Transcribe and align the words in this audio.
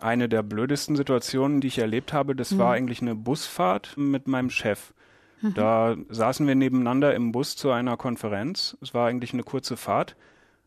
Eine 0.00 0.28
der 0.28 0.42
blödesten 0.42 0.96
Situationen, 0.96 1.60
die 1.60 1.68
ich 1.68 1.78
erlebt 1.78 2.12
habe, 2.12 2.36
das 2.36 2.52
mhm. 2.52 2.58
war 2.58 2.72
eigentlich 2.72 3.02
eine 3.02 3.14
Busfahrt 3.14 3.96
mit 3.96 4.28
meinem 4.28 4.50
Chef. 4.50 4.92
Mhm. 5.40 5.54
Da 5.54 5.96
saßen 6.08 6.46
wir 6.46 6.54
nebeneinander 6.54 7.14
im 7.14 7.32
Bus 7.32 7.56
zu 7.56 7.70
einer 7.70 7.96
Konferenz. 7.96 8.76
Es 8.80 8.94
war 8.94 9.08
eigentlich 9.08 9.32
eine 9.32 9.42
kurze 9.42 9.76
Fahrt. 9.76 10.16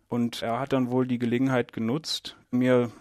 Und 0.09 0.41
er 0.41 0.59
hat 0.59 0.73
dann 0.73 0.91
wohl 0.91 1.07
die 1.07 1.20
Gelegenheit 1.20 1.71
genutzt, 1.71 2.36
mir 2.52 2.91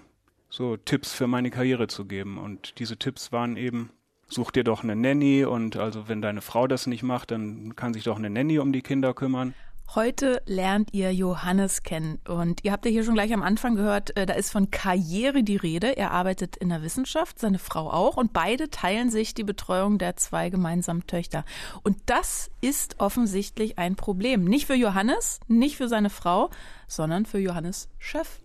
so 0.48 0.77
Tipps 0.77 1.12
für 1.12 1.27
meine 1.27 1.51
Karriere 1.51 1.88
zu 1.88 2.04
geben. 2.04 2.38
Und 2.38 2.78
diese 2.78 2.97
Tipps 2.97 3.33
waren 3.33 3.56
eben, 3.56 3.90
such 4.28 4.53
dir 4.53 4.62
doch 4.62 4.85
eine 4.85 4.94
Nanny 4.94 5.44
und 5.44 5.76
also 5.76 6.08
wenn 6.08 6.22
deine 6.22 6.40
Frau 6.40 6.69
das 6.69 6.87
nicht 6.87 7.03
macht, 7.03 7.33
dann 7.33 7.74
kann 7.74 7.94
sich 7.94 8.04
doch 8.04 8.17
eine 8.17 8.31
Nanny 8.31 8.60
um 8.60 8.72
die 8.72 8.83
Kinder 8.83 9.12
kümmern. 9.12 9.54
Heute 9.97 10.41
lernt 10.47 10.95
ihr 10.95 11.13
Johannes 11.13 11.83
kennen 11.83 12.21
und 12.29 12.63
ihr 12.63 12.71
habt 12.71 12.85
ja 12.85 12.93
hier 12.93 13.03
schon 13.03 13.15
gleich 13.15 13.35
am 13.35 13.43
Anfang 13.43 13.75
gehört, 13.75 14.17
äh, 14.17 14.24
da 14.24 14.35
ist 14.35 14.53
von 14.53 14.71
Karriere 14.71 15.43
die 15.43 15.56
Rede. 15.56 15.97
Er 15.97 16.12
arbeitet 16.12 16.56
in 16.56 16.69
der 16.69 16.83
Wissenschaft, 16.83 17.41
seine 17.41 17.59
Frau 17.59 17.91
auch 17.91 18.16
und 18.16 18.33
beide 18.33 18.70
teilen 18.70 19.11
sich 19.11 19.34
die 19.34 19.42
Betreuung 19.42 19.98
der 19.98 20.14
zwei 20.14 20.48
gemeinsamen 20.48 21.09
Töchter. 21.09 21.45
Und 21.83 21.97
das 22.06 22.52
ist 22.61 23.00
offensichtlich 23.00 23.78
ein 23.78 23.97
Problem. 23.97 24.45
Nicht 24.45 24.69
für 24.69 24.77
Johannes, 24.77 25.41
nicht 25.48 25.77
für 25.77 25.88
seine 25.88 26.11
Frau, 26.11 26.50
sondern 26.86 27.27
für 27.27 27.41
Johannes 27.41 27.88
Chef. 27.98 28.38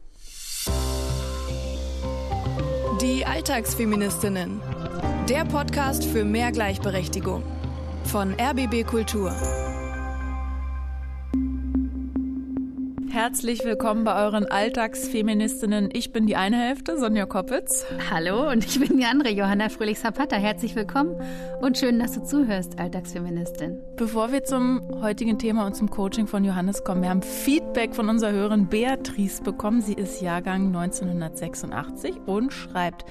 Die 3.01 3.23
Alltagsfeministinnen. 3.23 4.61
Der 5.29 5.45
Podcast 5.45 6.05
für 6.05 6.25
mehr 6.25 6.51
Gleichberechtigung 6.51 7.43
von 8.05 8.33
RBB 8.33 8.83
Kultur. 8.83 9.31
Herzlich 13.15 13.63
willkommen 13.63 14.03
bei 14.03 14.21
euren 14.21 14.43
Alltagsfeministinnen. 14.43 15.89
Ich 15.93 16.11
bin 16.11 16.25
die 16.25 16.35
eine 16.35 16.57
Hälfte, 16.57 16.99
Sonja 16.99 17.25
Koppitz. 17.25 17.85
Hallo 18.11 18.51
und 18.51 18.65
ich 18.65 18.77
bin 18.77 18.97
die 18.97 19.05
andere, 19.05 19.29
Johanna 19.29 19.69
Fröhlich-Zapata. 19.69 20.35
Herzlich 20.35 20.75
willkommen 20.75 21.15
und 21.61 21.77
schön, 21.77 21.97
dass 21.97 22.11
du 22.11 22.25
zuhörst, 22.25 22.77
Alltagsfeministin. 22.77 23.79
Bevor 23.95 24.33
wir 24.33 24.43
zum 24.43 25.01
heutigen 25.01 25.39
Thema 25.39 25.65
und 25.65 25.77
zum 25.77 25.89
Coaching 25.89 26.27
von 26.27 26.43
Johannes 26.43 26.83
kommen, 26.83 27.03
wir 27.03 27.09
haben 27.09 27.21
Feedback 27.21 27.95
von 27.95 28.09
unserer 28.09 28.33
Hörerin 28.33 28.67
Beatrice 28.67 29.41
bekommen. 29.41 29.81
Sie 29.81 29.93
ist 29.93 30.21
Jahrgang 30.21 30.75
1986 30.75 32.15
und 32.25 32.51
schreibt, 32.51 33.05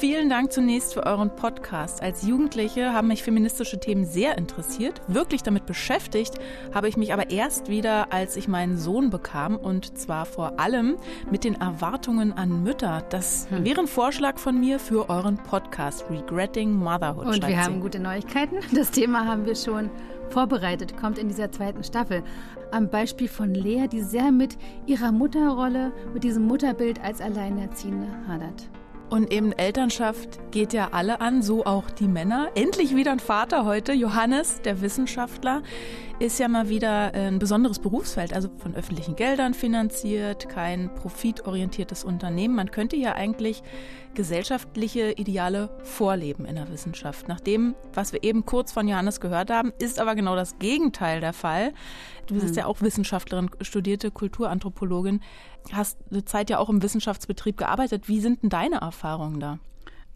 vielen 0.00 0.28
Dank 0.28 0.50
zunächst 0.50 0.94
für 0.94 1.06
euren 1.06 1.36
Podcast. 1.36 2.02
Als 2.02 2.26
Jugendliche 2.26 2.92
haben 2.92 3.06
mich 3.06 3.22
feministische 3.22 3.78
Themen 3.78 4.04
sehr 4.04 4.36
interessiert. 4.36 5.00
Wirklich 5.06 5.44
damit 5.44 5.64
beschäftigt 5.64 6.34
habe 6.74 6.88
ich 6.88 6.96
mich 6.96 7.12
aber 7.12 7.30
erst 7.30 7.68
wieder, 7.68 8.12
als 8.12 8.34
ich 8.34 8.48
meinen 8.48 8.76
Sohn 8.76 9.10
bekam, 9.10 9.27
kam 9.28 9.56
und 9.56 9.98
zwar 9.98 10.24
vor 10.26 10.58
allem 10.58 10.96
mit 11.30 11.44
den 11.44 11.54
Erwartungen 11.54 12.32
an 12.32 12.62
Mütter. 12.62 13.02
Das 13.10 13.48
hm. 13.50 13.64
wäre 13.64 13.80
ein 13.80 13.86
Vorschlag 13.86 14.38
von 14.38 14.58
mir 14.58 14.78
für 14.78 15.10
euren 15.10 15.36
Podcast 15.36 16.04
Regretting 16.10 16.72
Motherhood. 16.72 17.26
Und 17.26 17.46
wir 17.46 17.62
haben 17.62 17.80
gute 17.80 17.98
Neuigkeiten. 18.00 18.56
Das 18.74 18.90
Thema 18.90 19.26
haben 19.26 19.44
wir 19.44 19.54
schon 19.54 19.90
vorbereitet, 20.30 20.96
kommt 20.96 21.18
in 21.18 21.28
dieser 21.28 21.50
zweiten 21.50 21.84
Staffel. 21.84 22.22
Am 22.70 22.88
Beispiel 22.88 23.28
von 23.28 23.54
Lea, 23.54 23.86
die 23.88 24.02
sehr 24.02 24.30
mit 24.30 24.56
ihrer 24.86 25.12
Mutterrolle, 25.12 25.92
mit 26.12 26.24
diesem 26.24 26.46
Mutterbild 26.46 27.02
als 27.02 27.20
Alleinerziehende 27.20 28.08
hadert. 28.26 28.68
Und 29.10 29.32
eben 29.32 29.52
Elternschaft 29.52 30.38
geht 30.50 30.72
ja 30.74 30.88
alle 30.92 31.20
an, 31.20 31.42
so 31.42 31.64
auch 31.64 31.88
die 31.90 32.08
Männer. 32.08 32.50
Endlich 32.54 32.94
wieder 32.94 33.12
ein 33.12 33.20
Vater 33.20 33.64
heute, 33.64 33.92
Johannes, 33.92 34.60
der 34.62 34.82
Wissenschaftler 34.82 35.62
ist 36.18 36.38
ja 36.40 36.48
mal 36.48 36.68
wieder 36.68 37.14
äh, 37.14 37.28
ein 37.28 37.38
besonderes 37.38 37.78
Berufsfeld, 37.78 38.34
also 38.34 38.48
von 38.58 38.74
öffentlichen 38.74 39.16
Geldern 39.16 39.54
finanziert, 39.54 40.48
kein 40.48 40.92
profitorientiertes 40.94 42.04
Unternehmen. 42.04 42.56
Man 42.56 42.70
könnte 42.70 42.96
ja 42.96 43.14
eigentlich 43.14 43.62
gesellschaftliche 44.18 45.12
Ideale 45.12 45.70
vorleben 45.84 46.44
in 46.44 46.56
der 46.56 46.68
Wissenschaft. 46.72 47.28
Nach 47.28 47.38
dem, 47.38 47.76
was 47.94 48.12
wir 48.12 48.24
eben 48.24 48.44
kurz 48.44 48.72
von 48.72 48.88
Johannes 48.88 49.20
gehört 49.20 49.48
haben, 49.48 49.72
ist 49.78 50.00
aber 50.00 50.16
genau 50.16 50.34
das 50.34 50.58
Gegenteil 50.58 51.20
der 51.20 51.32
Fall. 51.32 51.72
Du 52.26 52.34
bist 52.34 52.48
hm. 52.48 52.54
ja 52.54 52.66
auch 52.66 52.80
Wissenschaftlerin, 52.80 53.48
studierte 53.60 54.10
Kulturanthropologin, 54.10 55.20
hast 55.70 55.98
eine 56.10 56.24
Zeit 56.24 56.50
ja 56.50 56.58
auch 56.58 56.68
im 56.68 56.82
Wissenschaftsbetrieb 56.82 57.56
gearbeitet. 57.58 58.08
Wie 58.08 58.18
sind 58.18 58.42
denn 58.42 58.50
deine 58.50 58.78
Erfahrungen 58.78 59.38
da? 59.38 59.60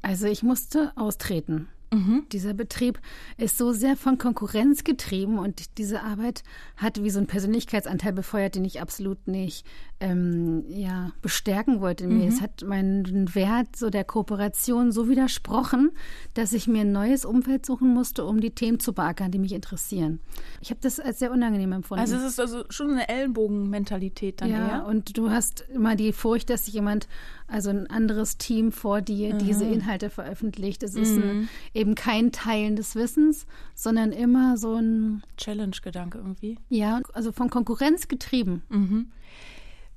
Also 0.03 0.27
ich 0.27 0.43
musste 0.43 0.91
austreten. 0.97 1.69
Mhm. 1.93 2.25
Dieser 2.33 2.55
Betrieb 2.55 2.99
ist 3.37 3.59
so 3.59 3.73
sehr 3.73 3.97
von 3.97 4.17
Konkurrenz 4.17 4.83
getrieben 4.83 5.39
und 5.39 5.79
diese 5.79 6.03
Arbeit 6.03 6.43
hat 6.77 7.03
wie 7.03 7.11
so 7.11 7.19
einen 7.19 7.27
Persönlichkeitsanteil 7.27 8.13
befeuert, 8.13 8.55
den 8.55 8.65
ich 8.65 8.81
absolut 8.81 9.29
nicht 9.29 9.67
ähm, 10.01 10.65
ja, 10.69 11.13
bestärken 11.21 11.81
wollte 11.81 12.05
in 12.05 12.17
mir. 12.17 12.25
Mhm. 12.25 12.29
Es 12.29 12.41
hat 12.41 12.65
meinen 12.65 13.35
Wert 13.35 13.77
so 13.77 13.91
der 13.91 14.05
Kooperation 14.05 14.91
so 14.91 15.09
widersprochen, 15.09 15.93
dass 16.35 16.53
ich 16.55 16.67
mir 16.67 16.81
ein 16.81 16.93
neues 16.93 17.25
Umfeld 17.25 17.67
suchen 17.67 17.93
musste, 17.93 18.25
um 18.25 18.41
die 18.41 18.51
Themen 18.51 18.81
zu 18.81 18.95
beackern, 18.95 19.31
die 19.31 19.39
mich 19.39 19.53
interessieren. 19.53 20.21
Ich 20.61 20.71
habe 20.71 20.81
das 20.81 20.99
als 20.99 21.19
sehr 21.19 21.31
unangenehm 21.31 21.73
empfunden. 21.73 22.01
Also 22.01 22.17
es 22.17 22.25
ist 22.25 22.41
also 22.41 22.65
schon 22.71 22.91
eine 22.91 23.09
Ellenbogenmentalität 23.09 24.41
dann 24.41 24.51
ja, 24.51 24.69
eher. 24.69 24.87
und 24.87 25.17
du 25.17 25.31
hast 25.31 25.65
immer 25.73 25.95
die 25.95 26.13
Furcht, 26.13 26.51
dass 26.51 26.65
sich 26.65 26.75
jemand, 26.75 27.07
also 27.53 27.71
ein 27.71 27.89
anderes 27.89 28.39
Team 28.39 28.73
vor 28.73 29.03
dir, 29.03 29.35
mhm. 29.35 29.39
diese 29.39 29.65
Inhalte 29.65 30.11
veröffentlicht. 30.11 30.83
Es 30.83 30.95
ist 30.95 31.17
ein, 31.17 31.41
mhm. 31.41 31.49
eben 31.75 31.95
kein 31.95 32.33
Teilen 32.33 32.77
des 32.77 32.95
Wissens, 32.95 33.47
sondern 33.75 34.13
immer 34.13 34.57
so 34.57 34.75
ein 34.77 35.23
Challenge-Gedanke 35.37 36.19
irgendwie. 36.19 36.59
Ja, 36.69 37.01
also 37.13 37.31
von 37.33 37.51
Konkurrenz 37.51 38.09
getrieben. 38.09 38.63
Mhm. 38.71 39.13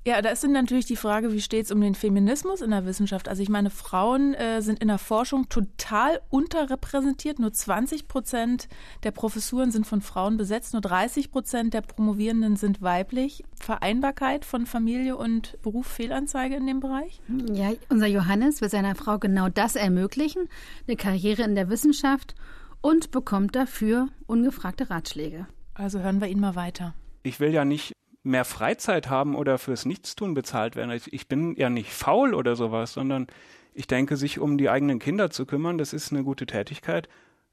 Ja, 0.07 0.21
da 0.21 0.29
ist 0.29 0.47
natürlich 0.47 0.85
die 0.85 0.97
Frage, 0.97 1.33
wie 1.33 1.41
steht 1.41 1.65
es 1.65 1.71
um 1.71 1.81
den 1.81 1.95
Feminismus 1.95 2.61
in 2.61 2.69
der 2.69 2.85
Wissenschaft? 2.85 3.27
Also 3.27 3.41
ich 3.41 3.49
meine, 3.49 3.71
Frauen 3.71 4.35
äh, 4.35 4.61
sind 4.61 4.77
in 4.77 4.87
der 4.87 4.99
Forschung 4.99 5.49
total 5.49 6.21
unterrepräsentiert. 6.29 7.39
Nur 7.39 7.51
20 7.51 8.07
Prozent 8.07 8.67
der 9.01 9.09
Professuren 9.09 9.71
sind 9.71 9.87
von 9.87 10.01
Frauen 10.01 10.37
besetzt, 10.37 10.73
nur 10.73 10.83
30 10.83 11.31
Prozent 11.31 11.73
der 11.73 11.81
Promovierenden 11.81 12.55
sind 12.55 12.83
weiblich. 12.83 13.43
Vereinbarkeit 13.59 14.45
von 14.45 14.67
Familie 14.67 15.17
und 15.17 15.59
Beruf 15.63 15.87
Fehlanzeige 15.87 16.55
in 16.55 16.67
dem 16.67 16.81
Bereich? 16.81 17.19
Ja, 17.51 17.71
unser 17.89 18.05
Johannes 18.05 18.61
will 18.61 18.69
seiner 18.69 18.93
Frau 18.93 19.17
genau 19.17 19.49
das 19.49 19.75
ermöglichen, 19.75 20.49
eine 20.87 20.97
Karriere 20.97 21.41
in 21.41 21.55
der 21.55 21.69
Wissenschaft 21.69 22.35
und 22.81 23.09
bekommt 23.09 23.55
dafür 23.55 24.09
ungefragte 24.27 24.91
Ratschläge. 24.91 25.47
Also 25.73 25.97
hören 25.99 26.21
wir 26.21 26.27
ihn 26.27 26.39
mal 26.39 26.55
weiter. 26.55 26.93
Ich 27.23 27.39
will 27.39 27.51
ja 27.51 27.65
nicht 27.65 27.95
mehr 28.25 28.45
Freizeit 28.45 29.09
haben 29.09 29.35
oder 29.35 29.57
fürs 29.57 29.85
Nichtstun 29.85 30.33
bezahlt 30.33 30.75
werden. 30.75 30.99
Ich 31.11 31.27
bin 31.27 31.55
ja 31.55 31.69
nicht 31.69 31.91
faul 31.91 32.33
oder 32.33 32.55
sowas, 32.55 32.93
sondern 32.93 33.27
ich 33.73 33.87
denke, 33.87 34.17
sich 34.17 34.39
um 34.39 34.57
die 34.57 34.69
eigenen 34.69 34.99
Kinder 34.99 35.29
zu 35.29 35.45
kümmern, 35.45 35.77
das 35.77 35.93
ist 35.93 36.11
eine 36.11 36.23
gute 36.23 36.45
Tätigkeit. 36.45 37.07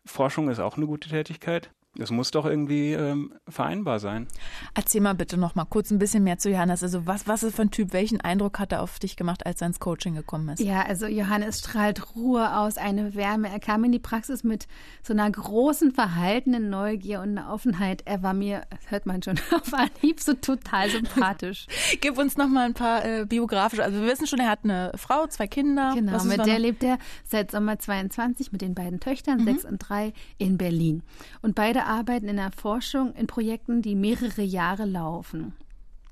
Forschung 0.05 0.49
ist 0.49 0.61
auch 0.61 0.77
eine 0.77 0.87
gute 0.87 1.09
Tätigkeit. 1.09 1.71
Das 1.95 2.11
muss 2.11 2.31
doch 2.31 2.47
irgendwie 2.47 2.93
ähm, 2.93 3.35
vereinbar 3.47 4.01
sein. 4.01 4.27
Erzähl 4.73 5.03
mal 5.03 5.15
bitte 5.15 5.37
noch 5.37 5.55
mal 5.55 5.67
kurz 5.67 5.91
ein 5.91 5.99
bisschen 5.99 6.25
mehr 6.25 6.39
zu 6.39 6.49
Johannes. 6.49 6.83
Also 6.83 7.07
was, 7.07 7.27
was 7.29 7.43
ist 7.43 7.57
für 7.57 7.63
ein 7.63 7.71
Typ? 7.71 7.93
Welchen 7.93 8.19
Eindruck 8.23 8.59
hat 8.59 8.73
er 8.73 8.83
auf 8.83 8.99
dich 8.99 9.15
gemacht, 9.15 9.45
als 9.45 9.61
er 9.61 9.67
ins 9.67 9.79
Coaching 9.79 10.15
gekommen 10.15 10.49
ist? 10.49 10.61
Ja, 10.61 10.87
also 10.87 11.07
Johannes 11.07 11.59
strahlt 11.59 12.17
Ruhe 12.17 12.57
aus, 12.57 12.79
eine 12.79 13.15
Wärme. 13.15 13.51
Er 13.51 13.61
kam 13.61 13.85
in 13.85 13.93
die 13.93 13.99
Praxis 13.99 14.43
mit 14.43 14.69
so 15.03 15.13
einer 15.13 15.31
großen 15.31 15.93
verhaltenen 15.93 16.71
Neugier 16.71 17.21
und 17.21 17.37
einer 17.37 17.53
Offenheit. 17.53 18.01
Er 18.07 18.23
war 18.23 18.33
mir, 18.33 18.63
hört 18.89 19.05
man 19.05 19.23
schon, 19.23 19.39
auf 19.55 19.75
Anhieb 19.75 20.19
so 20.19 20.33
total 20.33 20.89
sympathisch. 20.89 21.67
Gib 22.01 22.17
uns 22.17 22.39
noch 22.39 22.49
mal 22.49 22.65
ein 22.65 22.75
paar 22.75 23.05
äh, 23.05 23.27
biografische. 23.27 23.85
Also 23.85 24.01
wir 24.01 24.07
wissen 24.07 24.27
schon, 24.27 24.39
er 24.39 24.49
hat 24.49 24.61
eine 24.65 24.93
Frau, 24.97 25.27
zwei 25.27 25.47
Kinder. 25.47 25.93
Genau, 25.95 26.25
mit 26.25 26.47
der 26.47 26.59
lebt 26.59 26.83
er 26.85 26.97
seit 27.23 27.51
Sommer 27.51 27.79
22 27.79 28.51
mit 28.51 28.63
den 28.63 28.75
beiden 28.75 28.99
Töchtern, 28.99 29.41
mhm. 29.41 29.45
sechs 29.45 29.67
und 29.67 29.79
drei, 29.79 30.15
in 30.39 30.57
Berlin. 30.57 31.03
Und 31.43 31.55
beide 31.55 31.82
arbeiten 31.87 32.29
in 32.29 32.37
der 32.37 32.53
Forschung 32.53 33.15
in 33.15 33.27
Projekten, 33.27 33.83
die 33.83 33.95
mehrere 33.95 34.43
Jahre 34.43 34.85
laufen. 34.85 35.55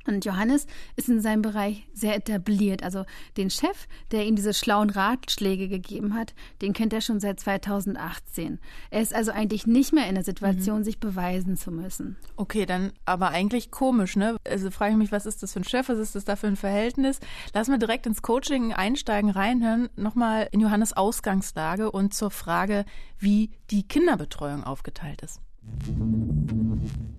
Und 0.07 0.25
Johannes 0.25 0.67
ist 0.97 1.09
in 1.09 1.21
seinem 1.21 1.43
Bereich 1.43 1.87
sehr 1.93 2.17
etabliert. 2.17 2.83
Also 2.83 3.05
den 3.37 3.51
Chef, 3.51 3.87
der 4.13 4.27
ihm 4.27 4.35
diese 4.35 4.55
schlauen 4.55 4.91
Ratschläge 4.91 5.69
gegeben 5.69 6.15
hat, 6.15 6.35
den 6.63 6.73
kennt 6.73 6.93
er 6.93 7.03
schon 7.03 7.21
seit 7.21 7.39
2018. 7.39 8.59
Er 8.91 9.03
ist 9.03 9.15
also 9.15 9.31
eigentlich 9.31 9.67
nicht 9.67 9.93
mehr 9.93 10.09
in 10.09 10.15
der 10.15 10.25
Situation, 10.25 10.79
mhm. 10.79 10.85
sich 10.85 11.01
beweisen 11.01 11.57
zu 11.57 11.71
müssen. 11.71 12.17
Okay, 12.37 12.65
dann 12.65 12.93
aber 13.05 13.29
eigentlich 13.29 13.71
komisch, 13.71 14.17
ne? 14.17 14.37
Also 14.49 14.71
frage 14.71 14.93
ich 14.93 14.99
mich, 14.99 15.13
was 15.13 15.27
ist 15.27 15.43
das 15.43 15.53
für 15.53 15.61
ein 15.61 15.65
Chef? 15.65 15.89
Was 15.89 15.99
ist 15.99 16.15
das 16.15 16.25
da 16.25 16.35
für 16.35 16.47
ein 16.47 16.57
Verhältnis? 16.57 17.21
Lass 17.53 17.69
mal 17.69 17.79
direkt 17.79 18.07
ins 18.07 18.23
Coaching 18.23 18.73
einsteigen, 18.73 19.31
reinhören, 19.31 19.91
nochmal 19.97 20.49
in 20.51 20.61
Johannes 20.61 20.95
Ausgangslage 20.95 21.91
und 21.91 22.15
zur 22.15 22.31
Frage, 22.31 22.85
wie 23.19 23.51
die 23.71 23.87
Kinderbetreuung 23.87 24.65
aufgeteilt 24.65 25.21
ist. 25.23 25.41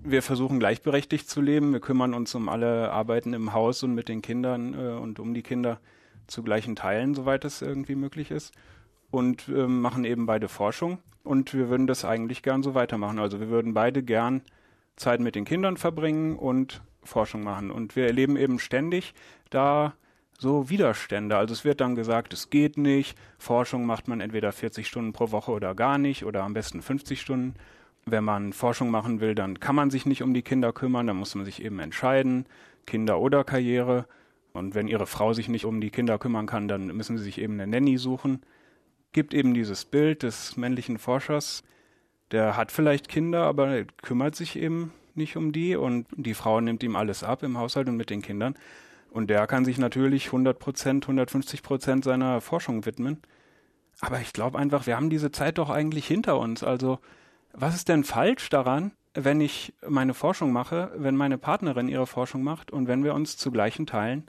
Wir 0.04 0.22
versuchen 0.22 0.58
gleichberechtigt 0.58 1.28
zu 1.28 1.40
leben. 1.40 1.72
Wir 1.72 1.80
kümmern 1.80 2.14
uns 2.14 2.34
um 2.34 2.48
alle 2.48 2.92
Arbeiten 2.92 3.32
im 3.32 3.52
Haus 3.52 3.82
und 3.82 3.94
mit 3.94 4.08
den 4.08 4.22
Kindern 4.22 4.74
äh, 4.74 4.92
und 4.92 5.18
um 5.18 5.34
die 5.34 5.42
Kinder 5.42 5.80
zu 6.26 6.42
gleichen 6.42 6.76
Teilen, 6.76 7.14
soweit 7.14 7.44
es 7.44 7.62
irgendwie 7.62 7.94
möglich 7.94 8.30
ist. 8.30 8.52
Und 9.10 9.48
äh, 9.48 9.66
machen 9.66 10.04
eben 10.04 10.26
beide 10.26 10.48
Forschung. 10.48 10.98
Und 11.24 11.54
wir 11.54 11.68
würden 11.68 11.86
das 11.86 12.04
eigentlich 12.04 12.42
gern 12.42 12.62
so 12.62 12.74
weitermachen. 12.74 13.18
Also 13.18 13.40
wir 13.40 13.48
würden 13.48 13.74
beide 13.74 14.02
gern 14.02 14.42
Zeit 14.96 15.20
mit 15.20 15.34
den 15.34 15.44
Kindern 15.44 15.76
verbringen 15.76 16.36
und 16.36 16.82
Forschung 17.04 17.42
machen. 17.42 17.70
Und 17.70 17.96
wir 17.96 18.06
erleben 18.06 18.36
eben 18.36 18.58
ständig 18.58 19.14
da 19.50 19.94
so 20.38 20.68
Widerstände. 20.68 21.36
Also 21.36 21.54
es 21.54 21.64
wird 21.64 21.80
dann 21.80 21.94
gesagt, 21.94 22.32
es 22.32 22.50
geht 22.50 22.76
nicht. 22.76 23.16
Forschung 23.38 23.86
macht 23.86 24.08
man 24.08 24.20
entweder 24.20 24.52
40 24.52 24.86
Stunden 24.88 25.12
pro 25.12 25.30
Woche 25.30 25.52
oder 25.52 25.74
gar 25.74 25.98
nicht 25.98 26.24
oder 26.24 26.42
am 26.42 26.52
besten 26.52 26.82
50 26.82 27.20
Stunden. 27.20 27.54
Wenn 28.04 28.24
man 28.24 28.52
Forschung 28.52 28.90
machen 28.90 29.20
will, 29.20 29.34
dann 29.34 29.60
kann 29.60 29.76
man 29.76 29.90
sich 29.90 30.06
nicht 30.06 30.22
um 30.22 30.34
die 30.34 30.42
Kinder 30.42 30.72
kümmern, 30.72 31.06
dann 31.06 31.16
muss 31.16 31.34
man 31.34 31.44
sich 31.44 31.62
eben 31.64 31.78
entscheiden, 31.78 32.46
Kinder 32.86 33.20
oder 33.20 33.44
Karriere. 33.44 34.06
Und 34.52 34.74
wenn 34.74 34.88
ihre 34.88 35.06
Frau 35.06 35.32
sich 35.32 35.48
nicht 35.48 35.64
um 35.64 35.80
die 35.80 35.90
Kinder 35.90 36.18
kümmern 36.18 36.46
kann, 36.46 36.68
dann 36.68 36.88
müssen 36.88 37.16
sie 37.16 37.24
sich 37.24 37.38
eben 37.38 37.54
eine 37.54 37.66
Nanny 37.66 37.98
suchen. 37.98 38.42
Gibt 39.12 39.34
eben 39.34 39.54
dieses 39.54 39.84
Bild 39.84 40.22
des 40.22 40.56
männlichen 40.56 40.98
Forschers, 40.98 41.62
der 42.32 42.56
hat 42.56 42.72
vielleicht 42.72 43.08
Kinder, 43.08 43.44
aber 43.44 43.68
er 43.68 43.84
kümmert 43.84 44.34
sich 44.34 44.56
eben 44.56 44.92
nicht 45.14 45.36
um 45.36 45.52
die 45.52 45.76
und 45.76 46.06
die 46.16 46.34
Frau 46.34 46.60
nimmt 46.60 46.82
ihm 46.82 46.96
alles 46.96 47.22
ab 47.22 47.42
im 47.42 47.58
Haushalt 47.58 47.88
und 47.88 47.96
mit 47.96 48.10
den 48.10 48.22
Kindern. 48.22 48.54
Und 49.10 49.28
der 49.28 49.46
kann 49.46 49.66
sich 49.66 49.76
natürlich 49.76 50.26
100 50.26 50.58
Prozent, 50.58 51.04
150 51.04 51.62
Prozent 51.62 52.04
seiner 52.04 52.40
Forschung 52.40 52.86
widmen. 52.86 53.20
Aber 54.00 54.20
ich 54.20 54.32
glaube 54.32 54.58
einfach, 54.58 54.86
wir 54.86 54.96
haben 54.96 55.10
diese 55.10 55.30
Zeit 55.30 55.58
doch 55.58 55.68
eigentlich 55.68 56.06
hinter 56.06 56.38
uns. 56.38 56.64
Also, 56.64 56.98
was 57.52 57.74
ist 57.74 57.88
denn 57.88 58.04
falsch 58.04 58.48
daran, 58.48 58.92
wenn 59.14 59.40
ich 59.40 59.74
meine 59.86 60.14
Forschung 60.14 60.52
mache, 60.52 60.92
wenn 60.96 61.16
meine 61.16 61.38
Partnerin 61.38 61.88
ihre 61.88 62.06
Forschung 62.06 62.42
macht 62.42 62.70
und 62.70 62.88
wenn 62.88 63.04
wir 63.04 63.14
uns 63.14 63.36
zu 63.36 63.50
gleichen 63.50 63.86
Teilen 63.86 64.26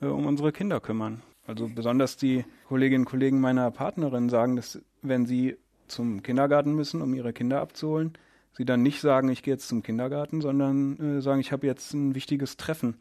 äh, 0.00 0.06
um 0.06 0.26
unsere 0.26 0.52
Kinder 0.52 0.80
kümmern? 0.80 1.22
Also 1.46 1.68
besonders 1.68 2.16
die 2.16 2.44
Kolleginnen 2.68 3.04
und 3.04 3.10
Kollegen 3.10 3.40
meiner 3.40 3.70
Partnerin 3.70 4.28
sagen, 4.28 4.54
dass 4.54 4.80
wenn 5.02 5.26
sie 5.26 5.56
zum 5.88 6.22
Kindergarten 6.22 6.74
müssen, 6.74 7.02
um 7.02 7.12
ihre 7.14 7.32
Kinder 7.32 7.60
abzuholen, 7.60 8.12
sie 8.52 8.64
dann 8.64 8.82
nicht 8.82 9.00
sagen, 9.00 9.28
ich 9.30 9.42
gehe 9.42 9.54
jetzt 9.54 9.66
zum 9.66 9.82
Kindergarten, 9.82 10.40
sondern 10.40 11.18
äh, 11.18 11.22
sagen, 11.22 11.40
ich 11.40 11.50
habe 11.50 11.66
jetzt 11.66 11.92
ein 11.92 12.14
wichtiges 12.14 12.56
Treffen, 12.56 12.96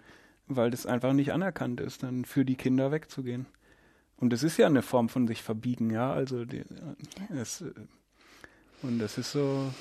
weil 0.48 0.71
das 0.71 0.88
einfach 0.88 1.13
nicht 1.13 1.31
anerkannt 1.31 1.80
ist, 1.80 2.01
dann 2.01 2.25
für 2.25 2.44
die 2.44 2.56
Kinder 2.56 2.92
wegzugehen. 2.92 3.45
Und 4.18 4.33
es 4.33 4.42
ist 4.42 4.57
ja 4.57 4.66
eine 4.66 4.81
Form 4.81 5.10
von 5.10 5.27
sich 5.27 5.44
verbiegen, 5.44 5.92
ja. 5.92 6.12
Also 6.12 6.44
die, 6.44 6.63
es, 7.30 7.62
äh, 7.62 7.71
und 8.81 8.99
das 8.99 9.17
ist 9.17 9.31
so 9.31 9.71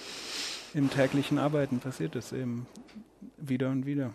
im 0.75 0.91
täglichen 0.91 1.39
Arbeiten 1.39 1.79
passiert 1.79 2.17
es 2.17 2.33
eben 2.33 2.67
wieder 3.39 3.71
und 3.71 3.87
wieder 3.87 4.13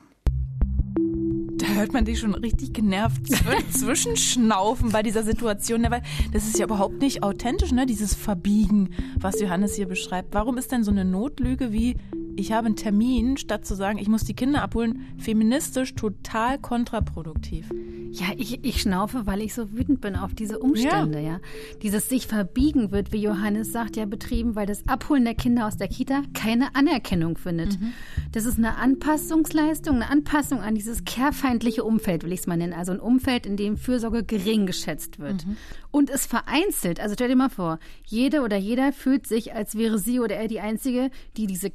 hört 1.75 1.93
man 1.93 2.05
dich 2.05 2.19
schon 2.19 2.35
richtig 2.35 2.73
genervt 2.73 3.27
zwischenschnaufen 3.71 4.91
bei 4.91 5.03
dieser 5.03 5.23
Situation. 5.23 5.81
Ne? 5.81 5.91
Weil 5.91 6.03
das 6.31 6.45
ist 6.45 6.57
ja 6.57 6.65
überhaupt 6.65 7.01
nicht 7.01 7.23
authentisch, 7.23 7.71
ne? 7.71 7.85
dieses 7.85 8.13
Verbiegen, 8.13 8.91
was 9.19 9.39
Johannes 9.39 9.75
hier 9.75 9.87
beschreibt. 9.87 10.33
Warum 10.33 10.57
ist 10.57 10.71
denn 10.71 10.83
so 10.83 10.91
eine 10.91 11.05
Notlüge 11.05 11.71
wie, 11.71 11.97
ich 12.35 12.51
habe 12.51 12.67
einen 12.67 12.75
Termin, 12.75 13.37
statt 13.37 13.65
zu 13.65 13.75
sagen, 13.75 13.97
ich 13.97 14.07
muss 14.07 14.23
die 14.23 14.33
Kinder 14.33 14.61
abholen, 14.61 15.05
feministisch 15.17 15.95
total 15.95 16.59
kontraproduktiv? 16.59 17.69
Ja, 18.13 18.27
ich, 18.37 18.63
ich 18.63 18.79
schnaufe, 18.79 19.25
weil 19.25 19.41
ich 19.41 19.55
so 19.55 19.73
wütend 19.73 19.99
bin 19.99 20.15
auf 20.15 20.35
diese 20.35 20.59
Umstände, 20.59 21.19
ja. 21.19 21.31
ja. 21.31 21.39
Dieses 21.81 22.09
sich 22.09 22.27
verbiegen 22.27 22.91
wird, 22.91 23.11
wie 23.11 23.17
Johannes 23.17 23.71
sagt, 23.71 23.95
ja 23.95 24.05
betrieben, 24.05 24.55
weil 24.55 24.67
das 24.67 24.87
Abholen 24.87 25.25
der 25.25 25.33
Kinder 25.33 25.65
aus 25.65 25.77
der 25.77 25.87
Kita 25.87 26.21
keine 26.35 26.75
Anerkennung 26.75 27.39
findet. 27.39 27.79
Mhm. 27.79 27.93
Das 28.31 28.45
ist 28.45 28.59
eine 28.59 28.77
Anpassungsleistung, 28.77 29.95
eine 29.95 30.11
Anpassung 30.11 30.59
an 30.59 30.75
dieses 30.75 31.05
kehrfeindliche 31.05 31.83
Umfeld, 31.83 32.23
will 32.23 32.33
ich 32.33 32.41
es 32.41 32.47
mal 32.47 32.55
nennen. 32.55 32.73
Also 32.73 32.91
ein 32.91 32.99
Umfeld, 32.99 33.47
in 33.47 33.57
dem 33.57 33.77
Fürsorge 33.77 34.23
gering 34.23 34.67
geschätzt 34.67 35.17
wird. 35.17 35.47
Mhm. 35.47 35.57
Und 35.89 36.11
es 36.11 36.27
vereinzelt. 36.27 36.99
Also 36.99 37.15
stell 37.15 37.29
dir 37.29 37.35
mal 37.35 37.49
vor, 37.49 37.79
jede 38.05 38.41
oder 38.41 38.57
jeder 38.57 38.93
fühlt 38.93 39.25
sich, 39.25 39.55
als 39.55 39.75
wäre 39.75 39.97
sie 39.97 40.19
oder 40.19 40.35
er 40.35 40.47
die 40.47 40.59
Einzige, 40.59 41.09
die 41.35 41.47
diese 41.47 41.71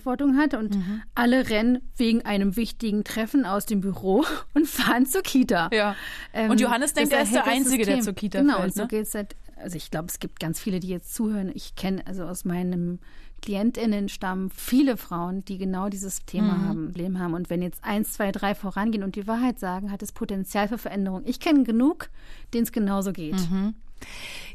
Kehrverantwortung 0.00 0.36
hat. 0.36 0.54
Und 0.54 0.74
mhm. 0.76 1.02
alle 1.14 1.48
rennen 1.48 1.82
wegen 1.96 2.24
einem 2.24 2.56
wichtigen 2.56 3.04
Treffen 3.04 3.44
aus 3.44 3.66
dem 3.66 3.80
Büro 3.80 4.24
und 4.54 4.66
fahren 4.66 5.06
zur 5.06 5.22
Kita. 5.22 5.70
Ja. 5.72 5.94
Ähm, 6.32 6.50
und 6.50 6.60
Johannes 6.60 6.94
denkt, 6.94 7.12
er 7.12 7.22
ist 7.22 7.34
der 7.34 7.46
Einzige, 7.46 7.84
der 7.84 8.00
zur 8.00 8.14
Kita 8.14 8.40
genau, 8.40 8.58
fällt. 8.58 8.74
Genau, 8.74 8.82
und 8.82 8.90
so 8.90 8.96
ne? 8.96 9.00
geht's 9.00 9.14
halt. 9.14 9.36
Also 9.56 9.76
ich 9.76 9.90
glaube, 9.90 10.06
es 10.08 10.20
gibt 10.20 10.40
ganz 10.40 10.58
viele, 10.58 10.80
die 10.80 10.88
jetzt 10.88 11.14
zuhören. 11.14 11.52
Ich 11.54 11.74
kenne 11.76 12.06
also 12.06 12.24
aus 12.24 12.46
meinem 12.46 12.98
KlientInnenstamm 13.42 14.50
viele 14.50 14.96
Frauen, 14.96 15.44
die 15.44 15.58
genau 15.58 15.90
dieses 15.90 16.24
Thema 16.24 16.54
mhm. 16.54 16.68
haben, 16.68 16.84
Problem 16.86 17.18
haben. 17.18 17.34
Und 17.34 17.50
wenn 17.50 17.60
jetzt 17.60 17.84
eins, 17.84 18.12
zwei, 18.12 18.32
drei 18.32 18.54
vorangehen 18.54 19.02
und 19.02 19.16
die 19.16 19.26
Wahrheit 19.26 19.58
sagen, 19.58 19.92
hat 19.92 20.02
es 20.02 20.12
Potenzial 20.12 20.68
für 20.68 20.78
Veränderung. 20.78 21.22
Ich 21.26 21.40
kenne 21.40 21.64
genug, 21.64 22.08
denen 22.54 22.64
es 22.64 22.72
genauso 22.72 23.12
geht. 23.12 23.38
Mhm. 23.50 23.74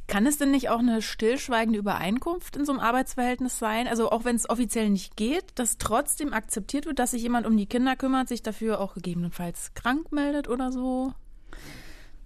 Kann 0.07 0.27
es 0.27 0.37
denn 0.37 0.51
nicht 0.51 0.69
auch 0.69 0.79
eine 0.79 1.01
stillschweigende 1.01 1.79
Übereinkunft 1.79 2.55
in 2.55 2.65
so 2.65 2.71
einem 2.71 2.81
Arbeitsverhältnis 2.81 3.57
sein? 3.57 3.87
Also 3.87 4.11
auch 4.11 4.23
wenn 4.23 4.35
es 4.35 4.49
offiziell 4.49 4.89
nicht 4.89 5.17
geht, 5.17 5.45
dass 5.55 5.77
trotzdem 5.79 6.31
akzeptiert 6.31 6.85
wird, 6.85 6.99
dass 6.99 7.11
sich 7.11 7.23
jemand 7.23 7.47
um 7.47 7.57
die 7.57 7.65
Kinder 7.65 7.95
kümmert, 7.95 8.27
sich 8.27 8.43
dafür 8.43 8.79
auch 8.79 8.93
gegebenenfalls 8.93 9.73
krank 9.73 10.11
meldet 10.11 10.47
oder 10.47 10.71
so? 10.71 11.13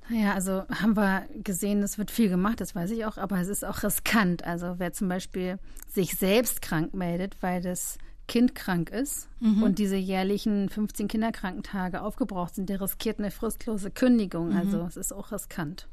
Naja, 0.09 0.33
also 0.33 0.63
haben 0.69 0.97
wir 0.97 1.27
gesehen, 1.43 1.83
es 1.83 1.97
wird 1.97 2.11
viel 2.11 2.29
gemacht, 2.29 2.59
das 2.59 2.75
weiß 2.75 2.89
ich 2.91 3.05
auch, 3.05 3.17
aber 3.17 3.39
es 3.39 3.47
ist 3.47 3.63
auch 3.63 3.83
riskant. 3.83 4.43
Also 4.43 4.75
wer 4.77 4.91
zum 4.91 5.07
Beispiel 5.07 5.59
sich 5.87 6.15
selbst 6.15 6.61
krank 6.61 6.93
meldet, 6.93 7.41
weil 7.41 7.61
das 7.61 7.97
Kind 8.27 8.55
krank 8.55 8.89
ist 8.89 9.29
mhm. 9.39 9.63
und 9.63 9.79
diese 9.79 9.95
jährlichen 9.95 10.69
15 10.69 11.07
Kinderkrankentage 11.07 12.01
aufgebraucht 12.01 12.55
sind, 12.55 12.69
der 12.69 12.81
riskiert 12.81 13.19
eine 13.19 13.31
fristlose 13.31 13.89
Kündigung. 13.91 14.53
Also 14.55 14.79
mhm. 14.79 14.87
es 14.87 14.97
ist 14.97 15.13
auch 15.13 15.31
riskant. 15.31 15.87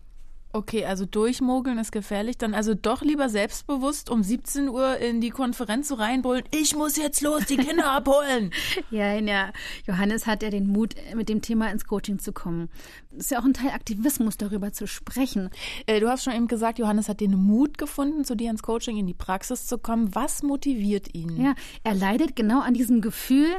Okay, 0.56 0.86
also 0.86 1.04
durchmogeln 1.04 1.76
ist 1.76 1.92
gefährlich. 1.92 2.38
Dann 2.38 2.54
also 2.54 2.72
doch 2.72 3.02
lieber 3.02 3.28
selbstbewusst 3.28 4.08
um 4.08 4.22
17 4.22 4.70
Uhr 4.70 4.96
in 4.96 5.20
die 5.20 5.28
Konferenz 5.28 5.88
so 5.88 5.96
reinbrüllen, 5.96 6.44
ich 6.50 6.74
muss 6.74 6.96
jetzt 6.96 7.20
los, 7.20 7.44
die 7.44 7.58
Kinder 7.58 7.90
abholen. 7.92 8.50
ja, 8.90 9.12
ja. 9.12 9.52
Johannes 9.86 10.26
hat 10.26 10.42
ja 10.42 10.48
den 10.48 10.66
Mut, 10.66 10.94
mit 11.14 11.28
dem 11.28 11.42
Thema 11.42 11.70
ins 11.70 11.84
Coaching 11.84 12.18
zu 12.18 12.32
kommen. 12.32 12.70
Das 13.10 13.26
ist 13.26 13.30
ja 13.32 13.38
auch 13.38 13.44
ein 13.44 13.52
Teil 13.52 13.70
Aktivismus, 13.70 14.38
darüber 14.38 14.72
zu 14.72 14.86
sprechen. 14.86 15.50
Äh, 15.84 16.00
du 16.00 16.08
hast 16.08 16.24
schon 16.24 16.32
eben 16.32 16.48
gesagt, 16.48 16.78
Johannes 16.78 17.10
hat 17.10 17.20
den 17.20 17.34
Mut 17.34 17.76
gefunden, 17.76 18.24
zu 18.24 18.34
dir 18.34 18.50
ins 18.50 18.62
Coaching, 18.62 18.96
in 18.96 19.06
die 19.06 19.14
Praxis 19.14 19.66
zu 19.66 19.76
kommen. 19.76 20.14
Was 20.14 20.42
motiviert 20.42 21.14
ihn? 21.14 21.38
Ja, 21.38 21.54
er 21.84 21.94
leidet 21.94 22.34
genau 22.34 22.60
an 22.60 22.72
diesem 22.72 23.02
Gefühl 23.02 23.50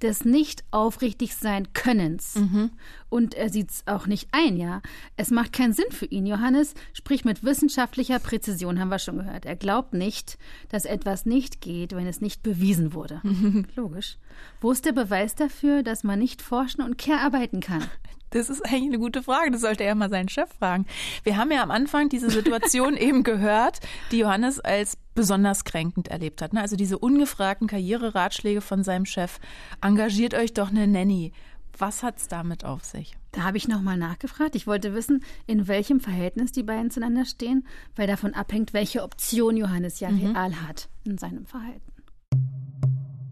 des 0.00 0.24
nicht 0.24 0.64
aufrichtig 0.70 1.36
sein 1.36 1.74
Könnens. 1.74 2.36
Mhm. 2.36 2.70
Und 3.08 3.34
er 3.34 3.50
sieht 3.50 3.70
es 3.70 3.86
auch 3.86 4.06
nicht 4.06 4.28
ein, 4.32 4.56
ja. 4.56 4.82
Es 5.16 5.30
macht 5.30 5.52
keinen 5.52 5.72
Sinn 5.72 5.90
für 5.90 6.06
ihn. 6.06 6.26
Johannes 6.26 6.74
spricht 6.92 7.24
mit 7.24 7.44
wissenschaftlicher 7.44 8.18
Präzision, 8.18 8.80
haben 8.80 8.88
wir 8.88 8.98
schon 8.98 9.18
gehört. 9.18 9.46
Er 9.46 9.56
glaubt 9.56 9.94
nicht, 9.94 10.38
dass 10.68 10.84
etwas 10.84 11.26
nicht 11.26 11.60
geht, 11.60 11.94
wenn 11.94 12.06
es 12.06 12.20
nicht 12.20 12.42
bewiesen 12.42 12.94
wurde. 12.94 13.20
Logisch. 13.76 14.18
Wo 14.60 14.72
ist 14.72 14.84
der 14.84 14.92
Beweis 14.92 15.34
dafür, 15.34 15.82
dass 15.82 16.04
man 16.04 16.18
nicht 16.18 16.42
forschen 16.42 16.82
und 16.82 16.98
care 16.98 17.20
arbeiten 17.20 17.60
kann? 17.60 17.84
Das 18.30 18.50
ist 18.50 18.64
eigentlich 18.66 18.88
eine 18.88 18.98
gute 18.98 19.22
Frage. 19.22 19.50
Das 19.50 19.60
sollte 19.60 19.84
er 19.84 19.94
mal 19.94 20.10
seinen 20.10 20.28
Chef 20.28 20.50
fragen. 20.58 20.86
Wir 21.22 21.36
haben 21.36 21.50
ja 21.52 21.62
am 21.62 21.70
Anfang 21.70 22.08
diese 22.08 22.28
Situation 22.28 22.96
eben 22.98 23.22
gehört, 23.22 23.80
die 24.10 24.18
Johannes 24.18 24.60
als 24.60 24.98
besonders 25.14 25.64
kränkend 25.64 26.08
erlebt 26.08 26.42
hat. 26.42 26.52
Ne? 26.52 26.60
Also 26.60 26.76
diese 26.76 26.98
ungefragten 26.98 27.68
Karriereratschläge 27.68 28.60
von 28.60 28.82
seinem 28.82 29.06
Chef. 29.06 29.38
Engagiert 29.80 30.34
euch 30.34 30.52
doch 30.52 30.70
eine 30.70 30.86
Nanny. 30.86 31.32
Was 31.78 32.02
hat 32.02 32.16
es 32.16 32.28
damit 32.28 32.64
auf 32.64 32.84
sich? 32.84 33.16
Da 33.32 33.42
habe 33.42 33.58
ich 33.58 33.68
nochmal 33.68 33.98
nachgefragt. 33.98 34.54
Ich 34.54 34.66
wollte 34.66 34.94
wissen, 34.94 35.22
in 35.46 35.68
welchem 35.68 36.00
Verhältnis 36.00 36.52
die 36.52 36.62
beiden 36.62 36.90
zueinander 36.90 37.26
stehen, 37.26 37.66
weil 37.94 38.06
davon 38.06 38.32
abhängt, 38.32 38.72
welche 38.72 39.02
Option 39.02 39.56
Johannes 39.56 40.00
ja 40.00 40.10
mhm. 40.10 40.28
real 40.28 40.62
hat 40.62 40.88
in 41.04 41.18
seinem 41.18 41.44
Verhalten. 41.44 41.92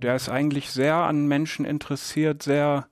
Der 0.02 0.14
ist 0.16 0.28
eigentlich 0.28 0.70
sehr 0.70 0.96
an 0.96 1.26
Menschen 1.26 1.64
interessiert, 1.64 2.42
sehr 2.42 2.86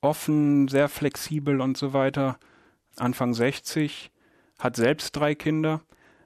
offen, 0.00 0.68
sehr 0.68 0.88
flexibel 0.88 1.60
und 1.60 1.76
so 1.76 1.92
weiter. 1.92 2.38
Anfang 2.96 3.34
60, 3.34 4.12
hat 4.58 4.76
selbst 4.76 5.16
drei 5.16 5.34
Kinder, 5.34 5.80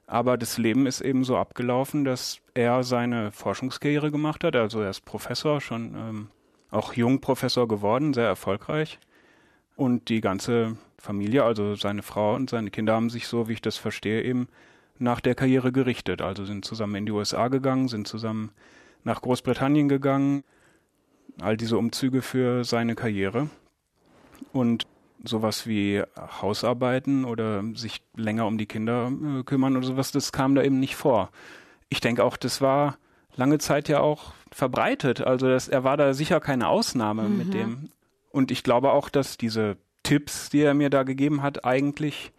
aber 0.06 0.36
das 0.36 0.58
Leben 0.58 0.86
ist 0.86 1.00
eben 1.00 1.24
so 1.24 1.36
abgelaufen, 1.36 2.04
dass 2.04 2.40
er 2.52 2.82
seine 2.84 3.32
Forschungskarriere 3.32 4.10
gemacht 4.10 4.44
hat. 4.44 4.54
Also 4.54 4.82
er 4.82 4.90
ist 4.90 5.06
Professor, 5.06 5.60
schon 5.62 5.94
ähm, 5.94 6.28
auch 6.70 6.94
Jungprofessor 6.94 7.68
geworden, 7.68 8.14
sehr 8.14 8.26
erfolgreich. 8.26 8.98
Und 9.76 10.08
die 10.08 10.20
ganze 10.20 10.76
Familie, 10.98 11.44
also 11.44 11.74
seine 11.74 12.02
Frau 12.02 12.34
und 12.34 12.50
seine 12.50 12.70
Kinder 12.70 12.94
haben 12.94 13.10
sich 13.10 13.26
so, 13.26 13.48
wie 13.48 13.54
ich 13.54 13.62
das 13.62 13.76
verstehe, 13.76 14.22
eben 14.22 14.48
nach 14.98 15.20
der 15.20 15.34
Karriere 15.34 15.72
gerichtet. 15.72 16.20
Also 16.22 16.44
sind 16.44 16.64
zusammen 16.64 16.96
in 16.96 17.06
die 17.06 17.12
USA 17.12 17.48
gegangen, 17.48 17.88
sind 17.88 18.06
zusammen 18.06 18.50
nach 19.04 19.22
Großbritannien 19.22 19.88
gegangen. 19.88 20.44
All 21.40 21.56
diese 21.56 21.78
Umzüge 21.78 22.20
für 22.20 22.64
seine 22.64 22.94
Karriere. 22.94 23.48
Und 24.52 24.86
sowas 25.24 25.66
wie 25.66 26.02
Hausarbeiten 26.42 27.24
oder 27.24 27.62
sich 27.74 28.02
länger 28.16 28.46
um 28.46 28.58
die 28.58 28.66
Kinder 28.66 29.10
äh, 29.10 29.42
kümmern 29.42 29.76
oder 29.76 29.86
sowas, 29.86 30.12
das 30.12 30.32
kam 30.32 30.54
da 30.54 30.62
eben 30.62 30.80
nicht 30.80 30.96
vor. 30.96 31.30
Ich 31.88 32.00
denke 32.00 32.24
auch, 32.24 32.36
das 32.36 32.60
war 32.60 32.98
lange 33.36 33.58
Zeit 33.58 33.88
ja 33.88 34.00
auch 34.00 34.32
verbreitet. 34.50 35.20
Also 35.20 35.48
das, 35.48 35.68
er 35.68 35.84
war 35.84 35.96
da 35.96 36.14
sicher 36.14 36.40
keine 36.40 36.68
Ausnahme 36.68 37.22
mhm. 37.22 37.38
mit 37.38 37.54
dem. 37.54 37.90
Und 38.30 38.50
ich 38.50 38.62
glaube 38.62 38.92
auch, 38.92 39.08
dass 39.08 39.36
diese 39.36 39.76
Tipps, 40.02 40.50
die 40.50 40.62
er 40.62 40.74
mir 40.74 40.90
da 40.90 41.02
gegeben 41.02 41.42
hat, 41.42 41.64
eigentlich, 41.64 42.32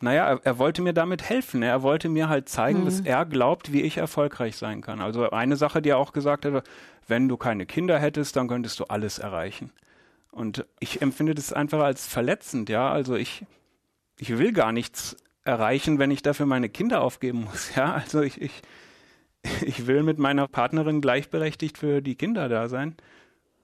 naja, 0.00 0.26
er, 0.26 0.40
er 0.44 0.58
wollte 0.58 0.82
mir 0.82 0.92
damit 0.92 1.22
helfen. 1.22 1.62
Er 1.62 1.82
wollte 1.82 2.08
mir 2.08 2.28
halt 2.28 2.48
zeigen, 2.48 2.80
mhm. 2.80 2.84
dass 2.86 3.00
er 3.00 3.24
glaubt, 3.24 3.72
wie 3.72 3.82
ich 3.82 3.96
erfolgreich 3.96 4.56
sein 4.56 4.80
kann. 4.80 5.00
Also 5.00 5.30
eine 5.30 5.56
Sache, 5.56 5.82
die 5.82 5.90
er 5.90 5.98
auch 5.98 6.12
gesagt 6.12 6.44
hat, 6.44 6.64
wenn 7.06 7.28
du 7.28 7.36
keine 7.36 7.66
Kinder 7.66 7.98
hättest, 7.98 8.36
dann 8.36 8.48
könntest 8.48 8.80
du 8.80 8.84
alles 8.84 9.18
erreichen. 9.18 9.72
Und 10.30 10.64
ich 10.80 11.00
empfinde 11.00 11.34
das 11.34 11.52
einfach 11.52 11.80
als 11.80 12.06
verletzend, 12.06 12.68
ja. 12.68 12.90
Also 12.90 13.14
ich, 13.14 13.44
ich 14.18 14.36
will 14.36 14.52
gar 14.52 14.72
nichts 14.72 15.16
erreichen, 15.44 15.98
wenn 15.98 16.10
ich 16.10 16.22
dafür 16.22 16.46
meine 16.46 16.68
Kinder 16.68 17.02
aufgeben 17.02 17.44
muss, 17.44 17.74
ja. 17.76 17.94
Also 17.94 18.22
ich, 18.22 18.40
ich, 18.40 18.62
ich 19.62 19.86
will 19.86 20.02
mit 20.02 20.18
meiner 20.18 20.48
Partnerin 20.48 21.00
gleichberechtigt 21.00 21.78
für 21.78 22.00
die 22.02 22.16
Kinder 22.16 22.48
da 22.48 22.68
sein 22.68 22.96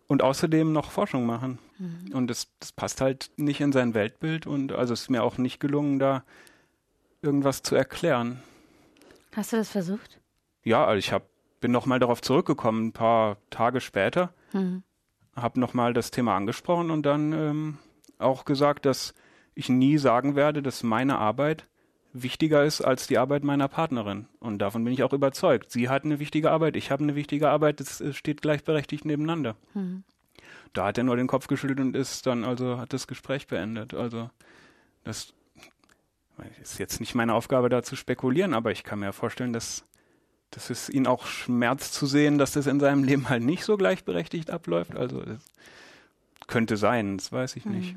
und 0.07 0.23
außerdem 0.23 0.73
noch 0.73 0.91
Forschung 0.91 1.27
machen. 1.27 1.59
Mhm. 1.79 2.13
Und 2.13 2.29
das, 2.29 2.49
das 2.59 2.73
passt 2.73 3.01
halt 3.01 3.31
nicht 3.37 3.61
in 3.61 3.73
sein 3.73 3.95
Weltbild 3.95 4.47
und 4.47 4.73
also 4.73 4.93
es 4.93 5.03
ist 5.03 5.11
mir 5.11 5.23
auch 5.23 5.39
nicht 5.39 5.61
gelungen, 5.61 5.99
da 5.99 6.25
irgendwas 7.23 7.63
zu 7.63 7.75
erklären. 7.75 8.43
Hast 9.35 9.53
du 9.53 9.57
das 9.57 9.71
versucht? 9.71 10.21
Ja, 10.65 10.85
also 10.85 10.99
ich 10.99 11.13
hab, 11.13 11.29
bin 11.61 11.71
nochmal 11.71 11.99
darauf 11.99 12.21
zurückgekommen, 12.23 12.89
ein 12.89 12.93
paar 12.93 13.37
Tage 13.51 13.81
später. 13.81 14.35
Mhm. 14.53 14.83
Habe 15.37 15.61
nochmal 15.61 15.95
das 15.95 16.11
Thema 16.11 16.37
angesprochen 16.37 16.91
und 16.91 17.05
dann 17.05 17.33
ähm, 17.33 17.79
auch 18.19 18.45
gesagt, 18.45 18.87
dass 18.87 19.15
ich 19.55 19.69
nie 19.69 19.99
sagen 19.99 20.35
werde, 20.35 20.63
dass 20.63 20.83
meine 20.83 21.19
Arbeit 21.19 21.67
wichtiger 22.13 22.65
ist 22.65 22.81
als 22.81 23.07
die 23.07 23.19
Arbeit 23.19 23.45
meiner 23.45 23.69
Partnerin. 23.69 24.27
Und 24.41 24.59
davon 24.59 24.85
bin 24.85 24.93
ich 24.93 25.03
auch 25.03 25.13
überzeugt. 25.13 25.71
Sie 25.71 25.89
hat 25.89 26.05
eine 26.05 26.19
wichtige 26.19 26.51
Arbeit, 26.51 26.77
ich 26.77 26.91
habe 26.91 27.03
eine 27.03 27.15
wichtige 27.15 27.49
Arbeit, 27.49 27.81
es 27.81 28.03
steht 28.17 28.43
gleichberechtigt 28.43 29.05
nebeneinander. 29.05 29.57
Mhm. 29.75 30.05
Da 30.73 30.87
hat 30.87 30.99
er 30.99 31.05
nur 31.05 31.17
den 31.17 31.27
Kopf 31.27 31.47
geschüttelt 31.47 31.81
und 31.81 31.97
ist 31.97 32.27
dann, 32.27 32.45
also 32.45 32.79
hat 32.79 32.93
das 32.93 33.07
Gespräch 33.07 33.47
beendet. 33.47 33.95
Also 33.95 34.31
das 35.05 35.33
ist 36.63 36.79
jetzt 36.79 37.01
nicht 37.01 37.15
meine 37.15 37.35
Aufgabe, 37.35 37.69
da 37.69 37.83
zu 37.83 37.97
spekulieren, 37.97 38.55
aber 38.55 38.71
ich 38.71 38.85
kann 38.85 39.01
mir 39.01 39.13
vorstellen, 39.13 39.53
dass, 39.53 39.85
dass 40.51 40.71
es 40.71 40.89
ihn 40.89 41.07
auch 41.07 41.27
schmerzt 41.27 41.95
zu 41.95 42.07
sehen, 42.07 42.39
dass 42.39 42.53
das 42.53 42.67
in 42.67 42.81
seinem 42.81 43.05
Leben 43.05 43.29
halt 43.29 43.43
nicht 43.43 43.65
so 43.65 43.77
gleichberechtigt 43.77 44.51
abläuft. 44.51 44.97
Also 44.97 45.21
das 45.23 45.43
könnte 46.47 46.77
sein, 46.77 47.19
das 47.19 47.33
weiß 47.33 47.57
ich 47.57 47.65
mhm. 47.65 47.73
nicht. 47.73 47.97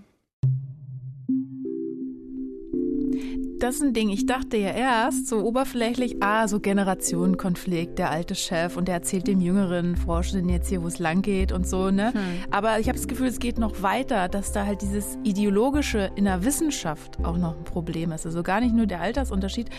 Das 3.64 3.76
ist 3.76 3.82
ein 3.82 3.94
Ding. 3.94 4.10
Ich 4.10 4.26
dachte 4.26 4.58
ja 4.58 4.72
erst 4.72 5.28
so 5.28 5.40
oberflächlich, 5.40 6.22
ah, 6.22 6.50
so 6.50 6.60
Generationenkonflikt, 6.60 7.98
der 7.98 8.12
alte 8.12 8.36
Chef 8.36 8.76
und 8.76 8.90
der 8.90 8.96
erzählt 8.96 9.26
dem 9.26 9.40
jüngeren 9.40 9.96
Forschenden 9.96 10.50
jetzt 10.50 10.68
hier, 10.68 10.84
wo 10.84 10.88
es 10.88 11.00
lang 11.00 11.22
geht 11.22 11.54
und 11.54 11.66
so, 11.66 11.90
ne? 11.90 12.14
Hm. 12.14 12.22
Aber 12.52 12.80
ich 12.80 12.90
habe 12.90 12.98
das 12.98 13.08
Gefühl, 13.08 13.28
es 13.28 13.40
geht 13.40 13.58
noch 13.58 13.82
weiter, 13.82 14.28
dass 14.28 14.52
da 14.52 14.66
halt 14.66 14.82
dieses 14.82 15.18
ideologische 15.24 16.12
in 16.16 16.26
der 16.26 16.44
Wissenschaft 16.44 17.24
auch 17.24 17.38
noch 17.38 17.58
ein 17.58 17.64
Problem 17.64 18.12
ist. 18.12 18.26
Also 18.26 18.44
gar 18.44 18.60
nicht 18.60 18.76
nur 18.76 18.86
der 18.86 19.00
Altersunterschied. 19.00 19.70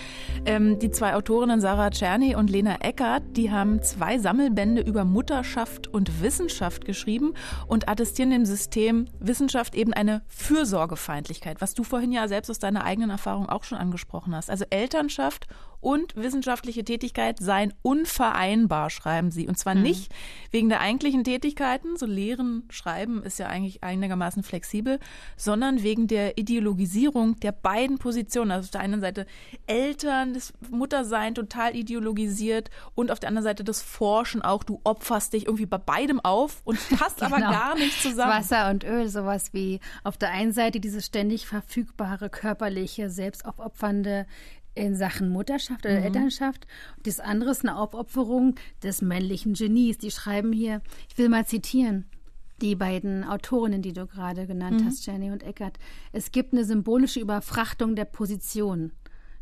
Ähm, 0.46 0.78
die 0.78 0.90
zwei 0.90 1.14
Autorinnen 1.14 1.60
Sarah 1.60 1.90
Czerny 1.90 2.36
und 2.36 2.48
Lena 2.48 2.76
Eckert, 2.80 3.22
die 3.36 3.50
haben 3.50 3.82
zwei 3.82 4.18
Sammelbände 4.18 4.80
über 4.80 5.04
Mutterschaft 5.04 5.88
und 5.88 6.22
Wissenschaft 6.22 6.86
geschrieben 6.86 7.34
und 7.66 7.86
attestieren 7.86 8.30
dem 8.30 8.46
System 8.46 9.08
Wissenschaft 9.20 9.74
eben 9.74 9.92
eine 9.92 10.22
Fürsorgefeindlichkeit, 10.28 11.60
was 11.60 11.74
du 11.74 11.84
vorhin 11.84 12.12
ja 12.12 12.28
selbst 12.28 12.48
aus 12.50 12.58
deiner 12.58 12.84
eigenen 12.84 13.10
Erfahrung 13.10 13.46
auch 13.50 13.64
schon 13.64 13.73
schon 13.74 13.80
angesprochen 13.80 14.34
hast. 14.34 14.50
Also 14.50 14.64
Elternschaft 14.70 15.46
und 15.84 16.16
wissenschaftliche 16.16 16.82
Tätigkeit 16.82 17.38
seien 17.40 17.74
unvereinbar, 17.82 18.88
schreiben 18.88 19.30
sie. 19.30 19.46
Und 19.46 19.58
zwar 19.58 19.74
mhm. 19.74 19.82
nicht 19.82 20.12
wegen 20.50 20.70
der 20.70 20.80
eigentlichen 20.80 21.24
Tätigkeiten, 21.24 21.98
so 21.98 22.06
Lehren, 22.06 22.64
Schreiben 22.70 23.22
ist 23.22 23.38
ja 23.38 23.48
eigentlich 23.48 23.84
einigermaßen 23.84 24.42
flexibel, 24.42 24.98
sondern 25.36 25.82
wegen 25.82 26.06
der 26.08 26.38
Ideologisierung 26.38 27.38
der 27.40 27.52
beiden 27.52 27.98
Positionen. 27.98 28.50
Also 28.50 28.66
auf 28.66 28.70
der 28.70 28.80
einen 28.80 29.02
Seite 29.02 29.26
Eltern, 29.66 30.32
das 30.32 30.54
Muttersein 30.70 31.34
total 31.34 31.76
ideologisiert 31.76 32.70
und 32.94 33.10
auf 33.10 33.20
der 33.20 33.28
anderen 33.28 33.44
Seite 33.44 33.62
das 33.62 33.82
Forschen 33.82 34.40
auch. 34.40 34.64
Du 34.64 34.80
opferst 34.84 35.34
dich 35.34 35.46
irgendwie 35.46 35.66
bei 35.66 35.78
beidem 35.78 36.18
auf 36.20 36.62
und 36.64 36.78
passt 36.98 37.18
genau. 37.18 37.36
aber 37.36 37.40
gar 37.40 37.74
nicht 37.74 38.00
zusammen. 38.00 38.32
Wasser 38.32 38.70
und 38.70 38.84
Öl, 38.84 39.08
sowas 39.08 39.52
wie 39.52 39.80
auf 40.02 40.16
der 40.16 40.30
einen 40.30 40.52
Seite 40.52 40.80
dieses 40.80 41.04
ständig 41.04 41.46
verfügbare 41.46 42.30
körperliche, 42.30 43.10
selbstaufopfernde 43.10 44.26
in 44.74 44.96
Sachen 44.96 45.28
Mutterschaft 45.28 45.84
oder 45.84 45.98
mhm. 45.98 46.04
Elternschaft. 46.04 46.66
Das 47.02 47.20
andere 47.20 47.50
ist 47.50 47.62
eine 47.62 47.76
Aufopferung 47.78 48.56
des 48.82 49.02
männlichen 49.02 49.54
Genies. 49.54 49.98
Die 49.98 50.10
schreiben 50.10 50.52
hier, 50.52 50.82
ich 51.08 51.18
will 51.18 51.28
mal 51.28 51.46
zitieren, 51.46 52.06
die 52.60 52.74
beiden 52.74 53.24
Autorinnen, 53.24 53.82
die 53.82 53.92
du 53.92 54.06
gerade 54.06 54.46
genannt 54.46 54.80
mhm. 54.80 54.86
hast, 54.86 55.06
Jenny 55.06 55.30
und 55.30 55.42
Eckert. 55.42 55.78
Es 56.12 56.32
gibt 56.32 56.52
eine 56.52 56.64
symbolische 56.64 57.20
Überfrachtung 57.20 57.96
der 57.96 58.04
Position 58.04 58.92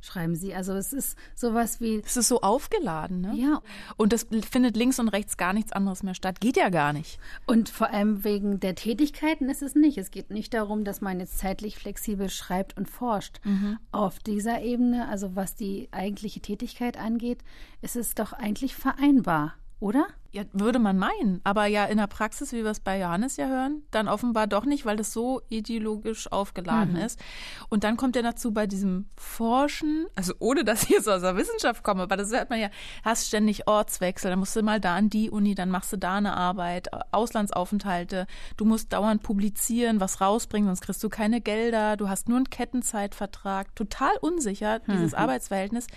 schreiben 0.03 0.35
sie. 0.35 0.55
Also 0.55 0.75
es 0.75 0.93
ist 0.93 1.17
sowas 1.35 1.81
wie. 1.81 2.03
Es 2.05 2.17
ist 2.17 2.29
so 2.29 2.43
aufgeladen, 2.43 3.21
ne? 3.21 3.35
Ja. 3.37 3.63
Und 3.97 4.13
das 4.13 4.27
findet 4.51 4.77
links 4.77 4.99
und 4.99 5.09
rechts 5.09 5.37
gar 5.37 5.53
nichts 5.53 5.73
anderes 5.73 6.03
mehr 6.03 6.15
statt. 6.15 6.41
Geht 6.41 6.57
ja 6.57 6.69
gar 6.69 6.93
nicht. 6.93 7.19
Und 7.47 7.69
vor 7.69 7.91
allem 7.91 8.25
wegen 8.25 8.61
der 8.61 8.75
Tätigkeiten 8.75 9.49
ist 9.49 9.63
es 9.63 9.75
nicht. 9.75 9.97
Es 9.97 10.11
geht 10.11 10.31
nicht 10.31 10.53
darum, 10.53 10.85
dass 10.85 11.01
man 11.01 11.21
jetzt 11.21 11.39
zeitlich 11.39 11.77
flexibel 11.77 12.29
schreibt 12.29 12.77
und 12.77 12.91
forscht. 12.91 13.41
Mhm. 13.45 13.79
Auf 13.93 14.19
dieser 14.19 14.61
Ebene, 14.61 15.09
also 15.09 15.35
was 15.37 15.55
die 15.55 15.89
eigentliche 15.93 16.41
Tätigkeit 16.41 16.99
angeht, 16.99 17.39
ist 17.81 17.97
es 17.97 18.15
doch 18.15 18.33
eigentlich 18.33 18.75
vereinbar 18.75 19.55
oder? 19.83 20.07
Ja, 20.31 20.45
würde 20.53 20.79
man 20.79 20.97
meinen. 20.97 21.41
Aber 21.43 21.67
ja, 21.67 21.85
in 21.87 21.99
der 21.99 22.07
Praxis, 22.07 22.53
wie 22.53 22.63
wir 22.63 22.71
es 22.71 22.79
bei 22.79 23.01
Johannes 23.01 23.37
ja 23.37 23.49
hören, 23.49 23.83
dann 23.91 24.09
offenbar 24.09 24.47
doch 24.47 24.65
nicht, 24.65 24.87
weil 24.87 24.97
das 24.97 25.13
so 25.13 25.43
ideologisch 25.49 26.31
aufgeladen 26.31 26.95
mhm. 26.95 27.01
ist. 27.01 27.21
Und 27.69 27.83
dann 27.83 27.97
kommt 27.97 28.15
er 28.15 28.23
dazu 28.23 28.53
bei 28.53 28.69
diesem 28.69 29.07
Forschen, 29.17 30.07
also 30.15 30.35
ohne 30.39 30.65
dass 30.65 30.85
ich 30.85 30.91
jetzt 30.91 31.09
aus 31.09 31.23
der 31.23 31.37
Wissenschaft 31.37 31.83
komme, 31.83 32.05
aber 32.05 32.17
das 32.17 32.31
hört 32.31 32.49
man 32.49 32.61
ja, 32.61 32.71
hast 33.05 33.27
ständig 33.27 33.67
Ortswechsel, 33.67 34.31
dann 34.31 34.39
musst 34.39 34.55
du 34.55 34.63
mal 34.63 34.81
da 34.81 34.95
an 34.95 35.11
die 35.11 35.31
Uni, 35.31 35.57
dann 35.57 35.69
machst 35.69 35.93
du 35.93 35.99
da 35.99 36.15
eine 36.15 36.35
Arbeit, 36.35 36.89
Auslandsaufenthalte, 37.13 38.27
du 38.57 38.65
musst 38.65 38.93
dauernd 38.93 39.23
publizieren, 39.23 40.01
was 40.01 40.21
rausbringen, 40.21 40.69
sonst 40.69 40.83
kriegst 40.83 41.03
du 41.03 41.09
keine 41.09 41.41
Gelder, 41.41 41.97
du 41.97 42.09
hast 42.09 42.29
nur 42.29 42.37
einen 42.37 42.51
Kettenzeitvertrag, 42.51 43.75
total 43.75 44.17
unsicher, 44.21 44.79
dieses 44.87 45.13
mhm. 45.13 45.19
Arbeitsverhältnis 45.19 45.89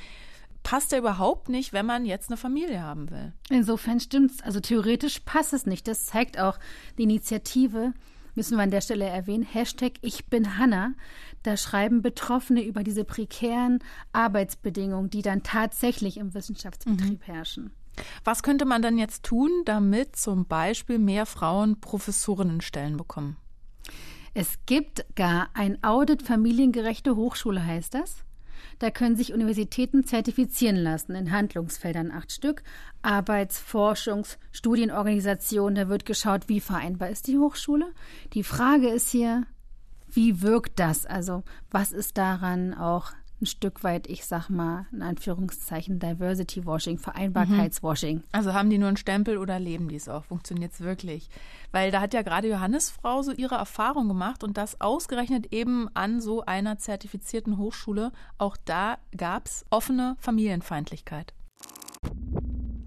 passt 0.66 0.92
ja 0.92 0.98
überhaupt 0.98 1.48
nicht, 1.48 1.72
wenn 1.74 1.86
man 1.86 2.06
jetzt 2.06 2.30
eine 2.30 2.38
Familie 2.38 2.82
haben 2.82 3.12
will. 3.12 3.32
Insofern 3.50 4.00
stimmt's. 4.00 4.42
Also 4.42 4.60
theoretisch 4.60 5.20
passt 5.20 5.54
es 5.54 5.68
nicht. 5.68 5.88
Das 5.88 6.08
zeigt 6.08 6.40
auch 6.40 6.58
die 6.98 7.04
Initiative, 7.04 7.94
müssen 8.34 8.58
wir 8.58 8.64
an 8.64 8.72
der 8.72 8.82
Stelle 8.82 9.06
erwähnen, 9.06 9.44
Hashtag 9.44 9.94
Ich 10.02 10.26
bin 10.26 10.58
Hanna. 10.58 10.94
Da 11.44 11.56
schreiben 11.56 12.02
Betroffene 12.02 12.64
über 12.64 12.84
diese 12.84 13.06
prekären 13.06 13.80
Arbeitsbedingungen, 14.12 15.12
die 15.12 15.22
dann 15.22 15.44
tatsächlich 15.44 16.18
im 16.18 16.34
Wissenschaftsbetrieb 16.34 17.20
mhm. 17.28 17.34
herrschen. 17.34 17.72
Was 18.24 18.42
könnte 18.42 18.66
man 18.66 18.82
dann 18.82 18.98
jetzt 18.98 19.24
tun, 19.24 19.52
damit 19.66 20.16
zum 20.16 20.48
Beispiel 20.48 20.98
mehr 20.98 21.28
Frauen 21.28 21.80
Professorinnenstellen 21.80 22.98
bekommen? 22.98 23.38
Es 24.34 24.58
gibt 24.66 25.06
gar 25.16 25.48
ein 25.54 25.82
Audit 25.84 26.24
Familiengerechte 26.24 27.16
Hochschule, 27.16 27.64
heißt 27.64 27.94
das. 27.94 28.25
Da 28.80 28.92
können 28.92 29.16
sich 29.16 29.34
Universitäten 29.34 30.06
zertifizieren 30.06 30.78
lassen 30.78 31.16
in 31.16 31.32
Handlungsfeldern 31.32 32.12
acht 32.12 32.32
Stück. 32.32 32.64
Arbeits-, 33.02 33.60
Forschungs-, 33.60 34.38
Studienorganisationen, 34.52 35.76
da 35.76 35.90
wird 35.90 36.06
geschaut, 36.06 36.48
wie 36.50 36.60
vereinbar 36.60 37.10
ist 37.10 37.28
die 37.28 37.38
Hochschule. 37.38 37.92
Die 38.34 38.44
Frage 38.44 38.90
ist 38.90 39.10
hier, 39.10 39.44
wie 40.10 40.42
wirkt 40.42 40.80
das? 40.80 41.06
Also 41.06 41.44
was 41.72 41.92
ist 41.92 42.18
daran 42.18 42.74
auch 42.74 43.12
ein 43.46 43.48
Stück 43.48 43.84
weit, 43.84 44.08
ich 44.08 44.26
sag 44.26 44.50
mal, 44.50 44.88
in 44.92 45.04
Anführungszeichen 45.04 46.00
Diversity 46.00 46.66
Washing, 46.66 46.98
Vereinbarkeitswashing. 46.98 48.24
Also 48.32 48.54
haben 48.54 48.72
die 48.72 48.80
nur 48.80 48.88
einen 48.88 48.98
Stempel 48.98 49.38
oder 49.38 49.60
leben 49.60 49.88
die 49.88 49.96
es 49.96 50.10
auch? 50.10 50.26
Funktioniert 50.26 50.74
es 50.74 50.82
wirklich? 50.82 51.30
Weil 51.72 51.92
da 51.92 52.02
hat 52.02 52.16
ja 52.16 52.24
gerade 52.24 52.50
Johannes 52.50 52.90
Frau 52.90 53.22
so 53.22 53.32
ihre 53.32 53.56
Erfahrung 53.56 54.08
gemacht 54.08 54.44
und 54.44 54.58
das 54.58 54.82
ausgerechnet 54.82 55.54
eben 55.54 55.88
an 55.94 56.22
so 56.22 56.44
einer 56.44 56.80
zertifizierten 56.80 57.60
Hochschule. 57.60 58.12
Auch 58.40 58.58
da 58.66 58.98
gab 59.16 59.46
es 59.46 59.64
offene 59.70 60.18
Familienfeindlichkeit. 60.20 61.34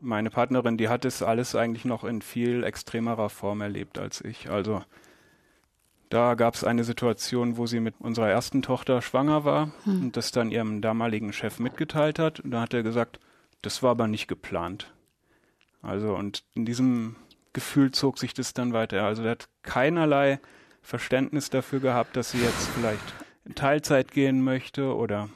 Meine 0.01 0.31
Partnerin, 0.31 0.77
die 0.77 0.89
hat 0.89 1.05
es 1.05 1.23
alles 1.23 1.55
eigentlich 1.55 1.85
noch 1.85 2.03
in 2.03 2.21
viel 2.21 2.65
extremerer 2.65 3.31
Form 3.31 3.61
erlebt 3.61 3.99
als 3.99 4.21
ich. 4.21 4.51
Also 4.51 4.83
da 6.09 6.35
gab 6.35 6.55
es 6.55 6.65
eine 6.65 6.85
Situation, 6.85 7.57
wo 7.57 7.67
sie 7.67 7.81
mit 7.81 7.95
unserer 7.99 8.29
ersten 8.29 8.63
Tochter 8.63 9.03
schwanger 9.03 9.45
war 9.45 9.73
hm. 9.85 10.03
und 10.03 10.17
das 10.17 10.33
dann 10.33 10.51
ihrem 10.51 10.81
damaligen 10.81 11.33
Chef 11.33 11.59
mitgeteilt 11.59 12.19
hat. 12.19 12.41
Und 12.41 12.51
da 12.51 12.63
hat 12.63 12.75
er 12.75 12.83
gesagt, 12.83 13.21
das 13.63 13.83
war 13.83 13.91
aber 13.91 14.09
nicht 14.09 14.29
geplant. 14.29 14.93
Also, 15.83 16.15
und 16.15 16.45
in 16.55 16.65
diesem 16.65 17.17
Gefühl 17.53 17.93
zog 17.93 18.19
sich 18.19 18.35
das 18.35 18.55
dann 18.55 18.73
weiter. 18.73 19.05
Also, 19.05 19.23
er 19.23 19.33
hat 19.33 19.49
keinerlei 19.63 20.41
Verständnis 20.83 21.51
dafür 21.51 21.81
gehabt, 21.81 22.17
dass 22.17 22.31
sie 22.31 22.39
jetzt 22.39 22.69
vielleicht 22.69 23.15
in 23.45 23.55
Teilzeit 23.55 24.11
gehen 24.11 24.43
möchte 24.43 24.95
oder 24.95 25.29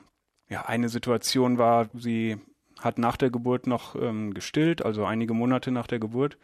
ja, 0.48 0.66
eine 0.66 0.88
Situation 0.88 1.58
war, 1.58 1.88
sie 1.94 2.38
hat 2.78 2.98
nach 2.98 3.16
der 3.16 3.30
Geburt 3.30 3.66
noch 3.66 3.94
ähm, 3.94 4.34
gestillt, 4.34 4.84
also 4.84 5.04
einige 5.04 5.34
Monate 5.34 5.70
nach 5.70 5.86
der 5.86 5.98
Geburt 5.98 6.36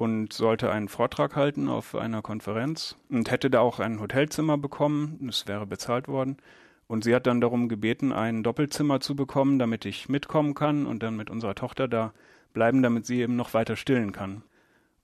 und 0.00 0.32
sollte 0.32 0.72
einen 0.72 0.88
Vortrag 0.88 1.36
halten 1.36 1.68
auf 1.68 1.94
einer 1.94 2.22
Konferenz 2.22 2.96
und 3.10 3.30
hätte 3.30 3.50
da 3.50 3.60
auch 3.60 3.80
ein 3.80 4.00
Hotelzimmer 4.00 4.56
bekommen. 4.56 5.28
Es 5.28 5.46
wäre 5.46 5.66
bezahlt 5.66 6.08
worden. 6.08 6.38
Und 6.86 7.04
sie 7.04 7.14
hat 7.14 7.26
dann 7.26 7.42
darum 7.42 7.68
gebeten, 7.68 8.10
ein 8.10 8.42
Doppelzimmer 8.42 9.00
zu 9.00 9.14
bekommen, 9.14 9.58
damit 9.58 9.84
ich 9.84 10.08
mitkommen 10.08 10.54
kann 10.54 10.86
und 10.86 11.02
dann 11.02 11.18
mit 11.18 11.28
unserer 11.28 11.54
Tochter 11.54 11.86
da 11.86 12.14
bleiben, 12.54 12.82
damit 12.82 13.04
sie 13.04 13.20
eben 13.20 13.36
noch 13.36 13.52
weiter 13.52 13.76
stillen 13.76 14.12
kann. 14.12 14.42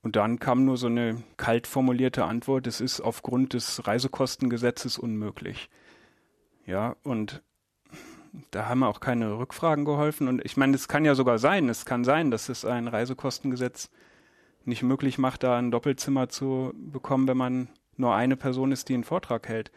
Und 0.00 0.16
dann 0.16 0.38
kam 0.38 0.64
nur 0.64 0.78
so 0.78 0.86
eine 0.86 1.22
kalt 1.36 1.66
formulierte 1.66 2.24
Antwort, 2.24 2.66
es 2.66 2.80
ist 2.80 3.02
aufgrund 3.02 3.52
des 3.52 3.86
Reisekostengesetzes 3.86 4.96
unmöglich. 4.96 5.68
Ja, 6.64 6.96
und 7.02 7.42
da 8.50 8.66
haben 8.66 8.82
auch 8.82 9.00
keine 9.00 9.38
Rückfragen 9.38 9.84
geholfen. 9.84 10.26
Und 10.26 10.42
ich 10.42 10.56
meine, 10.56 10.74
es 10.74 10.88
kann 10.88 11.04
ja 11.04 11.14
sogar 11.14 11.38
sein, 11.38 11.68
es 11.68 11.84
kann 11.84 12.02
sein, 12.02 12.30
dass 12.30 12.48
es 12.48 12.64
ein 12.64 12.88
Reisekostengesetz 12.88 13.90
nicht 14.66 14.82
möglich 14.82 15.18
macht, 15.18 15.42
da 15.42 15.58
ein 15.58 15.70
Doppelzimmer 15.70 16.28
zu 16.28 16.73
bekommen, 16.76 17.28
wenn 17.28 17.37
man 17.37 17.68
nur 17.96 18.14
eine 18.14 18.37
Person 18.37 18.73
ist, 18.73 18.88
die 18.88 18.94
einen 18.94 19.04
Vortrag 19.04 19.49
hält. 19.49 19.70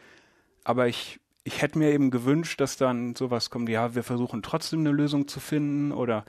Aber 0.64 0.88
ich, 0.88 1.20
ich 1.44 1.62
hätte 1.62 1.78
mir 1.78 1.92
eben 1.92 2.10
gewünscht, 2.10 2.60
dass 2.60 2.76
dann 2.76 3.14
sowas 3.14 3.50
kommt, 3.50 3.68
ja, 3.68 3.94
wir 3.94 4.02
versuchen 4.02 4.42
trotzdem 4.42 4.80
eine 4.80 4.92
Lösung 4.92 5.28
zu 5.28 5.40
finden 5.40 5.92
oder 5.92 6.24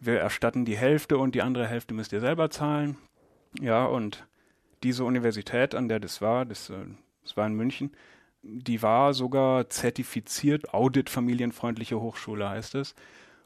wir 0.00 0.18
erstatten 0.18 0.64
die 0.64 0.76
Hälfte 0.76 1.18
und 1.18 1.34
die 1.34 1.42
andere 1.42 1.66
Hälfte 1.66 1.94
müsst 1.94 2.12
ihr 2.12 2.20
selber 2.20 2.50
zahlen. 2.50 2.96
Ja, 3.60 3.84
und 3.84 4.26
diese 4.82 5.04
Universität, 5.04 5.74
an 5.74 5.88
der 5.88 6.00
das 6.00 6.20
war, 6.20 6.44
das, 6.44 6.70
äh, 6.70 6.74
das 7.22 7.36
war 7.36 7.46
in 7.46 7.54
München, 7.54 7.92
die 8.42 8.82
war 8.82 9.14
sogar 9.14 9.68
zertifiziert 9.68 10.72
Audit 10.72 11.10
familienfreundliche 11.10 12.00
Hochschule 12.00 12.48
heißt 12.48 12.76
es. 12.76 12.94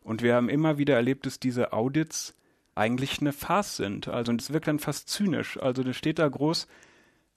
Und 0.04 0.23
wir 0.23 0.35
haben 0.35 0.49
immer 0.49 0.78
wieder 0.78 0.97
erlebt, 0.97 1.26
dass 1.26 1.40
diese 1.40 1.73
Audits 1.73 2.35
eigentlich 2.75 3.21
eine 3.21 3.33
Farce 3.33 3.76
sind. 3.76 4.09
Also 4.09 4.33
es 4.33 4.52
wirkt 4.52 4.67
dann 4.67 4.79
fast 4.79 5.09
zynisch. 5.09 5.59
Also 5.61 5.83
das 5.83 5.97
steht 5.97 6.19
da 6.19 6.29
groß 6.29 6.67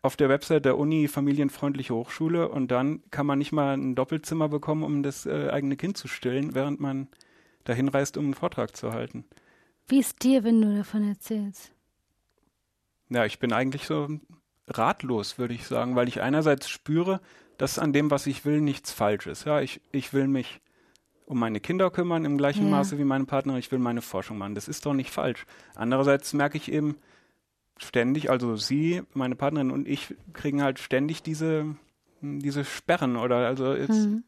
auf 0.02 0.16
der 0.16 0.30
Website 0.30 0.66
der 0.66 0.78
Uni 0.78 1.08
familienfreundliche 1.08 1.94
Hochschule 1.94 2.48
und 2.50 2.70
dann 2.70 3.02
kann 3.10 3.26
man 3.26 3.40
nicht 3.40 3.52
mal 3.52 3.76
ein 3.76 3.96
Doppelzimmer 3.96 4.50
bekommen, 4.50 4.84
um 4.84 5.02
das 5.02 5.26
äh, 5.26 5.50
eigene 5.50 5.78
Kind 5.78 5.98
zu 5.98 6.08
stillen, 6.08 6.54
während 6.54 6.80
man 6.80 7.08
dahin 7.64 7.88
reist, 7.88 8.16
um 8.16 8.26
einen 8.26 8.34
Vortrag 8.36 8.76
zu 8.78 8.94
halten. 8.94 9.26
Wie 9.88 10.00
ist 10.00 10.24
dir, 10.24 10.44
wenn 10.44 10.62
du 10.62 10.76
davon 10.76 11.08
erzählst? 11.08 11.72
Ja, 13.10 13.26
ich 13.26 13.40
bin 13.40 13.52
eigentlich 13.52 13.86
so 13.86 14.08
ratlos, 14.68 15.38
würde 15.38 15.54
ich 15.54 15.66
sagen, 15.66 15.96
weil 15.96 16.08
ich 16.08 16.22
einerseits 16.22 16.70
spüre, 16.70 17.20
dass 17.58 17.80
an 17.80 17.94
dem, 17.94 18.12
was 18.12 18.28
ich 18.28 18.46
will, 18.46 18.62
nichts 18.62 18.92
falsch 18.92 19.28
ist. 19.28 19.46
Ja, 19.46 19.62
ich, 19.62 19.82
ich 19.92 20.14
will 20.14 20.28
mich 20.28 20.62
um 21.26 21.40
meine 21.40 21.60
Kinder 21.60 21.90
kümmern 21.90 22.26
im 22.26 22.38
gleichen 22.38 22.66
ja. 22.66 22.72
Maße 22.72 22.98
wie 22.98 23.04
meine 23.04 23.26
Partnerin. 23.26 23.60
Ich 23.60 23.72
will 23.72 23.80
meine 23.80 24.02
Forschung 24.02 24.38
machen. 24.38 24.56
Das 24.56 24.68
ist 24.68 24.86
doch 24.86 24.94
nicht 24.94 25.12
falsch. 25.12 25.46
Andererseits 25.76 26.34
merke 26.34 26.58
ich 26.58 26.72
eben 26.72 26.96
ständig, 27.78 28.30
also 28.30 28.56
sie, 28.56 29.02
meine 29.14 29.36
Partnerin 29.36 29.72
und 29.72 29.88
ich 29.88 30.16
kriegen 30.34 30.62
halt 30.62 30.80
ständig 30.80 31.24
diese, 31.24 31.76
diese 32.22 32.64
Sperren 32.64 33.18
oder 33.18 33.48
also 33.48 33.74
jetzt 33.74 34.08
mhm. 34.08 34.24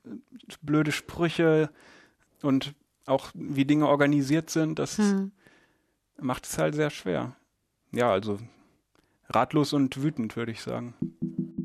blöde 0.61 0.91
Sprüche 0.91 1.69
und 2.41 2.73
auch 3.05 3.29
wie 3.33 3.65
Dinge 3.65 3.87
organisiert 3.87 4.49
sind. 4.49 4.79
Das 4.79 4.97
mhm. 4.97 5.31
macht 6.19 6.45
es 6.45 6.57
halt 6.57 6.75
sehr 6.75 6.89
schwer. 6.89 7.35
Ja, 7.91 8.11
also 8.11 8.37
ratlos 9.29 9.73
und 9.73 10.01
wütend, 10.01 10.35
würde 10.35 10.51
ich 10.51 10.61
sagen. 10.61 10.93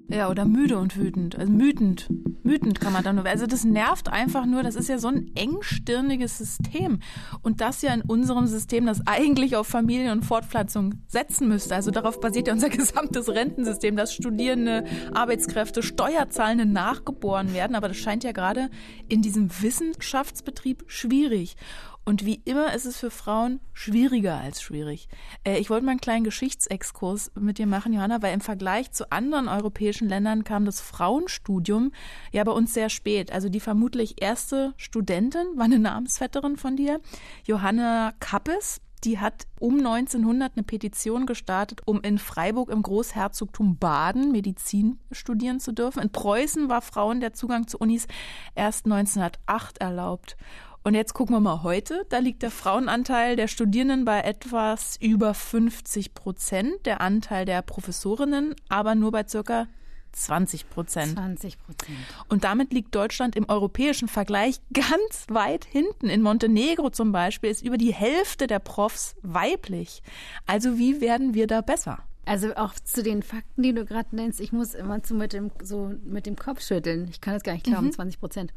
Ja, 0.08 0.28
oder 0.28 0.44
müde 0.44 0.78
und 0.78 0.96
wütend. 0.96 1.36
Also 1.36 1.52
mütend. 1.52 2.08
Mütend 2.44 2.80
kann 2.80 2.92
man 2.92 3.02
dann 3.02 3.16
nur. 3.16 3.26
Also 3.26 3.46
das 3.46 3.64
nervt 3.64 4.08
einfach 4.08 4.46
nur. 4.46 4.62
Das 4.62 4.76
ist 4.76 4.88
ja 4.88 4.98
so 4.98 5.08
ein 5.08 5.30
engstirniges 5.34 6.38
System. 6.38 7.00
Und 7.42 7.60
das 7.60 7.82
ja 7.82 7.92
in 7.94 8.02
unserem 8.02 8.46
System, 8.46 8.86
das 8.86 9.06
eigentlich 9.06 9.56
auf 9.56 9.66
Familie 9.66 10.12
und 10.12 10.24
Fortpflanzung 10.24 10.94
setzen 11.08 11.48
müsste. 11.48 11.74
Also 11.74 11.90
darauf 11.90 12.20
basiert 12.20 12.48
ja 12.48 12.54
unser 12.54 12.68
gesamtes 12.70 13.28
Rentensystem, 13.28 13.96
dass 13.96 14.14
Studierende, 14.14 14.84
Arbeitskräfte, 15.14 15.82
Steuerzahlende 15.82 16.66
nachgeboren 16.66 17.54
werden. 17.54 17.76
Aber 17.76 17.88
das 17.88 17.96
scheint 17.96 18.24
ja 18.24 18.32
gerade 18.32 18.70
in 19.08 19.22
diesem 19.22 19.50
Wissenschaftsbetrieb 19.62 20.84
schwierig. 20.86 21.56
Und 22.04 22.26
wie 22.26 22.42
immer 22.44 22.74
ist 22.74 22.84
es 22.84 22.98
für 22.98 23.10
Frauen 23.10 23.60
schwieriger 23.72 24.38
als 24.38 24.60
schwierig. 24.60 25.08
Äh, 25.44 25.58
ich 25.58 25.70
wollte 25.70 25.84
mal 25.84 25.92
einen 25.92 26.00
kleinen 26.00 26.24
Geschichtsexkurs 26.24 27.30
mit 27.38 27.58
dir 27.58 27.66
machen, 27.66 27.92
Johanna, 27.92 28.22
weil 28.22 28.34
im 28.34 28.40
Vergleich 28.40 28.90
zu 28.90 29.12
anderen 29.12 29.46
europäischen 29.46 30.08
Ländern 30.08 30.42
kam 30.42 30.64
das 30.64 30.80
Frauenstudium 30.80 31.92
ja 32.32 32.42
bei 32.42 32.52
uns 32.52 32.74
sehr 32.74 32.88
spät. 32.88 33.30
Also 33.32 33.48
die 33.48 33.60
vermutlich 33.60 34.20
erste 34.20 34.74
Studentin 34.76 35.46
war 35.54 35.66
eine 35.66 35.78
Namensvetterin 35.78 36.56
von 36.56 36.76
dir, 36.76 37.00
Johanna 37.44 38.14
Kappes. 38.18 38.80
Die 39.04 39.18
hat 39.18 39.48
um 39.58 39.78
1900 39.78 40.52
eine 40.54 40.62
Petition 40.62 41.26
gestartet, 41.26 41.80
um 41.86 42.02
in 42.02 42.18
Freiburg 42.18 42.70
im 42.70 42.82
Großherzogtum 42.82 43.76
Baden 43.76 44.30
Medizin 44.30 45.00
studieren 45.10 45.58
zu 45.58 45.72
dürfen. 45.72 46.00
In 46.02 46.12
Preußen 46.12 46.68
war 46.68 46.82
Frauen 46.82 47.18
der 47.18 47.32
Zugang 47.32 47.66
zu 47.66 47.78
Unis 47.78 48.06
erst 48.54 48.84
1908 48.86 49.78
erlaubt. 49.78 50.36
Und 50.84 50.94
jetzt 50.94 51.14
gucken 51.14 51.36
wir 51.36 51.40
mal 51.40 51.62
heute. 51.62 52.04
Da 52.08 52.18
liegt 52.18 52.42
der 52.42 52.50
Frauenanteil 52.50 53.36
der 53.36 53.46
Studierenden 53.46 54.04
bei 54.04 54.20
etwas 54.20 54.96
über 55.00 55.32
50 55.32 56.14
Prozent, 56.14 56.86
der 56.86 57.00
Anteil 57.00 57.44
der 57.44 57.62
Professorinnen 57.62 58.54
aber 58.68 58.94
nur 58.94 59.12
bei 59.12 59.26
circa 59.26 59.68
20 60.12 60.68
Prozent. 60.70 61.14
20 61.14 61.58
Prozent. 61.58 61.96
Und 62.28 62.44
damit 62.44 62.72
liegt 62.72 62.94
Deutschland 62.94 63.36
im 63.36 63.48
europäischen 63.48 64.08
Vergleich 64.08 64.60
ganz 64.72 65.26
weit 65.28 65.64
hinten. 65.64 66.08
In 66.08 66.22
Montenegro 66.22 66.90
zum 66.90 67.12
Beispiel 67.12 67.50
ist 67.50 67.62
über 67.62 67.78
die 67.78 67.94
Hälfte 67.94 68.46
der 68.46 68.58
Profs 68.58 69.14
weiblich. 69.22 70.02
Also 70.46 70.78
wie 70.78 71.00
werden 71.00 71.34
wir 71.34 71.46
da 71.46 71.60
besser? 71.60 72.00
Also 72.24 72.54
auch 72.54 72.74
zu 72.74 73.02
den 73.02 73.22
Fakten, 73.22 73.62
die 73.62 73.74
du 73.74 73.84
gerade 73.84 74.14
nennst, 74.14 74.40
ich 74.40 74.52
muss 74.52 74.74
immer 74.74 75.02
zu 75.02 75.14
mit 75.14 75.32
dem, 75.32 75.50
so 75.60 75.92
mit 76.04 76.26
dem 76.26 76.36
Kopf 76.36 76.60
schütteln. 76.60 77.08
Ich 77.10 77.20
kann 77.20 77.34
das 77.34 77.42
gar 77.42 77.52
nicht 77.52 77.64
glauben, 77.64 77.86
mhm. 77.86 77.92
20 77.92 78.20
Prozent. 78.20 78.52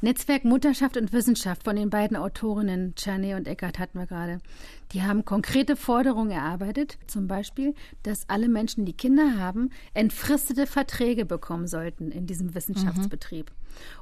Netzwerk 0.00 0.44
Mutterschaft 0.44 0.96
und 0.96 1.12
Wissenschaft 1.12 1.64
von 1.64 1.74
den 1.74 1.90
beiden 1.90 2.16
Autorinnen 2.16 2.94
Czerny 2.94 3.34
und 3.34 3.48
Eckert 3.48 3.80
hatten 3.80 3.98
wir 3.98 4.06
gerade. 4.06 4.38
Die 4.92 5.02
haben 5.02 5.24
konkrete 5.24 5.74
Forderungen 5.74 6.30
erarbeitet, 6.30 6.98
zum 7.08 7.26
Beispiel, 7.26 7.74
dass 8.04 8.28
alle 8.28 8.48
Menschen, 8.48 8.84
die 8.84 8.92
Kinder 8.92 9.38
haben, 9.38 9.70
entfristete 9.94 10.68
Verträge 10.68 11.24
bekommen 11.24 11.66
sollten 11.66 12.12
in 12.12 12.26
diesem 12.26 12.54
Wissenschaftsbetrieb. 12.54 13.50
Mhm. 13.50 13.54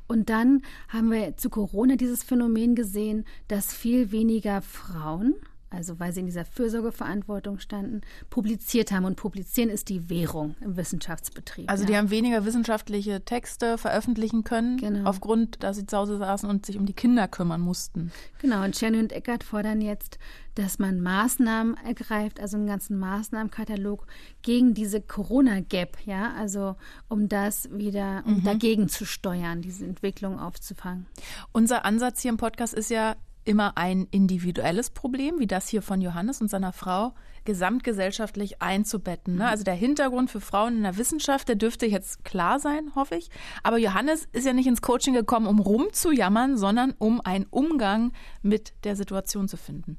Und 0.07 0.29
dann 0.29 0.63
haben 0.89 1.11
wir 1.11 1.39
zu 1.39 1.49
Corona 1.49 1.97
dieses 1.97 2.23
Phänomen 2.23 2.75
gesehen, 2.75 3.25
dass 3.49 3.73
viel 3.73 4.13
weniger 4.13 4.61
Frauen 4.61 5.35
also 5.71 5.99
weil 5.99 6.13
sie 6.13 6.21
in 6.21 6.27
dieser 6.27 6.45
Fürsorgeverantwortung 6.45 7.59
standen, 7.59 8.03
publiziert 8.31 8.93
haben. 8.93 9.05
Und 9.05 9.17
publizieren 9.17 9.71
ist 9.71 9.89
die 9.89 10.09
Währung 10.09 10.55
im 10.61 10.77
Wissenschaftsbetrieb. 10.77 11.71
Also 11.71 11.85
ja. 11.85 11.91
die 11.91 11.97
haben 11.97 12.11
weniger 12.11 12.45
wissenschaftliche 12.45 13.25
Texte 13.25 13.79
veröffentlichen 13.79 14.45
können, 14.45 14.77
genau. 14.79 15.09
aufgrund, 15.09 15.63
dass 15.63 15.77
sie 15.77 15.87
zu 15.87 15.97
Hause 15.97 16.19
saßen 16.19 16.49
und 16.49 16.67
sich 16.67 16.79
um 16.79 16.87
die 16.87 16.93
Kinder 16.93 17.29
kümmern 17.29 17.61
mussten. 17.61 18.13
Genau, 18.41 18.65
und 18.65 18.75
Czerny 18.75 18.99
und 18.99 19.13
Eckert 19.13 19.45
fordern 19.45 19.81
jetzt, 19.81 20.19
dass 20.57 20.79
man 20.79 21.01
Maßnahmen 21.01 21.77
ergreift, 21.85 22.41
also 22.41 22.57
einen 22.57 22.67
ganzen 22.67 22.99
Maßnahmenkatalog 22.99 24.07
gegen 24.43 24.73
diese 24.73 25.01
Corona-Gap, 25.03 25.99
ja, 26.07 26.33
also 26.35 26.77
um 27.09 27.29
das 27.29 27.71
wieder, 27.71 28.23
um 28.27 28.39
mhm. 28.39 28.45
dagegen 28.45 28.89
zu 28.89 29.05
steuern, 29.05 29.61
diese 29.61 29.85
Entwicklung 29.85 30.39
aufzufangen. 30.39 31.07
Unser 31.53 31.85
Ansatz 31.85 32.23
hier 32.23 32.31
im 32.31 32.39
Podcast 32.39 32.73
ist 32.73 32.91
ja, 32.91 33.17
immer 33.47 33.77
ein 33.77 34.07
individuelles 34.11 34.91
Problem, 34.91 35.39
wie 35.39 35.47
das 35.47 35.69
hier 35.69 35.83
von 35.83 36.01
Johannes 36.01 36.41
und 36.41 36.49
seiner 36.49 36.73
Frau, 36.73 37.15
gesamtgesellschaftlich 37.45 38.61
einzubetten. 38.61 39.37
Ne? 39.37 39.49
Also 39.49 39.65
der 39.65 39.75
Hintergrund 39.75 40.31
für 40.31 40.41
Frauen 40.41 40.79
in 40.79 40.83
der 40.83 40.99
Wissenschaft, 40.99 41.49
der 41.49 41.57
dürfte 41.57 41.87
jetzt 41.87 42.25
klar 42.25 42.59
sein, 42.59 42.95
hoffe 42.95 43.15
ich. 43.15 43.31
Aber 43.63 43.79
Johannes 43.79 44.29
ist 44.33 44.47
ja 44.47 44.53
nicht 44.53 44.67
ins 44.67 44.83
Coaching 44.83 45.15
gekommen, 45.15 45.47
um 45.47 45.61
rumzujammern, 45.61 46.57
sondern 46.59 46.95
um 46.99 47.21
einen 47.21 47.47
Umgang 47.51 48.13
mit 48.43 48.75
der 48.85 48.97
Situation 48.97 49.49
zu 49.49 49.57
finden. 49.57 49.99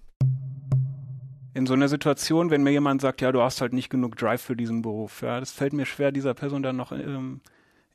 In 1.53 1.65
so 1.65 1.73
einer 1.73 1.87
Situation, 1.87 2.51
wenn 2.51 2.61
mir 2.61 2.71
jemand 2.71 3.01
sagt, 3.01 3.21
ja, 3.21 3.31
du 3.31 3.41
hast 3.41 3.61
halt 3.61 3.73
nicht 3.73 3.89
genug 3.89 4.15
Drive 4.15 4.41
für 4.41 4.55
diesen 4.55 4.83
Beruf, 4.83 5.23
ja, 5.23 5.39
das 5.39 5.51
fällt 5.51 5.73
mir 5.73 5.87
schwer, 5.87 6.11
dieser 6.11 6.35
Person 6.35 6.61
dann 6.61 6.75
noch 6.75 6.91
ähm, 6.91 7.41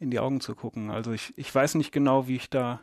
in 0.01 0.11
die 0.11 0.19
Augen 0.19 0.41
zu 0.41 0.57
gucken. 0.57 0.91
Also 0.91 1.13
ich, 1.13 1.33
ich 1.37 1.55
weiß 1.55 1.77
nicht 1.77 1.93
genau, 1.93 2.27
wie 2.27 2.37
ich 2.37 2.51
da 2.51 2.81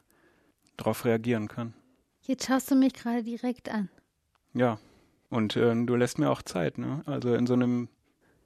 darauf 0.78 1.04
reagieren 1.04 1.50
kann. 1.50 1.74
Jetzt 2.22 2.48
schaust 2.48 2.70
du 2.70 2.76
mich 2.76 2.94
gerade 2.94 3.24
direkt 3.24 3.70
an. 3.70 3.90
Ja, 4.54 4.80
und 5.30 5.56
äh, 5.56 5.74
du 5.86 5.96
lässt 5.96 6.20
mir 6.20 6.30
auch 6.30 6.42
Zeit. 6.42 6.78
Ne? 6.78 7.02
Also 7.06 7.34
in 7.34 7.48
so 7.48 7.54
einem 7.54 7.90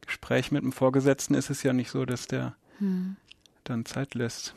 Gespräch 0.02 0.52
mit 0.52 0.64
einem 0.64 0.72
Vorgesetzten 0.72 1.34
ist 1.34 1.50
es 1.50 1.64
ja 1.64 1.74
nicht 1.74 1.92
so, 1.92 2.06
dass 2.06 2.28
der 2.28 2.56
hm. 2.80 3.16
dann 3.64 3.86
Zeit 3.86 4.16
lässt. 4.16 4.54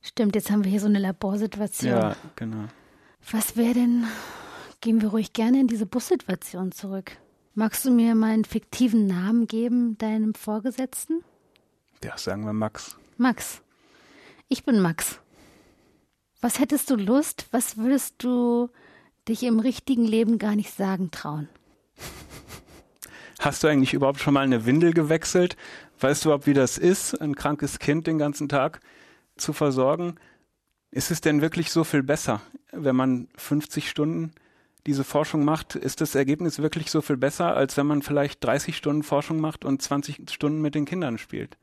Stimmt, 0.00 0.36
jetzt 0.36 0.50
haben 0.50 0.62
wir 0.62 0.70
hier 0.70 0.80
so 0.80 0.86
eine 0.86 1.00
Laborsituation. 1.00 1.90
Ja, 1.90 2.16
genau. 2.36 2.66
Was 3.32 3.56
wäre 3.56 3.74
denn, 3.74 4.04
gehen 4.80 5.02
wir 5.02 5.08
ruhig 5.08 5.32
gerne 5.32 5.60
in 5.60 5.66
diese 5.66 5.86
Bussituation 5.86 6.70
zurück. 6.70 7.16
Magst 7.54 7.84
du 7.84 7.90
mir 7.90 8.14
mal 8.14 8.32
einen 8.32 8.44
fiktiven 8.44 9.06
Namen 9.06 9.48
geben, 9.48 9.98
deinem 9.98 10.34
Vorgesetzten? 10.34 11.24
Ja, 12.04 12.16
sagen 12.18 12.44
wir 12.44 12.52
Max. 12.52 12.96
Max. 13.16 13.62
Ich 14.48 14.64
bin 14.64 14.80
Max. 14.80 15.18
Was 16.40 16.58
hättest 16.58 16.90
du 16.90 16.96
Lust? 16.96 17.46
Was 17.50 17.76
würdest 17.76 18.22
du 18.22 18.68
dich 19.28 19.42
im 19.42 19.58
richtigen 19.58 20.04
Leben 20.04 20.38
gar 20.38 20.54
nicht 20.54 20.72
sagen 20.72 21.10
trauen? 21.10 21.48
Hast 23.38 23.62
du 23.62 23.68
eigentlich 23.68 23.94
überhaupt 23.94 24.20
schon 24.20 24.34
mal 24.34 24.44
eine 24.44 24.66
Windel 24.66 24.92
gewechselt? 24.92 25.56
Weißt 26.00 26.24
du 26.24 26.28
überhaupt, 26.28 26.46
wie 26.46 26.54
das 26.54 26.78
ist, 26.78 27.14
ein 27.20 27.34
krankes 27.34 27.78
Kind 27.78 28.06
den 28.06 28.18
ganzen 28.18 28.48
Tag 28.48 28.80
zu 29.36 29.52
versorgen? 29.52 30.16
Ist 30.90 31.10
es 31.10 31.20
denn 31.20 31.42
wirklich 31.42 31.70
so 31.70 31.84
viel 31.84 32.02
besser, 32.02 32.40
wenn 32.72 32.96
man 32.96 33.28
50 33.36 33.88
Stunden 33.88 34.32
diese 34.86 35.04
Forschung 35.04 35.44
macht, 35.44 35.74
ist 35.74 36.00
das 36.00 36.14
Ergebnis 36.14 36.60
wirklich 36.60 36.90
so 36.90 37.02
viel 37.02 37.16
besser, 37.16 37.56
als 37.56 37.76
wenn 37.76 37.86
man 37.86 38.02
vielleicht 38.02 38.42
30 38.44 38.76
Stunden 38.76 39.02
Forschung 39.02 39.40
macht 39.40 39.64
und 39.64 39.82
20 39.82 40.30
Stunden 40.30 40.62
mit 40.62 40.74
den 40.74 40.84
Kindern 40.84 41.18
spielt. 41.18 41.58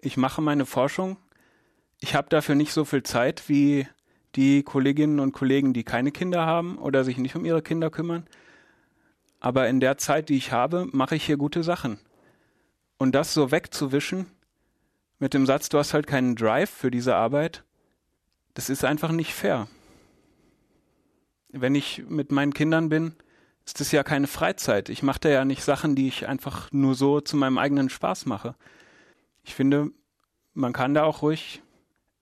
Ich 0.00 0.16
mache 0.16 0.40
meine 0.40 0.64
Forschung, 0.66 1.18
ich 2.02 2.16
habe 2.16 2.28
dafür 2.28 2.56
nicht 2.56 2.72
so 2.72 2.84
viel 2.84 3.04
Zeit 3.04 3.48
wie 3.48 3.86
die 4.34 4.64
Kolleginnen 4.64 5.20
und 5.20 5.32
Kollegen, 5.32 5.72
die 5.72 5.84
keine 5.84 6.10
Kinder 6.10 6.44
haben 6.44 6.76
oder 6.78 7.04
sich 7.04 7.16
nicht 7.16 7.36
um 7.36 7.44
ihre 7.44 7.62
Kinder 7.62 7.90
kümmern. 7.90 8.26
Aber 9.38 9.68
in 9.68 9.78
der 9.78 9.98
Zeit, 9.98 10.28
die 10.28 10.36
ich 10.36 10.50
habe, 10.50 10.88
mache 10.90 11.14
ich 11.14 11.24
hier 11.24 11.36
gute 11.36 11.62
Sachen. 11.62 12.00
Und 12.98 13.14
das 13.14 13.32
so 13.32 13.52
wegzuwischen 13.52 14.26
mit 15.20 15.32
dem 15.32 15.46
Satz, 15.46 15.68
du 15.68 15.78
hast 15.78 15.94
halt 15.94 16.08
keinen 16.08 16.34
Drive 16.34 16.70
für 16.70 16.90
diese 16.90 17.14
Arbeit, 17.14 17.62
das 18.54 18.68
ist 18.68 18.84
einfach 18.84 19.12
nicht 19.12 19.32
fair. 19.32 19.68
Wenn 21.50 21.76
ich 21.76 22.02
mit 22.08 22.32
meinen 22.32 22.52
Kindern 22.52 22.88
bin, 22.88 23.14
ist 23.64 23.78
das 23.78 23.92
ja 23.92 24.02
keine 24.02 24.26
Freizeit. 24.26 24.88
Ich 24.88 25.04
mache 25.04 25.20
da 25.20 25.28
ja 25.28 25.44
nicht 25.44 25.62
Sachen, 25.62 25.94
die 25.94 26.08
ich 26.08 26.26
einfach 26.26 26.72
nur 26.72 26.96
so 26.96 27.20
zu 27.20 27.36
meinem 27.36 27.58
eigenen 27.58 27.90
Spaß 27.90 28.26
mache. 28.26 28.56
Ich 29.44 29.54
finde, 29.54 29.92
man 30.52 30.72
kann 30.72 30.94
da 30.94 31.04
auch 31.04 31.22
ruhig 31.22 31.62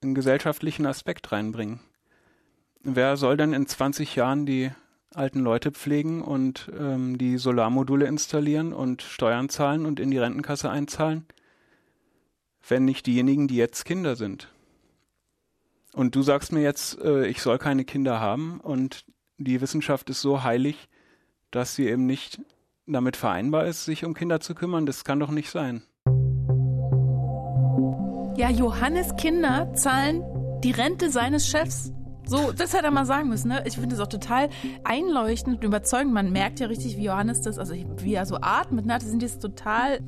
einen 0.01 0.15
gesellschaftlichen 0.15 0.85
Aspekt 0.85 1.31
reinbringen. 1.31 1.79
Wer 2.83 3.17
soll 3.17 3.37
denn 3.37 3.53
in 3.53 3.67
20 3.67 4.15
Jahren 4.15 4.45
die 4.45 4.71
alten 5.13 5.41
Leute 5.41 5.71
pflegen 5.71 6.21
und 6.21 6.71
ähm, 6.77 7.17
die 7.17 7.37
Solarmodule 7.37 8.07
installieren 8.07 8.73
und 8.73 9.01
Steuern 9.01 9.49
zahlen 9.49 9.85
und 9.85 9.99
in 9.99 10.09
die 10.09 10.17
Rentenkasse 10.17 10.69
einzahlen, 10.69 11.25
wenn 12.67 12.85
nicht 12.85 13.05
diejenigen, 13.05 13.47
die 13.47 13.57
jetzt 13.57 13.85
Kinder 13.85 14.15
sind? 14.15 14.47
Und 15.93 16.15
du 16.15 16.23
sagst 16.23 16.51
mir 16.51 16.61
jetzt, 16.61 16.99
äh, 17.01 17.27
ich 17.27 17.41
soll 17.41 17.57
keine 17.57 17.85
Kinder 17.85 18.19
haben 18.19 18.59
und 18.61 19.05
die 19.37 19.61
Wissenschaft 19.61 20.09
ist 20.09 20.21
so 20.21 20.43
heilig, 20.43 20.87
dass 21.51 21.75
sie 21.75 21.87
eben 21.87 22.05
nicht 22.05 22.41
damit 22.87 23.17
vereinbar 23.17 23.65
ist, 23.65 23.85
sich 23.85 24.05
um 24.05 24.13
Kinder 24.13 24.39
zu 24.39 24.55
kümmern. 24.55 24.85
Das 24.85 25.03
kann 25.03 25.19
doch 25.19 25.31
nicht 25.31 25.49
sein. 25.49 25.83
Ja, 28.41 28.49
Johannes 28.49 29.15
Kinder 29.17 29.71
zahlen 29.75 30.23
die 30.63 30.71
Rente 30.71 31.11
seines 31.11 31.47
Chefs. 31.47 31.93
So, 32.25 32.51
das 32.51 32.73
hätte 32.73 32.85
er 32.85 32.91
mal 32.91 33.05
sagen 33.05 33.29
müssen. 33.29 33.49
Ne? 33.49 33.63
Ich 33.67 33.75
finde 33.75 33.93
es 33.93 34.01
auch 34.01 34.07
total 34.07 34.49
einleuchtend 34.83 35.57
und 35.57 35.63
überzeugend. 35.63 36.11
Man 36.11 36.31
merkt 36.31 36.59
ja 36.59 36.65
richtig, 36.65 36.97
wie 36.97 37.03
Johannes 37.03 37.41
das, 37.41 37.59
also 37.59 37.75
wie 37.75 38.15
er 38.15 38.25
so 38.25 38.39
atmet. 38.41 38.87
Ne? 38.87 38.93
Das 38.93 39.07
sind 39.07 39.21
jetzt 39.21 39.43
total 39.43 39.99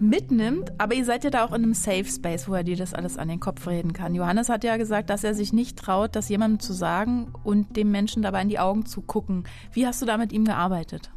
mitnimmt, 0.00 0.72
aber 0.78 0.94
ihr 0.94 1.04
seid 1.04 1.22
ja 1.22 1.30
da 1.30 1.44
auch 1.44 1.52
in 1.52 1.62
einem 1.62 1.74
Safe 1.74 2.06
Space, 2.06 2.48
wo 2.48 2.54
er 2.54 2.64
dir 2.64 2.74
das 2.74 2.92
alles 2.92 3.18
an 3.18 3.28
den 3.28 3.38
Kopf 3.38 3.68
reden 3.68 3.92
kann. 3.92 4.16
Johannes 4.16 4.48
hat 4.48 4.64
ja 4.64 4.76
gesagt, 4.76 5.08
dass 5.08 5.22
er 5.22 5.34
sich 5.34 5.52
nicht 5.52 5.78
traut, 5.78 6.16
das 6.16 6.28
jemandem 6.28 6.58
zu 6.58 6.72
sagen 6.72 7.32
und 7.44 7.76
dem 7.76 7.92
Menschen 7.92 8.24
dabei 8.24 8.42
in 8.42 8.48
die 8.48 8.58
Augen 8.58 8.84
zu 8.84 9.00
gucken. 9.00 9.44
Wie 9.70 9.86
hast 9.86 10.02
du 10.02 10.06
da 10.06 10.16
mit 10.16 10.32
ihm 10.32 10.44
gearbeitet? 10.44 11.12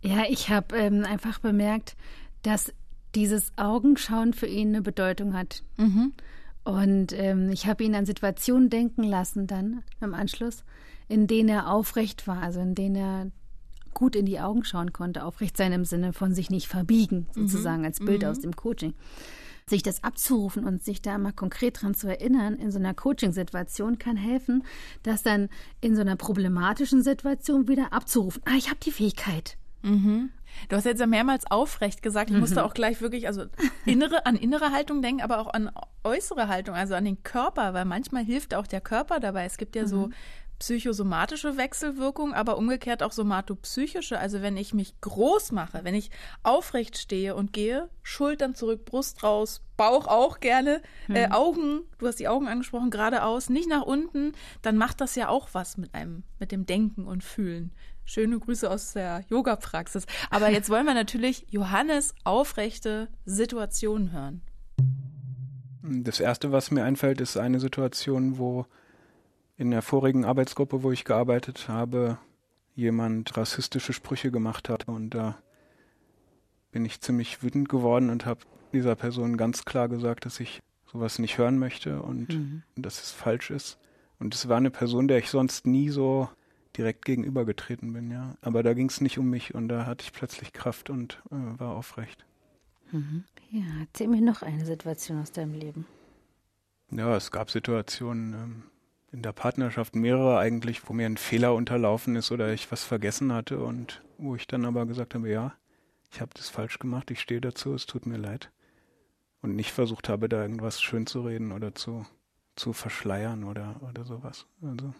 Ja, 0.00 0.22
ich 0.28 0.48
habe 0.48 0.76
ähm, 0.76 1.04
einfach 1.04 1.40
bemerkt, 1.40 1.96
dass 2.44 2.72
dieses 3.16 3.50
Augenschauen 3.56 4.34
für 4.34 4.46
ihn 4.46 4.68
eine 4.68 4.82
Bedeutung 4.82 5.34
hat. 5.34 5.62
Mhm. 5.78 6.12
Und 6.64 7.12
ähm, 7.12 7.50
ich 7.50 7.66
habe 7.66 7.84
ihn 7.84 7.94
an 7.94 8.06
Situationen 8.06 8.70
denken 8.70 9.02
lassen 9.02 9.46
dann 9.46 9.82
im 10.00 10.14
Anschluss, 10.14 10.64
in 11.08 11.26
denen 11.26 11.48
er 11.48 11.70
aufrecht 11.70 12.26
war, 12.26 12.42
also 12.42 12.60
in 12.60 12.74
denen 12.74 12.96
er 12.96 13.30
gut 13.94 14.14
in 14.14 14.26
die 14.26 14.40
Augen 14.40 14.64
schauen 14.64 14.92
konnte, 14.92 15.24
aufrecht 15.24 15.56
sein 15.56 15.72
im 15.72 15.84
Sinne 15.84 16.12
von 16.12 16.34
sich 16.34 16.50
nicht 16.50 16.68
verbiegen, 16.68 17.28
mhm. 17.34 17.48
sozusagen 17.48 17.78
mhm. 17.78 17.86
als 17.86 18.00
Bild 18.00 18.22
mhm. 18.22 18.28
aus 18.28 18.40
dem 18.40 18.54
Coaching. 18.54 18.94
Sich 19.68 19.82
das 19.82 20.04
abzurufen 20.04 20.64
und 20.64 20.84
sich 20.84 21.02
da 21.02 21.18
mal 21.18 21.32
konkret 21.32 21.82
dran 21.82 21.94
zu 21.94 22.06
erinnern, 22.06 22.54
in 22.54 22.70
so 22.70 22.78
einer 22.78 22.94
Coaching-Situation 22.94 23.98
kann 23.98 24.16
helfen, 24.16 24.62
das 25.02 25.22
dann 25.22 25.48
in 25.80 25.96
so 25.96 26.02
einer 26.02 26.16
problematischen 26.16 27.02
Situation 27.02 27.66
wieder 27.66 27.92
abzurufen. 27.92 28.42
Ah, 28.44 28.56
ich 28.56 28.68
habe 28.68 28.78
die 28.80 28.92
Fähigkeit. 28.92 29.56
Mhm. 29.82 30.30
Du 30.68 30.76
hast 30.76 30.84
jetzt 30.84 31.00
ja 31.00 31.06
mehrmals 31.06 31.50
aufrecht 31.50 32.02
gesagt. 32.02 32.30
Ich 32.30 32.36
musste 32.36 32.60
mhm. 32.60 32.66
auch 32.66 32.74
gleich 32.74 33.00
wirklich 33.00 33.26
also 33.26 33.44
innere, 33.84 34.26
an 34.26 34.36
innere 34.36 34.72
Haltung 34.72 35.02
denken, 35.02 35.22
aber 35.22 35.38
auch 35.38 35.52
an 35.52 35.70
äußere 36.04 36.48
Haltung, 36.48 36.74
also 36.74 36.94
an 36.94 37.04
den 37.04 37.22
Körper, 37.22 37.74
weil 37.74 37.84
manchmal 37.84 38.24
hilft 38.24 38.54
auch 38.54 38.66
der 38.66 38.80
Körper 38.80 39.20
dabei. 39.20 39.44
Es 39.44 39.56
gibt 39.56 39.76
ja 39.76 39.86
so 39.86 40.08
mhm 40.08 40.14
psychosomatische 40.58 41.56
Wechselwirkung, 41.56 42.32
aber 42.32 42.56
umgekehrt 42.56 43.02
auch 43.02 43.12
somatopsychische. 43.12 44.18
Also 44.18 44.42
wenn 44.42 44.56
ich 44.56 44.72
mich 44.72 45.00
groß 45.00 45.52
mache, 45.52 45.80
wenn 45.84 45.94
ich 45.94 46.10
aufrecht 46.42 46.96
stehe 46.98 47.34
und 47.34 47.52
gehe, 47.52 47.88
Schultern 48.02 48.54
zurück, 48.54 48.84
Brust 48.84 49.22
raus, 49.22 49.62
Bauch 49.76 50.06
auch 50.06 50.40
gerne, 50.40 50.80
hm. 51.06 51.16
äh, 51.16 51.28
Augen, 51.30 51.82
du 51.98 52.06
hast 52.06 52.18
die 52.18 52.28
Augen 52.28 52.48
angesprochen, 52.48 52.90
geradeaus, 52.90 53.50
nicht 53.50 53.68
nach 53.68 53.82
unten, 53.82 54.32
dann 54.62 54.76
macht 54.76 55.00
das 55.00 55.14
ja 55.14 55.28
auch 55.28 55.48
was 55.52 55.76
mit 55.76 55.94
einem, 55.94 56.22
mit 56.38 56.52
dem 56.52 56.64
Denken 56.64 57.06
und 57.06 57.22
Fühlen. 57.22 57.72
Schöne 58.06 58.38
Grüße 58.38 58.70
aus 58.70 58.92
der 58.92 59.24
Yoga-Praxis. 59.28 60.06
Aber 60.30 60.48
jetzt 60.48 60.70
wollen 60.70 60.86
wir 60.86 60.94
natürlich 60.94 61.44
Johannes 61.50 62.14
aufrechte 62.24 63.08
Situationen 63.24 64.12
hören. 64.12 64.42
Das 65.82 66.20
erste, 66.20 66.52
was 66.52 66.70
mir 66.70 66.84
einfällt, 66.84 67.20
ist 67.20 67.36
eine 67.36 67.60
Situation, 67.60 68.38
wo 68.38 68.66
in 69.56 69.72
der 69.72 69.82
vorigen 69.82 70.24
Arbeitsgruppe, 70.24 70.82
wo 70.82 70.92
ich 70.92 71.04
gearbeitet 71.04 71.68
habe, 71.68 72.18
jemand 72.76 73.36
rassistische 73.36 73.92
Sprüche 73.92 74.30
gemacht 74.30 74.68
hat. 74.68 74.86
Und 74.86 75.10
da 75.10 75.36
bin 76.70 76.84
ich 76.84 77.00
ziemlich 77.00 77.42
wütend 77.42 77.68
geworden 77.68 78.10
und 78.10 78.24
habe 78.24 78.40
dieser 78.72 78.94
Person 78.94 79.36
ganz 79.36 79.64
klar 79.64 79.88
gesagt, 79.88 80.26
dass 80.26 80.38
ich 80.38 80.62
sowas 80.90 81.18
nicht 81.18 81.38
hören 81.38 81.58
möchte 81.58 82.02
und 82.02 82.28
mhm. 82.28 82.62
dass 82.76 83.02
es 83.02 83.10
falsch 83.10 83.50
ist. 83.50 83.78
Und 84.20 84.34
es 84.34 84.48
war 84.48 84.58
eine 84.58 84.70
Person, 84.70 85.08
der 85.08 85.18
ich 85.18 85.28
sonst 85.28 85.66
nie 85.66 85.90
so 85.90 86.28
direkt 86.76 87.04
gegenübergetreten 87.04 87.92
bin, 87.92 88.10
ja. 88.10 88.36
Aber 88.40 88.62
da 88.62 88.74
ging 88.74 88.88
es 88.88 89.00
nicht 89.00 89.18
um 89.18 89.30
mich 89.30 89.54
und 89.54 89.68
da 89.68 89.86
hatte 89.86 90.04
ich 90.04 90.12
plötzlich 90.12 90.52
Kraft 90.52 90.90
und 90.90 91.22
äh, 91.30 91.58
war 91.58 91.76
aufrecht. 91.76 92.24
Mhm. 92.92 93.24
Ja, 93.50 93.64
erzähl 93.80 94.08
mir 94.08 94.20
noch 94.20 94.42
eine 94.42 94.64
Situation 94.64 95.20
aus 95.20 95.32
deinem 95.32 95.54
Leben. 95.54 95.86
Ja, 96.90 97.16
es 97.16 97.30
gab 97.30 97.50
Situationen, 97.50 98.34
ähm, 98.34 98.62
in 99.12 99.22
der 99.22 99.32
Partnerschaft 99.32 99.94
mehrere 99.94 100.38
eigentlich, 100.38 100.88
wo 100.88 100.92
mir 100.92 101.06
ein 101.06 101.16
Fehler 101.16 101.54
unterlaufen 101.54 102.16
ist 102.16 102.32
oder 102.32 102.52
ich 102.52 102.70
was 102.70 102.84
vergessen 102.84 103.32
hatte 103.32 103.58
und 103.60 104.02
wo 104.18 104.34
ich 104.36 104.46
dann 104.46 104.64
aber 104.64 104.86
gesagt 104.86 105.14
habe, 105.14 105.30
ja, 105.30 105.54
ich 106.12 106.20
habe 106.20 106.32
das 106.34 106.48
falsch 106.48 106.78
gemacht, 106.78 107.10
ich 107.10 107.20
stehe 107.20 107.40
dazu, 107.40 107.74
es 107.74 107.86
tut 107.86 108.06
mir 108.06 108.18
leid. 108.18 108.50
Und 109.42 109.54
nicht 109.54 109.72
versucht 109.72 110.08
habe, 110.08 110.28
da 110.28 110.42
irgendwas 110.42 110.82
schön 110.82 111.06
zu 111.06 111.22
reden 111.22 111.52
oder 111.52 111.74
zu, 111.74 112.04
zu 112.56 112.72
verschleiern 112.72 113.44
oder, 113.44 113.80
oder 113.88 114.04
sowas. 114.04 114.46
Also. 114.62 114.92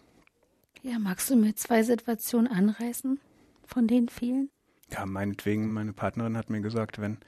Ja, 0.87 1.01
magst 1.01 1.29
du 1.31 1.37
mir 1.37 1.55
zwei 1.57 1.83
Situationen 1.83 2.47
anreißen 2.47 3.19
von 3.65 3.89
den 3.89 4.09
vielen? 4.09 4.51
Ja, 4.93 5.05
meinetwegen, 5.05 5.73
meine 5.73 5.93
Partnerin 5.93 6.37
hat 6.37 6.49
mir 6.49 6.61
gesagt, 6.61 7.01
wenn, 7.01 7.19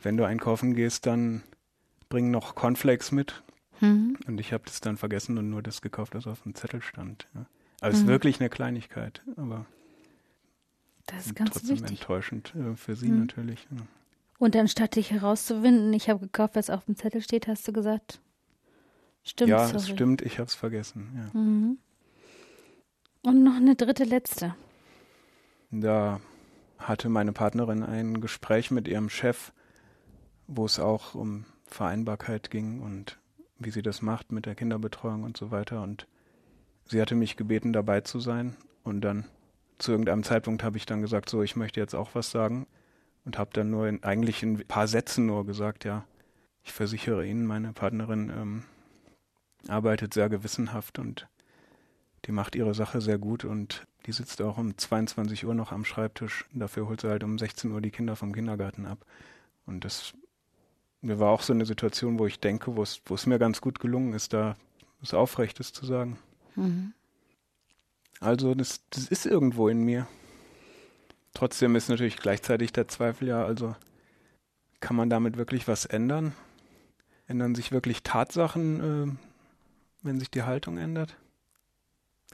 wenn 0.00 0.16
du 0.16 0.24
einkaufen 0.24 0.74
gehst, 0.74 1.06
dann 1.06 1.42
bring 2.08 2.30
noch 2.30 2.54
Cornflakes 2.54 3.10
mit. 3.10 3.42
Mhm. 3.80 4.16
Und 4.28 4.38
ich 4.38 4.52
habe 4.52 4.62
das 4.66 4.80
dann 4.80 4.96
vergessen 4.96 5.36
und 5.38 5.50
nur 5.50 5.60
das 5.60 5.82
gekauft, 5.82 6.14
was 6.14 6.28
auf 6.28 6.42
dem 6.42 6.54
Zettel 6.54 6.82
stand. 6.82 7.26
Ja. 7.34 7.46
Also 7.80 7.98
mhm. 7.98 8.04
ist 8.04 8.08
wirklich 8.08 8.40
eine 8.40 8.48
Kleinigkeit, 8.48 9.22
aber 9.36 9.66
das 11.06 11.26
ist 11.26 11.34
ganz 11.34 11.50
trotzdem 11.50 11.80
wichtig. 11.80 12.00
enttäuschend 12.00 12.54
äh, 12.54 12.76
für 12.76 12.94
sie 12.94 13.08
mhm. 13.08 13.20
natürlich. 13.20 13.66
Ja. 13.72 13.82
Und 14.38 14.54
anstatt 14.54 14.94
dich 14.94 15.10
herauszuwinden, 15.10 15.92
ich 15.94 16.08
habe 16.08 16.20
gekauft, 16.20 16.54
was 16.54 16.70
auf 16.70 16.84
dem 16.84 16.94
Zettel 16.94 17.22
steht, 17.22 17.48
hast 17.48 17.66
du 17.66 17.72
gesagt, 17.72 18.20
stimmt. 19.24 19.50
Ja, 19.50 19.66
sorry. 19.66 19.78
es 19.78 19.88
stimmt, 19.88 20.22
ich 20.22 20.38
habe 20.38 20.46
es 20.46 20.54
vergessen. 20.54 21.08
Ja. 21.16 21.40
Mhm. 21.40 21.78
Und 23.24 23.42
noch 23.42 23.56
eine 23.56 23.74
dritte, 23.74 24.04
letzte. 24.04 24.54
Da 25.70 26.20
hatte 26.78 27.08
meine 27.08 27.32
Partnerin 27.32 27.82
ein 27.82 28.20
Gespräch 28.20 28.70
mit 28.70 28.86
ihrem 28.86 29.08
Chef, 29.08 29.52
wo 30.46 30.66
es 30.66 30.78
auch 30.78 31.14
um 31.14 31.46
Vereinbarkeit 31.66 32.50
ging 32.50 32.80
und 32.80 33.18
wie 33.58 33.70
sie 33.70 33.80
das 33.80 34.02
macht 34.02 34.30
mit 34.30 34.44
der 34.44 34.54
Kinderbetreuung 34.54 35.22
und 35.22 35.38
so 35.38 35.50
weiter. 35.50 35.82
Und 35.82 36.06
sie 36.84 37.00
hatte 37.00 37.14
mich 37.14 37.36
gebeten, 37.36 37.72
dabei 37.72 38.02
zu 38.02 38.20
sein. 38.20 38.56
Und 38.82 39.00
dann 39.00 39.24
zu 39.78 39.92
irgendeinem 39.92 40.22
Zeitpunkt 40.22 40.62
habe 40.62 40.76
ich 40.76 40.84
dann 40.84 41.00
gesagt, 41.00 41.30
so, 41.30 41.42
ich 41.42 41.56
möchte 41.56 41.80
jetzt 41.80 41.94
auch 41.94 42.14
was 42.14 42.30
sagen. 42.30 42.66
Und 43.24 43.38
habe 43.38 43.50
dann 43.54 43.70
nur 43.70 43.88
in, 43.88 44.02
eigentlich 44.02 44.42
in 44.42 44.58
ein 44.58 44.66
paar 44.68 44.86
Sätzen 44.86 45.24
nur 45.24 45.46
gesagt, 45.46 45.86
ja, 45.86 46.04
ich 46.62 46.74
versichere 46.74 47.26
Ihnen, 47.26 47.46
meine 47.46 47.72
Partnerin 47.72 48.30
ähm, 48.30 48.64
arbeitet 49.66 50.12
sehr 50.12 50.28
gewissenhaft 50.28 50.98
und 50.98 51.26
die 52.26 52.32
macht 52.32 52.56
ihre 52.56 52.74
Sache 52.74 53.00
sehr 53.00 53.18
gut 53.18 53.44
und 53.44 53.86
die 54.06 54.12
sitzt 54.12 54.42
auch 54.42 54.58
um 54.58 54.76
22 54.76 55.46
Uhr 55.46 55.54
noch 55.54 55.72
am 55.72 55.84
Schreibtisch. 55.84 56.44
Dafür 56.52 56.88
holt 56.88 57.00
sie 57.00 57.08
halt 57.08 57.24
um 57.24 57.38
16 57.38 57.70
Uhr 57.72 57.80
die 57.80 57.90
Kinder 57.90 58.16
vom 58.16 58.32
Kindergarten 58.32 58.86
ab. 58.86 59.04
Und 59.66 59.84
das 59.84 60.14
mir 61.04 61.20
war 61.20 61.30
auch 61.30 61.42
so 61.42 61.52
eine 61.52 61.66
Situation, 61.66 62.18
wo 62.18 62.26
ich 62.26 62.40
denke, 62.40 62.76
wo 62.76 62.82
es, 62.82 63.02
wo 63.04 63.14
es 63.14 63.26
mir 63.26 63.38
ganz 63.38 63.60
gut 63.60 63.78
gelungen 63.78 64.14
ist, 64.14 64.32
da 64.32 64.56
was 65.00 65.12
Aufrechtes 65.12 65.72
zu 65.72 65.84
sagen. 65.84 66.18
Mhm. 66.56 66.94
Also 68.20 68.54
das, 68.54 68.80
das 68.88 69.08
ist 69.08 69.26
irgendwo 69.26 69.68
in 69.68 69.82
mir. 69.82 70.06
Trotzdem 71.34 71.76
ist 71.76 71.90
natürlich 71.90 72.16
gleichzeitig 72.16 72.72
der 72.72 72.88
Zweifel 72.88 73.28
ja, 73.28 73.44
also 73.44 73.76
kann 74.80 74.96
man 74.96 75.10
damit 75.10 75.36
wirklich 75.36 75.68
was 75.68 75.84
ändern? 75.84 76.32
Ändern 77.26 77.54
sich 77.54 77.70
wirklich 77.70 78.02
Tatsachen, 78.02 78.80
äh, 78.80 79.16
wenn 80.02 80.18
sich 80.18 80.30
die 80.30 80.44
Haltung 80.44 80.78
ändert? 80.78 81.16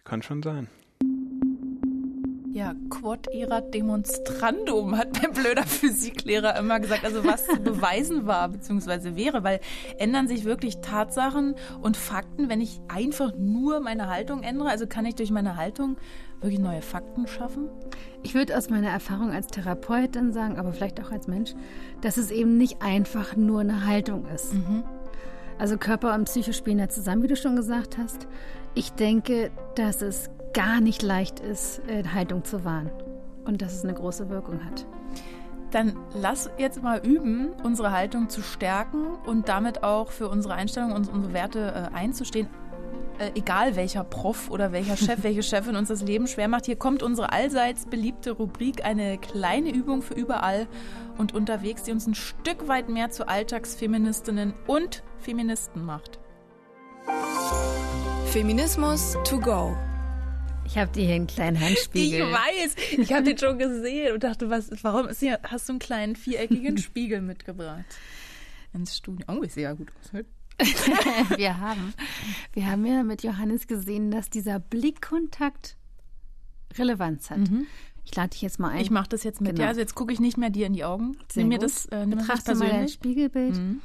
Kann 0.05 0.23
schon 0.23 0.43
sein. 0.43 0.69
Ja, 2.53 2.75
quod 2.91 3.29
erat 3.29 3.73
demonstrandum, 3.73 4.99
hat 4.99 5.23
mein 5.23 5.33
blöder 5.33 5.63
Physiklehrer 5.63 6.59
immer 6.59 6.81
gesagt. 6.81 7.05
Also 7.05 7.25
was 7.25 7.47
zu 7.47 7.61
beweisen 7.61 8.27
war, 8.27 8.49
beziehungsweise 8.49 9.15
wäre, 9.15 9.45
weil 9.45 9.61
ändern 9.99 10.27
sich 10.27 10.45
wirklich 10.45 10.79
Tatsachen 10.81 11.55
und 11.81 11.97
Fakten, 11.97 12.49
wenn 12.49 12.61
ich 12.61 12.81
einfach 12.89 13.33
nur 13.37 13.81
meine 13.81 14.09
Haltung 14.09 14.43
ändere? 14.43 14.69
Also 14.69 14.87
kann 14.89 15.07
ich 15.07 15.15
durch 15.15 15.31
meine 15.31 15.57
Haltung 15.57 15.97
wirklich 16.41 16.61
neue 16.61 16.83
Fakten 16.83 17.29
schaffen? 17.29 17.69
Ich 18.23 18.35
würde 18.35 18.59
aus 18.59 18.69
meiner 18.69 18.91
Erfahrung 18.91 19.31
als 19.31 19.47
Therapeutin 19.47 20.33
sagen, 20.33 20.59
aber 20.59 20.73
vielleicht 20.73 21.01
auch 21.01 21.13
als 21.13 21.29
Mensch, 21.29 21.55
dass 22.01 22.17
es 22.17 22.31
eben 22.31 22.59
nicht 22.59 22.83
einfach 22.83 23.37
nur 23.37 23.61
eine 23.61 23.87
Haltung 23.87 24.27
ist. 24.35 24.55
Mhm. 24.55 24.83
Also 25.61 25.77
Körper 25.77 26.15
und 26.15 26.25
Psyche 26.25 26.55
spielen 26.55 26.79
ja 26.79 26.89
zusammen, 26.89 27.23
wie 27.23 27.27
du 27.27 27.37
schon 27.37 27.55
gesagt 27.55 27.99
hast. 27.99 28.27
Ich 28.75 28.93
denke, 28.93 29.51
dass 29.75 30.01
es 30.01 30.31
gar 30.55 30.81
nicht 30.81 31.03
leicht 31.03 31.39
ist, 31.41 31.83
äh, 31.87 32.03
Haltung 32.03 32.45
zu 32.45 32.65
wahren 32.65 32.91
und 33.45 33.61
dass 33.61 33.75
es 33.75 33.85
eine 33.85 33.93
große 33.93 34.31
Wirkung 34.31 34.65
hat. 34.65 34.87
Dann 35.71 35.97
lass 36.15 36.49
jetzt 36.57 36.83
mal 36.83 37.05
üben, 37.05 37.51
unsere 37.63 37.93
Haltung 37.93 38.31
zu 38.31 38.41
stärken 38.41 39.05
und 39.27 39.51
damit 39.51 39.85
auch 39.85 40.11
für 40.11 40.31
unsere 40.31 40.55
Einstellung 40.55 40.93
und 40.93 41.13
unsere 41.13 41.35
Werte 41.35 41.91
äh, 41.93 41.95
einzustehen. 41.95 42.49
Äh, 43.19 43.33
egal 43.35 43.77
welcher 43.77 44.03
Prof 44.03 44.51
oder 44.51 44.73
welcher 44.73 44.97
Chef, 44.97 45.19
welche 45.23 45.43
Chefin 45.43 45.77
uns 45.77 45.89
das 45.89 46.03
Leben 46.03 46.27
schwer 46.27 46.49
macht. 46.49 46.65
Hier 46.65 46.77
kommt 46.77 47.03
unsere 47.03 47.33
allseits 47.33 47.85
beliebte 47.85 48.31
Rubrik, 48.31 48.87
eine 48.87 49.19
kleine 49.19 49.71
Übung 49.71 50.01
für 50.01 50.15
überall 50.15 50.67
und 51.21 51.35
unterwegs, 51.35 51.83
die 51.83 51.93
uns 51.93 52.07
ein 52.07 52.15
Stück 52.15 52.67
weit 52.67 52.89
mehr 52.89 53.11
zu 53.11 53.29
Alltagsfeministinnen 53.29 54.55
und 54.67 55.05
Feministen 55.19 55.85
macht. 55.85 56.19
Feminismus 58.27 59.17
to 59.25 59.39
go. 59.39 59.77
Ich 60.65 60.79
habe 60.79 60.91
dir 60.93 61.05
hier 61.05 61.17
einen 61.17 61.27
kleinen 61.27 61.61
Handspiegel. 61.61 62.21
Ich 62.21 62.33
weiß, 62.33 62.99
ich 62.99 63.13
habe 63.13 63.25
den 63.25 63.37
schon 63.37 63.59
gesehen 63.59 64.15
und 64.15 64.25
dachte, 64.25 64.49
was, 64.49 64.71
warum 64.83 65.09
ist 65.09 65.21
hier, 65.21 65.39
hast 65.43 65.69
du 65.69 65.75
einen 65.75 65.79
kleinen 65.79 66.17
viereckigen 66.17 66.79
Spiegel 66.79 67.21
mitgebracht 67.21 67.85
ins 68.73 68.97
Studio? 68.97 69.27
Oh, 69.29 69.43
ich 69.43 69.53
sehe 69.53 69.65
ja 69.65 69.75
gut 69.75 69.89
aus. 70.01 70.23
wir 71.37 71.59
haben, 71.59 71.93
wir 72.53 72.67
haben 72.67 72.87
ja 72.87 73.03
mit 73.03 73.23
Johannes 73.23 73.67
gesehen, 73.67 74.11
dass 74.11 74.31
dieser 74.31 74.59
Blickkontakt 74.59 75.77
Relevanz 76.79 77.31
hat. 77.31 77.39
Mhm. 77.39 77.67
Ich 78.05 78.15
lade 78.15 78.31
dich 78.31 78.43
jetzt 78.43 78.59
mal 78.59 78.71
ein. 78.71 78.81
Ich 78.81 78.91
mache 78.91 79.09
das 79.09 79.25
jetzt 79.25 79.41
mit. 79.41 79.53
Genau. 79.53 79.63
Ja, 79.63 79.69
also 79.69 79.81
jetzt 79.81 79.95
gucke 79.95 80.13
ich 80.13 80.21
nicht 80.21 80.37
mehr 80.37 80.51
dir 80.51 80.67
in 80.67 80.73
die 80.73 80.85
Augen. 80.85 81.17
Sehr 81.31 81.43
nimm 81.43 81.49
mir 81.49 81.59
das, 81.59 81.87
äh, 81.87 82.07
nimm 82.07 82.19
Betrachte 82.19 82.53
das 82.53 82.59
mal 82.59 82.69
dein 82.69 82.89
Spiegelbild. 82.89 83.57
Mhm. 83.57 83.81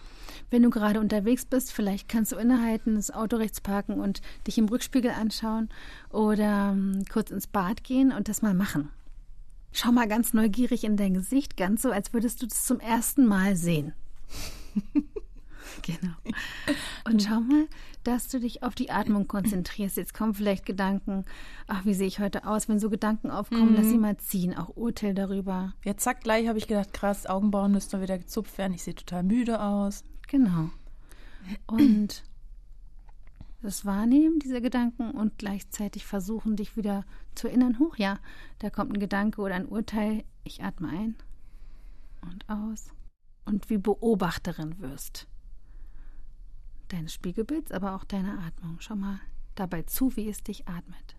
Wenn 0.49 0.62
du 0.62 0.69
gerade 0.69 0.99
unterwegs 0.99 1.45
bist, 1.45 1.71
vielleicht 1.71 2.08
kannst 2.08 2.32
du 2.32 2.36
innehalten, 2.36 2.95
das 2.95 3.12
Auto 3.12 3.38
rechts 3.38 3.62
parken 3.62 3.99
und 3.99 4.21
dich 4.47 4.58
im 4.58 4.69
Rückspiegel 4.69 5.12
anschauen 5.12 5.69
oder 6.10 6.71
um, 6.71 6.93
ähm, 6.93 7.06
kurz 7.12 7.32
ins 7.32 7.47
Bad 7.47 7.84
gehen 7.84 8.12
und 8.12 8.30
das 8.30 8.41
mal 8.41 8.54
machen. 8.54 8.89
Schau 9.71 9.91
mal 9.91 10.08
ganz 10.08 10.34
neugierig 10.34 10.84
in 10.84 10.97
dein 10.97 11.13
Gesicht, 11.13 11.58
ganz 11.58 11.82
so, 11.82 11.91
als 11.91 12.13
würdest 12.13 12.41
du 12.41 12.47
das 12.47 12.65
zum 12.65 12.80
ersten 12.80 13.25
Mal 13.25 13.56
sehen. 13.56 13.93
genau. 15.82 16.14
Und 17.06 17.24
schau 17.24 17.40
mal, 17.40 17.68
dass 18.04 18.28
du 18.28 18.40
dich 18.40 18.64
auf 18.64 18.76
die 18.76 18.92
Atmung 18.92 19.28
konzentrierst. 19.28 19.98
Jetzt 19.98 20.14
kommen 20.14 20.34
vielleicht 20.34 20.66
Gedanken, 20.66 21.26
ach, 21.68 21.86
wie 21.86 21.94
sehe 21.94 22.08
ich 22.08 22.20
heute 22.20 22.46
aus? 22.46 22.70
Wenn 22.70 22.80
so 22.80 22.90
Gedanken 22.90 23.32
aufkommen, 23.32 23.72
mhm. 23.72 23.76
lass 23.76 23.90
sie 23.90 23.98
mal 23.98 24.18
ziehen, 24.18 24.56
auch 24.56 24.76
Urteil 24.76 25.14
darüber. 25.14 25.74
Ja, 25.84 25.98
zack, 25.98 26.22
gleich 26.22 26.48
habe 26.48 26.58
ich 26.58 26.68
gedacht, 26.68 26.94
krass, 26.94 27.26
Augenbrauen 27.26 27.72
müssten 27.72 28.02
wieder 28.02 28.18
gezupft 28.18 28.58
werden. 28.58 28.74
Ich 28.74 28.84
sehe 28.84 28.96
total 28.96 29.24
müde 29.24 29.62
aus. 29.62 30.04
Genau. 30.28 30.70
Und 31.68 32.24
das 33.62 33.86
Wahrnehmen 33.86 34.40
dieser 34.40 34.62
Gedanken 34.62 35.12
und 35.12 35.38
gleichzeitig 35.38 36.06
versuchen, 36.06 36.56
dich 36.56 36.78
wieder 36.78 37.04
zu 37.34 37.48
erinnern, 37.48 37.80
hoch, 37.80 37.98
ja, 37.98 38.20
da 38.60 38.70
kommt 38.70 38.94
ein 38.94 39.00
Gedanke 39.00 39.42
oder 39.42 39.56
ein 39.56 39.68
Urteil, 39.68 40.24
ich 40.44 40.64
atme 40.64 40.90
ein 40.90 41.16
und 42.22 42.48
aus 42.48 42.90
und 43.46 43.70
wie 43.70 43.78
Beobachterin 43.78 44.80
wirst. 44.80 45.28
Deines 46.89 47.13
Spiegelbilds, 47.13 47.71
aber 47.71 47.95
auch 47.95 48.04
deiner 48.04 48.39
Atmung. 48.39 48.78
Schau 48.80 48.95
mal 48.95 49.19
dabei 49.56 49.84
zu, 49.84 50.15
wie 50.15 50.30
es 50.30 50.43
dich 50.43 50.67
atmet. 50.67 51.15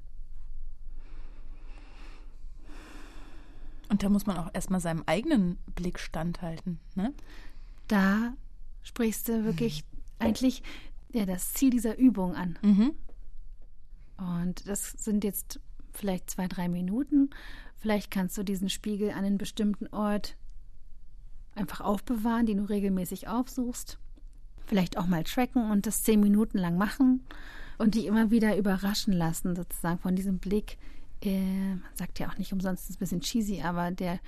Und 3.88 4.02
da 4.02 4.08
muss 4.08 4.26
man 4.26 4.36
auch 4.36 4.50
erstmal 4.52 4.80
seinem 4.80 5.04
eigenen 5.06 5.58
Blick 5.74 5.98
standhalten, 5.98 6.80
ne? 6.94 7.12
Da 7.88 8.34
sprichst 8.82 9.28
du 9.28 9.44
wirklich 9.44 9.84
mhm. 9.84 10.26
eigentlich 10.26 10.62
ja, 11.12 11.24
das 11.24 11.52
Ziel 11.52 11.70
dieser 11.70 11.96
Übung 11.96 12.34
an. 12.34 12.58
Mhm. 12.62 12.94
Und 14.16 14.68
das 14.68 14.90
sind 14.92 15.24
jetzt 15.24 15.60
vielleicht 15.92 16.30
zwei, 16.30 16.48
drei 16.48 16.68
Minuten. 16.68 17.30
Vielleicht 17.76 18.10
kannst 18.10 18.36
du 18.38 18.42
diesen 18.42 18.70
Spiegel 18.70 19.10
an 19.10 19.24
einen 19.24 19.38
bestimmten 19.38 19.86
Ort 19.88 20.36
einfach 21.54 21.80
aufbewahren, 21.80 22.46
den 22.46 22.58
du 22.58 22.64
regelmäßig 22.64 23.28
aufsuchst. 23.28 23.98
Vielleicht 24.66 24.98
auch 24.98 25.06
mal 25.06 25.24
tracken 25.24 25.70
und 25.70 25.86
das 25.86 26.02
zehn 26.02 26.20
Minuten 26.20 26.58
lang 26.58 26.76
machen 26.76 27.22
und 27.78 27.94
dich 27.94 28.06
immer 28.06 28.30
wieder 28.30 28.56
überraschen 28.56 29.12
lassen, 29.12 29.54
sozusagen 29.54 29.98
von 29.98 30.16
diesem 30.16 30.38
Blick. 30.38 30.78
Äh, 31.22 31.70
man 31.70 31.94
sagt 31.94 32.18
ja 32.18 32.28
auch 32.28 32.38
nicht 32.38 32.52
umsonst, 32.52 32.90
ist 32.90 32.96
ein 32.96 33.00
bisschen 33.00 33.20
cheesy, 33.20 33.62
aber 33.62 33.90
der, 33.90 34.18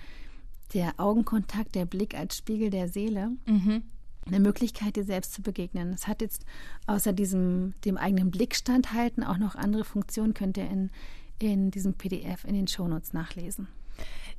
der 0.74 0.94
Augenkontakt, 0.98 1.74
der 1.74 1.86
Blick 1.86 2.14
als 2.14 2.36
Spiegel 2.36 2.70
der 2.70 2.88
Seele. 2.88 3.32
Mhm 3.46 3.82
eine 4.28 4.40
Möglichkeit, 4.40 4.96
dir 4.96 5.04
selbst 5.04 5.32
zu 5.32 5.42
begegnen. 5.42 5.92
Es 5.92 6.06
hat 6.06 6.20
jetzt 6.20 6.44
außer 6.86 7.12
diesem, 7.12 7.74
dem 7.84 7.96
eigenen 7.96 8.30
Blick 8.30 8.54
standhalten 8.54 9.24
auch 9.24 9.38
noch 9.38 9.56
andere 9.56 9.84
Funktionen, 9.84 10.34
könnt 10.34 10.56
ihr 10.56 10.70
in, 10.70 10.90
in 11.38 11.70
diesem 11.70 11.94
PDF 11.94 12.44
in 12.44 12.54
den 12.54 12.68
Shownotes 12.68 13.12
nachlesen. 13.12 13.68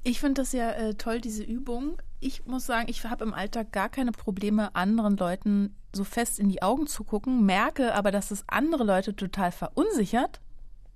Ich 0.04 0.20
finde 0.20 0.42
das 0.42 0.54
ja 0.54 0.72
äh, 0.72 0.96
toll, 0.96 1.20
diese 1.20 1.44
Übung. 1.44 1.98
Ich 2.20 2.46
muss 2.46 2.66
sagen, 2.66 2.90
ich 2.90 3.04
habe 3.06 3.24
im 3.24 3.34
Alltag 3.34 3.72
gar 3.72 3.90
keine 3.90 4.12
Probleme, 4.12 4.76
anderen 4.76 5.16
Leuten 5.18 5.76
so 5.94 6.04
fest 6.04 6.40
in 6.40 6.50
die 6.50 6.62
Augen 6.62 6.88
zu 6.88 7.04
gucken, 7.04 7.46
merke 7.46 7.96
aber, 7.96 8.12
dass 8.12 8.32
es 8.32 8.44
andere 8.48 8.84
Leute 8.84 9.16
total 9.16 9.52
verunsichert 9.52 10.42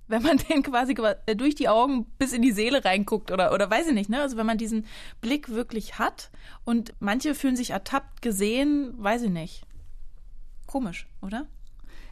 wenn 0.08 0.22
man 0.22 0.36
den 0.50 0.62
quasi 0.62 0.94
äh, 1.26 1.36
durch 1.36 1.54
die 1.54 1.68
Augen 1.68 2.06
bis 2.18 2.32
in 2.32 2.42
die 2.42 2.52
Seele 2.52 2.84
reinguckt 2.84 3.30
oder, 3.30 3.52
oder 3.52 3.70
weiß 3.70 3.88
ich 3.88 3.94
nicht, 3.94 4.10
ne? 4.10 4.20
Also 4.20 4.36
wenn 4.36 4.46
man 4.46 4.58
diesen 4.58 4.86
Blick 5.20 5.48
wirklich 5.48 5.98
hat 5.98 6.30
und 6.64 6.94
manche 7.00 7.34
fühlen 7.34 7.56
sich 7.56 7.70
ertappt, 7.70 8.22
gesehen, 8.22 8.94
weiß 8.96 9.22
ich 9.22 9.30
nicht. 9.30 9.62
Komisch, 10.66 11.06
oder? 11.22 11.46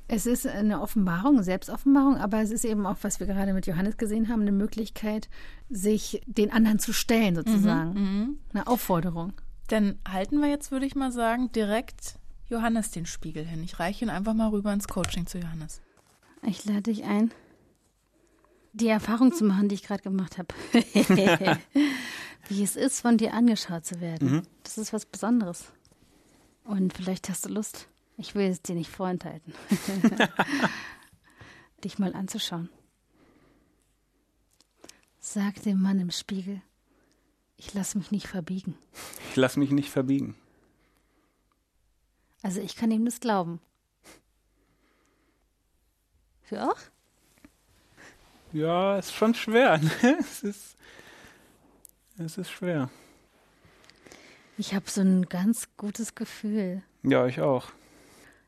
Es 0.08 0.26
ist 0.26 0.46
eine 0.46 0.80
Offenbarung, 0.80 1.36
eine 1.36 1.44
Selbstoffenbarung, 1.44 2.16
aber 2.16 2.40
es 2.42 2.50
ist 2.50 2.64
eben 2.64 2.86
auch, 2.86 2.96
was 3.02 3.20
wir 3.20 3.26
gerade 3.26 3.54
mit 3.54 3.66
Johannes 3.66 3.96
gesehen 3.96 4.28
haben, 4.28 4.42
eine 4.42 4.52
Möglichkeit, 4.52 5.28
sich 5.70 6.20
den 6.26 6.52
anderen 6.52 6.78
zu 6.78 6.92
stellen, 6.92 7.34
sozusagen. 7.34 7.94
Mhm, 7.94 8.00
mhm. 8.00 8.38
eine 8.52 8.66
Aufforderung. 8.66 9.32
Dann 9.68 9.98
halten 10.06 10.40
wir 10.40 10.48
jetzt, 10.48 10.70
würde 10.70 10.86
ich 10.86 10.94
mal 10.94 11.12
sagen, 11.12 11.50
direkt 11.52 12.18
Johannes 12.48 12.90
den 12.90 13.06
Spiegel 13.06 13.44
hin. 13.44 13.62
Ich 13.62 13.78
reiche 13.78 14.04
ihn 14.04 14.10
einfach 14.10 14.34
mal 14.34 14.48
rüber 14.48 14.72
ins 14.72 14.88
Coaching 14.88 15.26
zu 15.26 15.38
Johannes. 15.38 15.80
Ich 16.42 16.64
lade 16.64 16.82
dich 16.82 17.04
ein 17.04 17.30
die 18.72 18.88
Erfahrung 18.88 19.32
zu 19.32 19.44
machen, 19.44 19.68
die 19.68 19.74
ich 19.74 19.82
gerade 19.82 20.02
gemacht 20.02 20.38
habe. 20.38 20.48
Wie 22.48 22.62
es 22.62 22.76
ist, 22.76 23.00
von 23.00 23.18
dir 23.18 23.34
angeschaut 23.34 23.84
zu 23.84 24.00
werden. 24.00 24.32
Mhm. 24.32 24.42
Das 24.62 24.78
ist 24.78 24.92
was 24.92 25.06
Besonderes. 25.06 25.66
Und 26.64 26.92
vielleicht 26.92 27.28
hast 27.28 27.44
du 27.44 27.50
Lust, 27.50 27.88
ich 28.16 28.35
will 28.35 28.48
es 28.48 28.62
dir 28.62 28.75
nicht 28.75 28.90
vorenthalten, 28.90 29.55
dich 31.85 31.98
mal 31.98 32.14
anzuschauen. 32.14 32.68
Sag 35.18 35.62
dem 35.62 35.81
Mann 35.81 36.01
im 36.01 36.11
Spiegel, 36.11 36.61
ich 37.57 37.72
lasse 37.75 37.96
mich 37.98 38.11
nicht 38.11 38.27
verbiegen. 38.27 38.77
Ich 39.31 39.37
lasse 39.37 39.59
mich 39.59 39.70
nicht 39.70 39.90
verbiegen. 39.90 40.37
Also 42.42 42.61
ich 42.61 42.75
kann 42.75 42.90
ihm 42.90 43.05
das 43.05 43.20
glauben. 43.20 43.61
Du 46.51 46.62
auch? 46.62 46.77
Ja, 48.53 48.98
ist 48.98 49.14
schon 49.14 49.35
schwer. 49.35 49.79
Ne? 49.79 49.90
es, 50.20 50.42
ist, 50.42 50.77
es 52.18 52.37
ist 52.37 52.51
schwer. 52.51 52.90
Ich 54.59 54.75
habe 54.75 54.90
so 54.90 55.01
ein 55.01 55.27
ganz 55.31 55.68
gutes 55.79 56.14
Gefühl. 56.14 56.83
Ja, 57.03 57.27
ich 57.27 57.40
auch. 57.40 57.72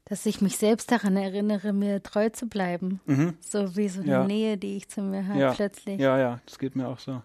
Dass 0.07 0.27
ich 0.27 0.43
mich 0.43 0.59
selbst 0.59 0.91
daran 0.93 1.17
erinnere, 1.17 1.73
mir 1.73 2.03
treu 2.03 2.29
zu 2.29 2.47
bleiben. 2.47 3.01
Mhm. 3.07 3.39
So 3.41 3.77
wie 3.77 3.89
so 3.89 4.01
eine 4.03 4.11
ja. 4.11 4.25
Nähe, 4.25 4.59
die 4.59 4.77
ich 4.77 4.89
zu 4.89 5.01
mir 5.01 5.27
habe 5.27 5.41
ja. 5.41 5.53
plötzlich. 5.53 5.99
Ja, 5.99 6.19
ja, 6.19 6.41
das 6.45 6.59
geht 6.59 6.77
mir 6.77 6.89
auch 6.89 6.99
so. 6.99 7.23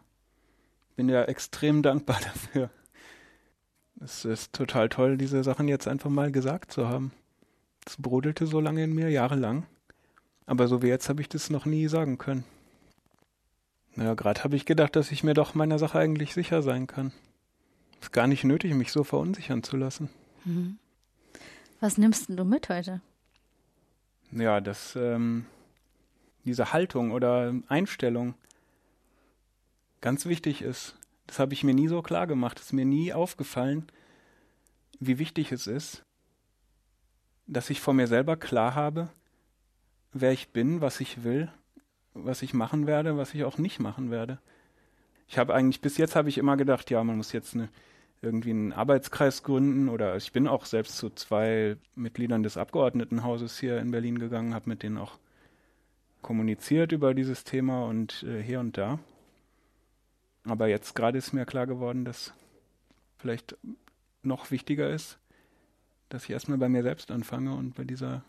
Bin 0.95 1.09
ja 1.09 1.23
extrem 1.23 1.81
dankbar 1.83 2.19
dafür. 2.23 2.69
Es 4.01 4.23
ist 4.23 4.53
total 4.53 4.87
toll, 4.87 5.17
diese 5.17 5.43
Sachen 5.43 5.67
jetzt 5.67 5.87
einfach 5.87 6.09
mal 6.09 6.31
gesagt 6.31 6.71
zu 6.71 6.87
haben. 6.87 7.11
Es 7.85 7.97
brodelte 7.97 8.47
so 8.47 8.61
lange 8.61 8.83
in 8.83 8.93
mir, 8.93 9.09
jahrelang. 9.09 9.65
Aber 10.45 10.67
so 10.67 10.81
wie 10.81 10.87
jetzt 10.87 11.09
habe 11.09 11.21
ich 11.21 11.27
das 11.27 11.49
noch 11.49 11.65
nie 11.65 11.87
sagen 11.87 12.17
können. 12.17 12.45
Naja, 13.95 14.13
gerade 14.13 14.43
habe 14.43 14.55
ich 14.55 14.65
gedacht, 14.65 14.95
dass 14.95 15.11
ich 15.11 15.23
mir 15.23 15.33
doch 15.33 15.53
meiner 15.53 15.79
Sache 15.79 15.99
eigentlich 15.99 16.33
sicher 16.33 16.61
sein 16.61 16.87
kann. 16.87 17.11
Ist 18.01 18.13
gar 18.13 18.27
nicht 18.27 18.45
nötig, 18.45 18.73
mich 18.73 18.91
so 18.91 19.03
verunsichern 19.03 19.63
zu 19.63 19.75
lassen. 19.75 20.09
Mhm. 20.45 20.77
Was 21.79 21.97
nimmst 21.97 22.29
du 22.29 22.43
mit 22.43 22.69
heute? 22.69 23.01
Ja, 24.31 24.59
das, 24.59 24.95
ähm, 24.95 25.45
diese 26.43 26.73
Haltung 26.73 27.11
oder 27.11 27.53
Einstellung, 27.67 28.35
ganz 30.01 30.25
wichtig 30.25 30.61
ist. 30.61 30.95
Das 31.27 31.39
habe 31.39 31.53
ich 31.53 31.63
mir 31.63 31.73
nie 31.73 31.87
so 31.87 32.01
klar 32.01 32.27
gemacht. 32.27 32.59
Es 32.59 32.67
ist 32.67 32.73
mir 32.73 32.85
nie 32.85 33.13
aufgefallen, 33.13 33.87
wie 34.99 35.19
wichtig 35.19 35.51
es 35.51 35.67
ist, 35.67 36.03
dass 37.47 37.69
ich 37.69 37.81
vor 37.81 37.93
mir 37.93 38.07
selber 38.07 38.35
klar 38.35 38.75
habe, 38.75 39.09
wer 40.11 40.31
ich 40.31 40.49
bin, 40.49 40.81
was 40.81 40.99
ich 40.99 41.23
will, 41.23 41.51
was 42.13 42.41
ich 42.41 42.53
machen 42.53 42.87
werde, 42.87 43.17
was 43.17 43.33
ich 43.33 43.43
auch 43.43 43.57
nicht 43.57 43.79
machen 43.79 44.11
werde. 44.11 44.39
Ich 45.27 45.37
habe 45.37 45.53
eigentlich 45.53 45.81
bis 45.81 45.97
jetzt 45.97 46.15
habe 46.15 46.29
ich 46.29 46.37
immer 46.37 46.57
gedacht, 46.57 46.89
ja, 46.89 47.03
man 47.03 47.17
muss 47.17 47.31
jetzt 47.31 47.53
eine, 47.53 47.69
irgendwie 48.21 48.51
einen 48.51 48.73
Arbeitskreis 48.73 49.43
gründen 49.43 49.89
oder 49.89 50.15
ich 50.17 50.31
bin 50.31 50.47
auch 50.47 50.65
selbst 50.65 50.97
zu 50.97 51.09
zwei 51.09 51.77
Mitgliedern 51.95 52.43
des 52.43 52.57
Abgeordnetenhauses 52.57 53.59
hier 53.59 53.79
in 53.79 53.91
Berlin 53.91 54.19
gegangen, 54.19 54.53
habe 54.53 54.69
mit 54.69 54.83
denen 54.83 54.97
auch 54.97 55.17
kommuniziert 56.21 56.91
über 56.91 57.13
dieses 57.13 57.43
Thema 57.43 57.85
und 57.85 58.23
äh, 58.23 58.41
hier 58.41 58.59
und 58.59 58.77
da. 58.77 58.99
Aber 60.43 60.67
jetzt 60.67 60.95
gerade 60.95 61.17
ist 61.17 61.33
mir 61.33 61.45
klar 61.45 61.67
geworden, 61.67 62.05
dass 62.05 62.33
vielleicht 63.17 63.57
noch 64.21 64.51
wichtiger 64.51 64.89
ist, 64.89 65.17
dass 66.09 66.23
ich 66.25 66.31
erstmal 66.31 66.57
bei 66.57 66.69
mir 66.69 66.83
selbst 66.83 67.11
anfange 67.11 67.55
und 67.55 67.75
bei 67.75 67.83
dieser 67.83 68.23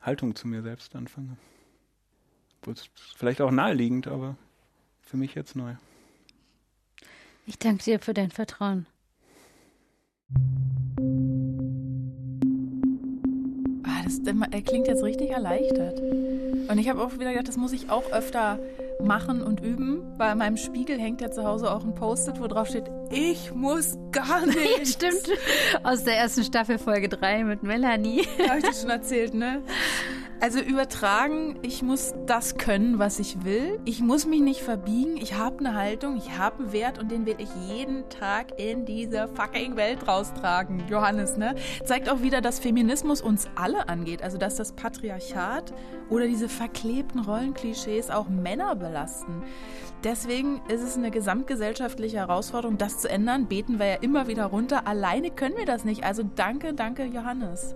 Haltung 0.00 0.34
zu 0.34 0.48
mir 0.48 0.62
selbst 0.62 0.96
anfange. 0.96 1.36
Vielleicht 3.16 3.40
auch 3.40 3.50
naheliegend, 3.50 4.06
aber 4.06 4.36
für 5.00 5.16
mich 5.16 5.34
jetzt 5.34 5.56
neu. 5.56 5.74
Ich 7.46 7.58
danke 7.58 7.82
dir 7.84 7.98
für 8.00 8.14
dein 8.14 8.30
Vertrauen. 8.30 8.86
Ah, 13.84 14.02
das, 14.04 14.20
er 14.50 14.62
klingt 14.62 14.86
jetzt 14.86 15.02
richtig 15.02 15.30
erleichtert. 15.30 16.00
Und 16.00 16.78
ich 16.78 16.88
habe 16.88 17.02
auch 17.02 17.12
wieder 17.14 17.30
gedacht, 17.30 17.48
das 17.48 17.56
muss 17.56 17.72
ich 17.72 17.90
auch 17.90 18.12
öfter 18.12 18.58
machen 19.02 19.42
und 19.42 19.60
üben. 19.60 20.02
Bei 20.18 20.34
meinem 20.34 20.56
Spiegel 20.56 20.98
hängt 20.98 21.20
ja 21.20 21.30
zu 21.30 21.44
Hause 21.44 21.72
auch 21.72 21.84
ein 21.84 21.94
Post-it, 21.94 22.40
wo 22.40 22.46
drauf 22.46 22.68
steht, 22.68 22.84
ich 23.10 23.52
muss 23.54 23.96
gar 24.12 24.46
nicht. 24.46 24.86
Stimmt. 24.86 25.30
Aus 25.82 26.04
der 26.04 26.16
ersten 26.18 26.44
Staffel 26.44 26.78
Folge 26.78 27.08
3 27.08 27.44
mit 27.44 27.62
Melanie. 27.62 28.26
Habe 28.48 28.58
ich 28.58 28.64
das 28.64 28.82
schon 28.82 28.90
erzählt, 28.90 29.34
ne? 29.34 29.62
Also 30.42 30.58
übertragen, 30.58 31.58
ich 31.60 31.82
muss 31.82 32.14
das 32.24 32.56
können, 32.56 32.98
was 32.98 33.18
ich 33.18 33.44
will. 33.44 33.78
Ich 33.84 34.00
muss 34.00 34.24
mich 34.24 34.40
nicht 34.40 34.62
verbiegen. 34.62 35.18
Ich 35.18 35.34
habe 35.34 35.58
eine 35.58 35.74
Haltung, 35.74 36.16
ich 36.16 36.38
habe 36.38 36.62
einen 36.62 36.72
Wert 36.72 36.98
und 36.98 37.10
den 37.10 37.26
will 37.26 37.34
ich 37.36 37.50
jeden 37.68 38.08
Tag 38.08 38.58
in 38.58 38.86
diese 38.86 39.28
fucking 39.28 39.76
Welt 39.76 40.08
raustragen. 40.08 40.82
Johannes, 40.88 41.36
ne? 41.36 41.56
Zeigt 41.84 42.08
auch 42.08 42.22
wieder, 42.22 42.40
dass 42.40 42.58
Feminismus 42.58 43.20
uns 43.20 43.50
alle 43.54 43.90
angeht. 43.90 44.22
Also 44.22 44.38
dass 44.38 44.56
das 44.56 44.72
Patriarchat 44.72 45.74
oder 46.08 46.26
diese 46.26 46.48
verklebten 46.48 47.20
Rollenklischees 47.20 48.08
auch 48.08 48.30
Männer 48.30 48.74
belasten. 48.76 49.42
Deswegen 50.04 50.62
ist 50.68 50.80
es 50.80 50.96
eine 50.96 51.10
gesamtgesellschaftliche 51.10 52.16
Herausforderung, 52.16 52.78
das 52.78 52.96
zu 52.98 53.10
ändern. 53.10 53.46
Beten 53.46 53.78
wir 53.78 53.86
ja 53.86 53.96
immer 53.96 54.26
wieder 54.26 54.46
runter. 54.46 54.86
Alleine 54.86 55.30
können 55.30 55.58
wir 55.58 55.66
das 55.66 55.84
nicht. 55.84 56.04
Also 56.04 56.22
danke, 56.22 56.72
danke, 56.72 57.04
Johannes. 57.04 57.74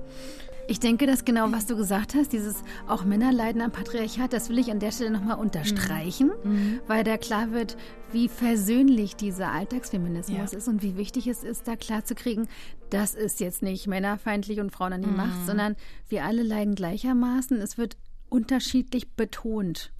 Ich 0.67 0.81
denke, 0.81 1.07
dass 1.07 1.25
genau, 1.25 1.53
was 1.53 1.67
du 1.67 1.77
gesagt 1.77 2.15
hast, 2.15 2.33
dieses 2.33 2.63
auch 2.89 3.05
Männer 3.05 3.33
leiden 3.33 3.61
am 3.61 3.71
Patriarchat, 3.71 4.33
das 4.33 4.49
will 4.49 4.59
ich 4.59 4.71
an 4.71 4.81
der 4.81 4.93
Stelle 4.93 5.11
nochmal 5.11 5.39
unterstreichen, 5.39 6.31
mhm. 6.43 6.53
mhm. 6.53 6.81
weil 6.87 7.05
da 7.05 7.19
klar 7.19 7.53
wird, 7.53 7.77
wie 8.13 8.29
versöhnlich 8.29 9.17
dieser 9.17 9.53
Alltagsfeminismus 9.53 10.53
ja. 10.53 10.59
ist 10.59 10.69
und 10.69 10.83
wie 10.83 10.97
wichtig 10.97 11.27
es 11.27 11.45
ist, 11.45 11.69
da 11.69 11.77
klar 11.77 12.05
zu 12.05 12.15
kriegen, 12.15 12.49
das 12.89 13.15
ist 13.15 13.41
jetzt 13.41 13.63
nicht 13.63 13.87
männerfeindlich 13.87 14.61
und 14.61 14.71
Frauen 14.71 14.95
an 14.95 15.03
die 15.03 15.09
mhm. 15.09 15.17
Macht, 15.17 15.47
sondern 15.47 15.77
wir 16.09 16.25
alle 16.25 16.43
leiden 16.43 16.75
gleichermaßen. 16.75 17.61
Es 17.61 17.77
wird 17.77 17.97
unterschiedlich 18.31 19.13
betont. 19.13 19.93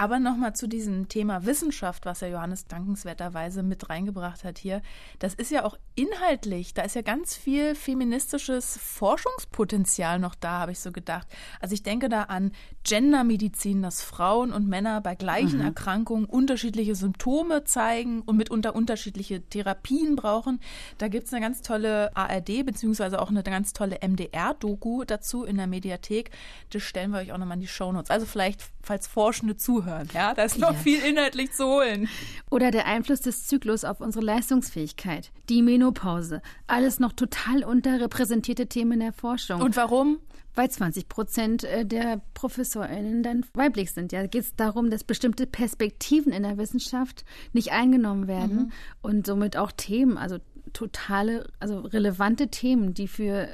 Aber 0.00 0.20
nochmal 0.20 0.54
zu 0.54 0.68
diesem 0.68 1.08
Thema 1.08 1.44
Wissenschaft, 1.44 2.06
was 2.06 2.20
ja 2.20 2.28
Johannes 2.28 2.68
dankenswerterweise 2.68 3.64
mit 3.64 3.90
reingebracht 3.90 4.44
hat 4.44 4.56
hier. 4.56 4.80
Das 5.18 5.34
ist 5.34 5.50
ja 5.50 5.64
auch 5.64 5.76
inhaltlich, 5.96 6.72
da 6.72 6.82
ist 6.82 6.94
ja 6.94 7.02
ganz 7.02 7.36
viel 7.36 7.74
feministisches 7.74 8.78
Forschungspotenzial 8.80 10.20
noch 10.20 10.36
da, 10.36 10.60
habe 10.60 10.70
ich 10.70 10.78
so 10.78 10.92
gedacht. 10.92 11.26
Also 11.60 11.74
ich 11.74 11.82
denke 11.82 12.08
da 12.08 12.22
an 12.22 12.52
Gendermedizin, 12.84 13.82
dass 13.82 14.00
Frauen 14.00 14.52
und 14.52 14.68
Männer 14.68 15.00
bei 15.00 15.16
gleichen 15.16 15.58
mhm. 15.58 15.64
Erkrankungen 15.64 16.26
unterschiedliche 16.26 16.94
Symptome 16.94 17.64
zeigen 17.64 18.22
und 18.22 18.36
mitunter 18.36 18.76
unterschiedliche 18.76 19.42
Therapien 19.42 20.14
brauchen. 20.14 20.60
Da 20.98 21.08
gibt's 21.08 21.32
eine 21.32 21.42
ganz 21.42 21.60
tolle 21.60 22.16
ARD, 22.16 22.64
beziehungsweise 22.64 23.20
auch 23.20 23.30
eine 23.30 23.42
ganz 23.42 23.72
tolle 23.72 23.98
MDR-Doku 24.00 25.02
dazu 25.02 25.42
in 25.42 25.56
der 25.56 25.66
Mediathek. 25.66 26.30
Das 26.70 26.84
stellen 26.84 27.10
wir 27.10 27.18
euch 27.18 27.32
auch 27.32 27.38
nochmal 27.38 27.56
in 27.56 27.62
die 27.62 27.66
Shownotes. 27.66 28.10
Also 28.10 28.26
vielleicht, 28.26 28.62
falls 28.88 29.06
Forschende 29.06 29.56
zuhören. 29.56 30.08
Ja, 30.14 30.32
da 30.32 30.44
ist 30.44 30.58
noch 30.58 30.72
ja. 30.72 30.78
viel 30.78 31.00
inhaltlich 31.00 31.52
zu 31.52 31.66
holen. 31.66 32.08
Oder 32.50 32.70
der 32.70 32.86
Einfluss 32.86 33.20
des 33.20 33.46
Zyklus 33.46 33.84
auf 33.84 34.00
unsere 34.00 34.24
Leistungsfähigkeit, 34.24 35.30
die 35.50 35.60
Menopause, 35.60 36.40
alles 36.66 36.98
noch 36.98 37.12
total 37.12 37.64
unterrepräsentierte 37.64 38.66
Themen 38.66 38.92
in 38.92 39.00
der 39.00 39.12
Forschung. 39.12 39.60
Und 39.60 39.76
warum? 39.76 40.20
Weil 40.54 40.70
20 40.70 41.08
Prozent 41.08 41.64
äh, 41.64 41.84
der 41.84 42.22
ProfessorInnen 42.32 43.22
dann 43.22 43.44
weiblich 43.52 43.92
sind. 43.92 44.10
Ja, 44.10 44.26
geht 44.26 44.42
es 44.42 44.56
darum, 44.56 44.88
dass 44.88 45.04
bestimmte 45.04 45.46
Perspektiven 45.46 46.32
in 46.32 46.42
der 46.42 46.56
Wissenschaft 46.56 47.26
nicht 47.52 47.72
eingenommen 47.72 48.26
werden 48.26 48.56
mhm. 48.56 48.72
und 49.02 49.26
somit 49.26 49.58
auch 49.58 49.70
Themen, 49.70 50.16
also 50.16 50.38
totale, 50.72 51.46
also 51.60 51.80
relevante 51.80 52.48
Themen, 52.48 52.94
die 52.94 53.06
für, 53.06 53.48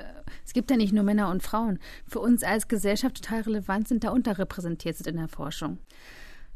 es 0.45 0.53
gibt 0.53 0.71
ja 0.71 0.77
nicht 0.77 0.93
nur 0.93 1.05
Männer 1.05 1.31
und 1.31 1.43
Frauen, 1.43 1.79
für 2.07 2.21
uns 2.21 2.43
als 2.43 2.69
Gesellschaft 2.69 3.23
total 3.23 3.43
relevant 3.43 3.89
sind, 3.89 4.05
da 4.05 4.11
unterrepräsentiert 4.11 4.97
sind 4.97 5.07
in 5.07 5.17
der 5.17 5.29
Forschung. 5.29 5.79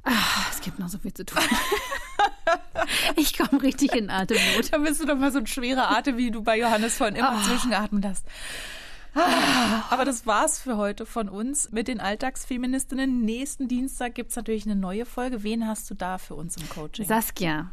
Ach, 0.05 0.53
es 0.53 0.61
gibt 0.61 0.79
noch 0.79 0.89
so 0.89 0.99
viel 0.99 1.13
zu 1.13 1.25
tun. 1.25 1.43
ich 3.17 3.37
komme 3.37 3.63
richtig 3.63 3.95
in 3.95 4.11
Atemnot. 4.11 4.73
Da 4.73 4.79
bist 4.79 5.03
du 5.03 5.07
doch 5.07 5.17
mal 5.17 5.33
so 5.33 5.39
ein 5.39 5.47
schwerer 5.47 5.91
Atem, 5.91 6.17
wie 6.17 6.31
du 6.31 6.43
bei 6.43 6.59
Johannes 6.59 6.97
vorhin 6.97 7.17
immer 7.17 7.39
oh. 7.39 7.47
zwischengeatmet 7.47 8.07
hast. 8.07 8.27
Ah, 9.15 9.85
aber 9.91 10.05
das 10.05 10.27
war's 10.27 10.61
für 10.61 10.77
heute 10.77 11.07
von 11.07 11.29
uns 11.29 11.73
mit 11.73 11.89
den 11.89 12.01
Alltagsfeministinnen. 12.01 13.25
Nächsten 13.25 13.69
Dienstag 13.69 14.15
gibt's 14.15 14.37
natürlich 14.37 14.65
eine 14.65 14.77
neue 14.77 15.07
Folge. 15.07 15.43
Wen 15.43 15.67
hast 15.67 15.91
du 15.91 15.95
da 15.95 16.19
für 16.19 16.35
uns 16.35 16.57
im 16.57 16.69
Coaching? 16.69 17.07
Saskia. 17.07 17.73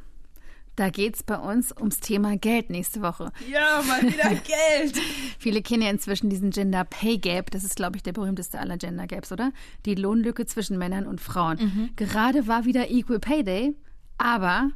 Da 0.75 0.89
geht's 0.89 1.23
bei 1.23 1.37
uns 1.37 1.71
ums 1.75 1.99
Thema 1.99 2.37
Geld 2.37 2.69
nächste 2.69 3.01
Woche. 3.01 3.31
Ja, 3.49 3.81
mal 3.87 4.01
wieder 4.01 4.29
Geld. 4.79 4.97
Viele 5.39 5.61
kennen 5.61 5.83
ja 5.83 5.89
inzwischen 5.89 6.29
diesen 6.29 6.51
Gender 6.51 6.83
Pay 6.83 7.17
Gap. 7.17 7.51
Das 7.51 7.63
ist, 7.63 7.75
glaube 7.75 7.95
ich, 7.95 8.03
der 8.03 8.11
berühmteste 8.11 8.59
aller 8.59 8.77
Gender 8.77 9.07
Gaps, 9.07 9.31
oder? 9.31 9.51
Die 9.85 9.95
Lohnlücke 9.95 10.45
zwischen 10.45 10.77
Männern 10.77 11.05
und 11.07 11.21
Frauen. 11.21 11.57
Mhm. 11.59 11.89
Gerade 11.95 12.47
war 12.47 12.65
wieder 12.65 12.89
Equal 12.91 13.19
Pay 13.19 13.43
Day, 13.43 13.75
aber 14.17 14.71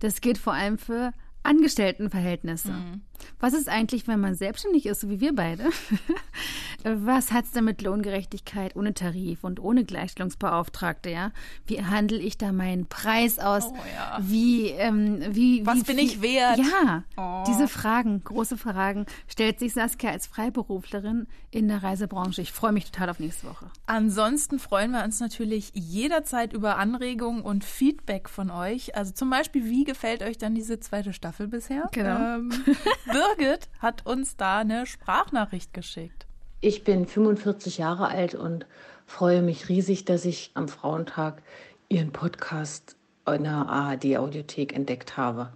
das 0.00 0.20
gilt 0.20 0.38
vor 0.38 0.54
allem 0.54 0.78
für 0.78 1.12
Angestelltenverhältnisse. 1.42 2.72
Mhm. 2.72 3.02
Was 3.40 3.54
ist 3.54 3.68
eigentlich, 3.68 4.06
wenn 4.06 4.20
man 4.20 4.34
selbstständig 4.34 4.86
ist, 4.86 5.00
so 5.00 5.10
wie 5.10 5.20
wir 5.20 5.34
beide? 5.34 5.64
Was 6.84 7.30
hat 7.30 7.44
es 7.44 7.52
denn 7.52 7.64
mit 7.64 7.82
Lohngerechtigkeit 7.82 8.74
ohne 8.74 8.92
Tarif 8.92 9.44
und 9.44 9.60
ohne 9.60 9.84
Gleichstellungsbeauftragte, 9.84 11.10
ja? 11.10 11.30
Wie 11.66 11.84
handle 11.84 12.18
ich 12.18 12.38
da 12.38 12.52
meinen 12.52 12.86
Preis 12.86 13.38
aus? 13.38 13.66
Oh, 13.66 13.76
ja. 13.94 14.18
Wie, 14.20 14.68
ähm, 14.68 15.22
wie, 15.30 15.64
Was 15.64 15.76
wie, 15.76 15.82
bin 15.82 15.98
ich 15.98 16.22
wert? 16.22 16.58
Ja, 16.58 17.04
oh. 17.16 17.44
diese 17.46 17.68
Fragen, 17.68 18.22
große 18.24 18.56
Fragen, 18.56 19.06
stellt 19.28 19.60
sich 19.60 19.74
Saskia 19.74 20.10
als 20.10 20.26
Freiberuflerin 20.26 21.28
in 21.52 21.68
der 21.68 21.82
Reisebranche. 21.82 22.42
Ich 22.42 22.52
freue 22.52 22.72
mich 22.72 22.90
total 22.90 23.10
auf 23.10 23.20
nächste 23.20 23.46
Woche. 23.46 23.66
Ansonsten 23.86 24.58
freuen 24.58 24.90
wir 24.92 25.04
uns 25.04 25.20
natürlich 25.20 25.70
jederzeit 25.74 26.52
über 26.52 26.78
Anregungen 26.78 27.42
und 27.42 27.64
Feedback 27.64 28.28
von 28.28 28.50
euch. 28.50 28.96
Also 28.96 29.12
zum 29.12 29.30
Beispiel, 29.30 29.66
wie 29.66 29.84
gefällt 29.84 30.22
euch 30.22 30.38
dann 30.38 30.54
diese 30.54 30.80
zweite 30.80 31.12
Staffel 31.12 31.48
bisher? 31.48 31.88
Genau. 31.92 32.36
Ähm, 32.36 32.50
Birgit 33.12 33.68
hat 33.78 34.06
uns 34.06 34.38
da 34.38 34.60
eine 34.60 34.86
Sprachnachricht 34.86 35.74
geschickt. 35.74 36.26
Ich 36.62 36.82
bin 36.82 37.06
45 37.06 37.76
Jahre 37.76 38.08
alt 38.08 38.34
und 38.34 38.64
freue 39.04 39.42
mich 39.42 39.68
riesig, 39.68 40.06
dass 40.06 40.24
ich 40.24 40.50
am 40.54 40.66
Frauentag 40.66 41.42
Ihren 41.90 42.10
Podcast 42.12 42.96
in 43.26 43.44
der 43.44 43.68
ARD-Audiothek 43.68 44.74
entdeckt 44.74 45.18
habe. 45.18 45.52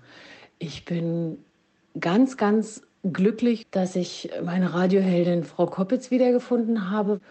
Ich 0.58 0.84
bin 0.84 1.38
ganz, 1.98 2.36
ganz 2.36 2.82
glücklich, 3.02 3.66
dass 3.70 3.96
ich 3.96 4.28
meine 4.44 4.74
Radioheldin 4.74 5.44
Frau 5.44 5.64
Koppitz 5.64 6.10
wiedergefunden 6.10 6.90
habe. 6.90 7.22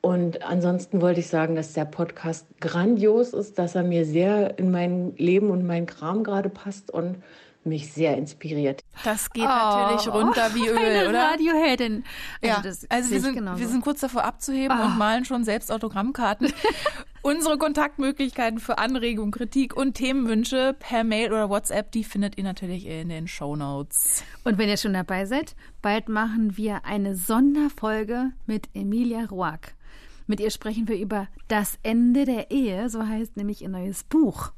Und 0.00 0.42
ansonsten 0.42 1.00
wollte 1.00 1.20
ich 1.20 1.28
sagen, 1.28 1.54
dass 1.54 1.74
der 1.74 1.84
Podcast 1.84 2.44
grandios 2.60 3.34
ist, 3.34 3.56
dass 3.56 3.76
er 3.76 3.84
mir 3.84 4.04
sehr 4.04 4.58
in 4.58 4.72
mein 4.72 5.14
Leben 5.16 5.50
und 5.50 5.64
mein 5.64 5.86
Kram 5.86 6.24
gerade 6.24 6.48
passt 6.48 6.90
und 6.90 7.22
mich 7.64 7.92
sehr 7.92 8.16
inspiriert. 8.16 8.82
Das 9.04 9.30
geht 9.30 9.44
oh, 9.44 9.46
natürlich 9.46 10.08
runter 10.08 10.54
wie 10.54 10.68
Öl, 10.68 11.08
oder? 11.08 11.32
Radioheldin. 11.32 12.04
Also 12.42 12.68
ja, 12.68 12.74
also 12.88 13.10
wir 13.10 13.20
sind, 13.20 13.58
wir 13.58 13.68
sind 13.68 13.82
kurz 13.82 14.00
davor 14.00 14.24
abzuheben 14.24 14.78
oh. 14.80 14.86
und 14.86 14.98
malen 14.98 15.24
schon 15.24 15.44
selbst 15.44 15.70
Autogrammkarten. 15.70 16.52
Unsere 17.22 17.58
Kontaktmöglichkeiten 17.58 18.60
für 18.60 18.78
Anregungen, 18.78 19.30
Kritik 19.30 19.76
und 19.76 19.92
Themenwünsche 19.92 20.74
per 20.78 21.04
Mail 21.04 21.32
oder 21.32 21.50
WhatsApp, 21.50 21.92
die 21.92 22.02
findet 22.02 22.38
ihr 22.38 22.44
natürlich 22.44 22.86
in 22.86 23.10
den 23.10 23.28
Show 23.28 23.56
Notes. 23.56 24.24
Und 24.44 24.56
wenn 24.56 24.70
ihr 24.70 24.78
schon 24.78 24.94
dabei 24.94 25.26
seid, 25.26 25.54
bald 25.82 26.08
machen 26.08 26.56
wir 26.56 26.86
eine 26.86 27.14
Sonderfolge 27.16 28.30
mit 28.46 28.70
Emilia 28.72 29.26
Roark. 29.26 29.74
Mit 30.26 30.40
ihr 30.40 30.50
sprechen 30.50 30.88
wir 30.88 30.96
über 30.96 31.28
das 31.48 31.78
Ende 31.82 32.24
der 32.24 32.50
Ehe, 32.50 32.88
so 32.88 33.06
heißt 33.06 33.36
nämlich 33.36 33.62
ihr 33.62 33.68
neues 33.68 34.04
Buch. 34.04 34.52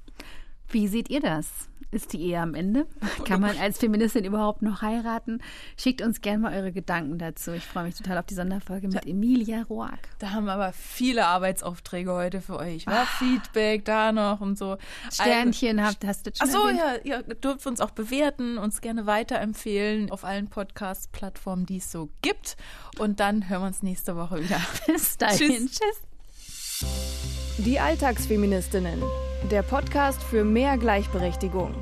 Wie 0.72 0.88
seht 0.88 1.10
ihr 1.10 1.20
das? 1.20 1.46
Ist 1.90 2.14
die 2.14 2.22
Ehe 2.22 2.40
am 2.40 2.54
Ende? 2.54 2.86
Kann 3.26 3.42
man 3.42 3.58
als 3.58 3.78
Feministin 3.78 4.24
überhaupt 4.24 4.62
noch 4.62 4.80
heiraten? 4.80 5.42
Schickt 5.76 6.00
uns 6.00 6.22
gerne 6.22 6.38
mal 6.38 6.54
eure 6.54 6.72
Gedanken 6.72 7.18
dazu. 7.18 7.52
Ich 7.52 7.64
freue 7.64 7.84
mich 7.84 7.94
total 7.94 8.16
auf 8.16 8.24
die 8.24 8.34
Sonderfolge 8.34 8.88
mit 8.88 9.06
Emilia 9.06 9.64
Roark. 9.64 10.08
Da 10.18 10.30
haben 10.30 10.46
wir 10.46 10.54
aber 10.54 10.72
viele 10.72 11.26
Arbeitsaufträge 11.26 12.10
heute 12.10 12.40
für 12.40 12.56
euch. 12.56 12.86
War 12.86 13.04
Feedback 13.04 13.84
da 13.84 14.10
noch 14.10 14.40
und 14.40 14.56
so. 14.56 14.78
Sternchen 15.12 15.78
also, 15.78 15.90
habt, 15.90 16.06
hast 16.06 16.26
du 16.26 16.30
schon 16.34 16.48
Achso, 16.48 16.68
ja, 16.70 16.94
ihr 17.04 17.22
dürft 17.34 17.66
uns 17.66 17.82
auch 17.82 17.90
bewerten, 17.90 18.56
uns 18.56 18.80
gerne 18.80 19.04
weiterempfehlen 19.04 20.10
auf 20.10 20.24
allen 20.24 20.48
Podcast-Plattformen, 20.48 21.66
die 21.66 21.76
es 21.76 21.92
so 21.92 22.08
gibt. 22.22 22.56
Und 22.98 23.20
dann 23.20 23.50
hören 23.50 23.60
wir 23.60 23.66
uns 23.66 23.82
nächste 23.82 24.16
Woche 24.16 24.42
wieder. 24.42 24.62
Bis 24.86 25.18
dahin. 25.18 25.68
Tschüss. 25.68 25.78
Tschüss. 25.78 27.11
Die 27.58 27.78
Alltagsfeministinnen 27.78 29.02
der 29.50 29.62
Podcast 29.62 30.22
für 30.22 30.42
mehr 30.42 30.78
Gleichberechtigung. 30.78 31.74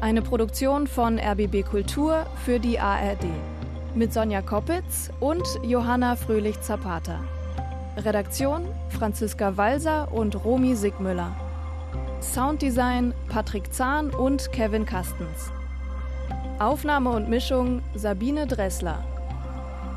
Eine 0.00 0.22
Produktion 0.22 0.86
von 0.86 1.18
RBB 1.18 1.64
Kultur 1.64 2.26
für 2.44 2.60
die 2.60 2.78
ARD. 2.78 3.26
Mit 3.96 4.12
Sonja 4.12 4.42
Koppitz 4.42 5.10
und 5.18 5.42
Johanna 5.64 6.14
Fröhlich-Zapata. 6.14 7.18
Redaktion 7.96 8.64
Franziska 8.90 9.56
Walser 9.56 10.12
und 10.12 10.44
Romy 10.44 10.76
Sigmüller. 10.76 11.34
Sounddesign 12.20 13.12
Patrick 13.28 13.74
Zahn 13.74 14.10
und 14.10 14.52
Kevin 14.52 14.86
Kastens. 14.86 15.50
Aufnahme 16.60 17.10
und 17.10 17.28
Mischung 17.28 17.82
Sabine 17.96 18.46
Dressler. 18.46 19.02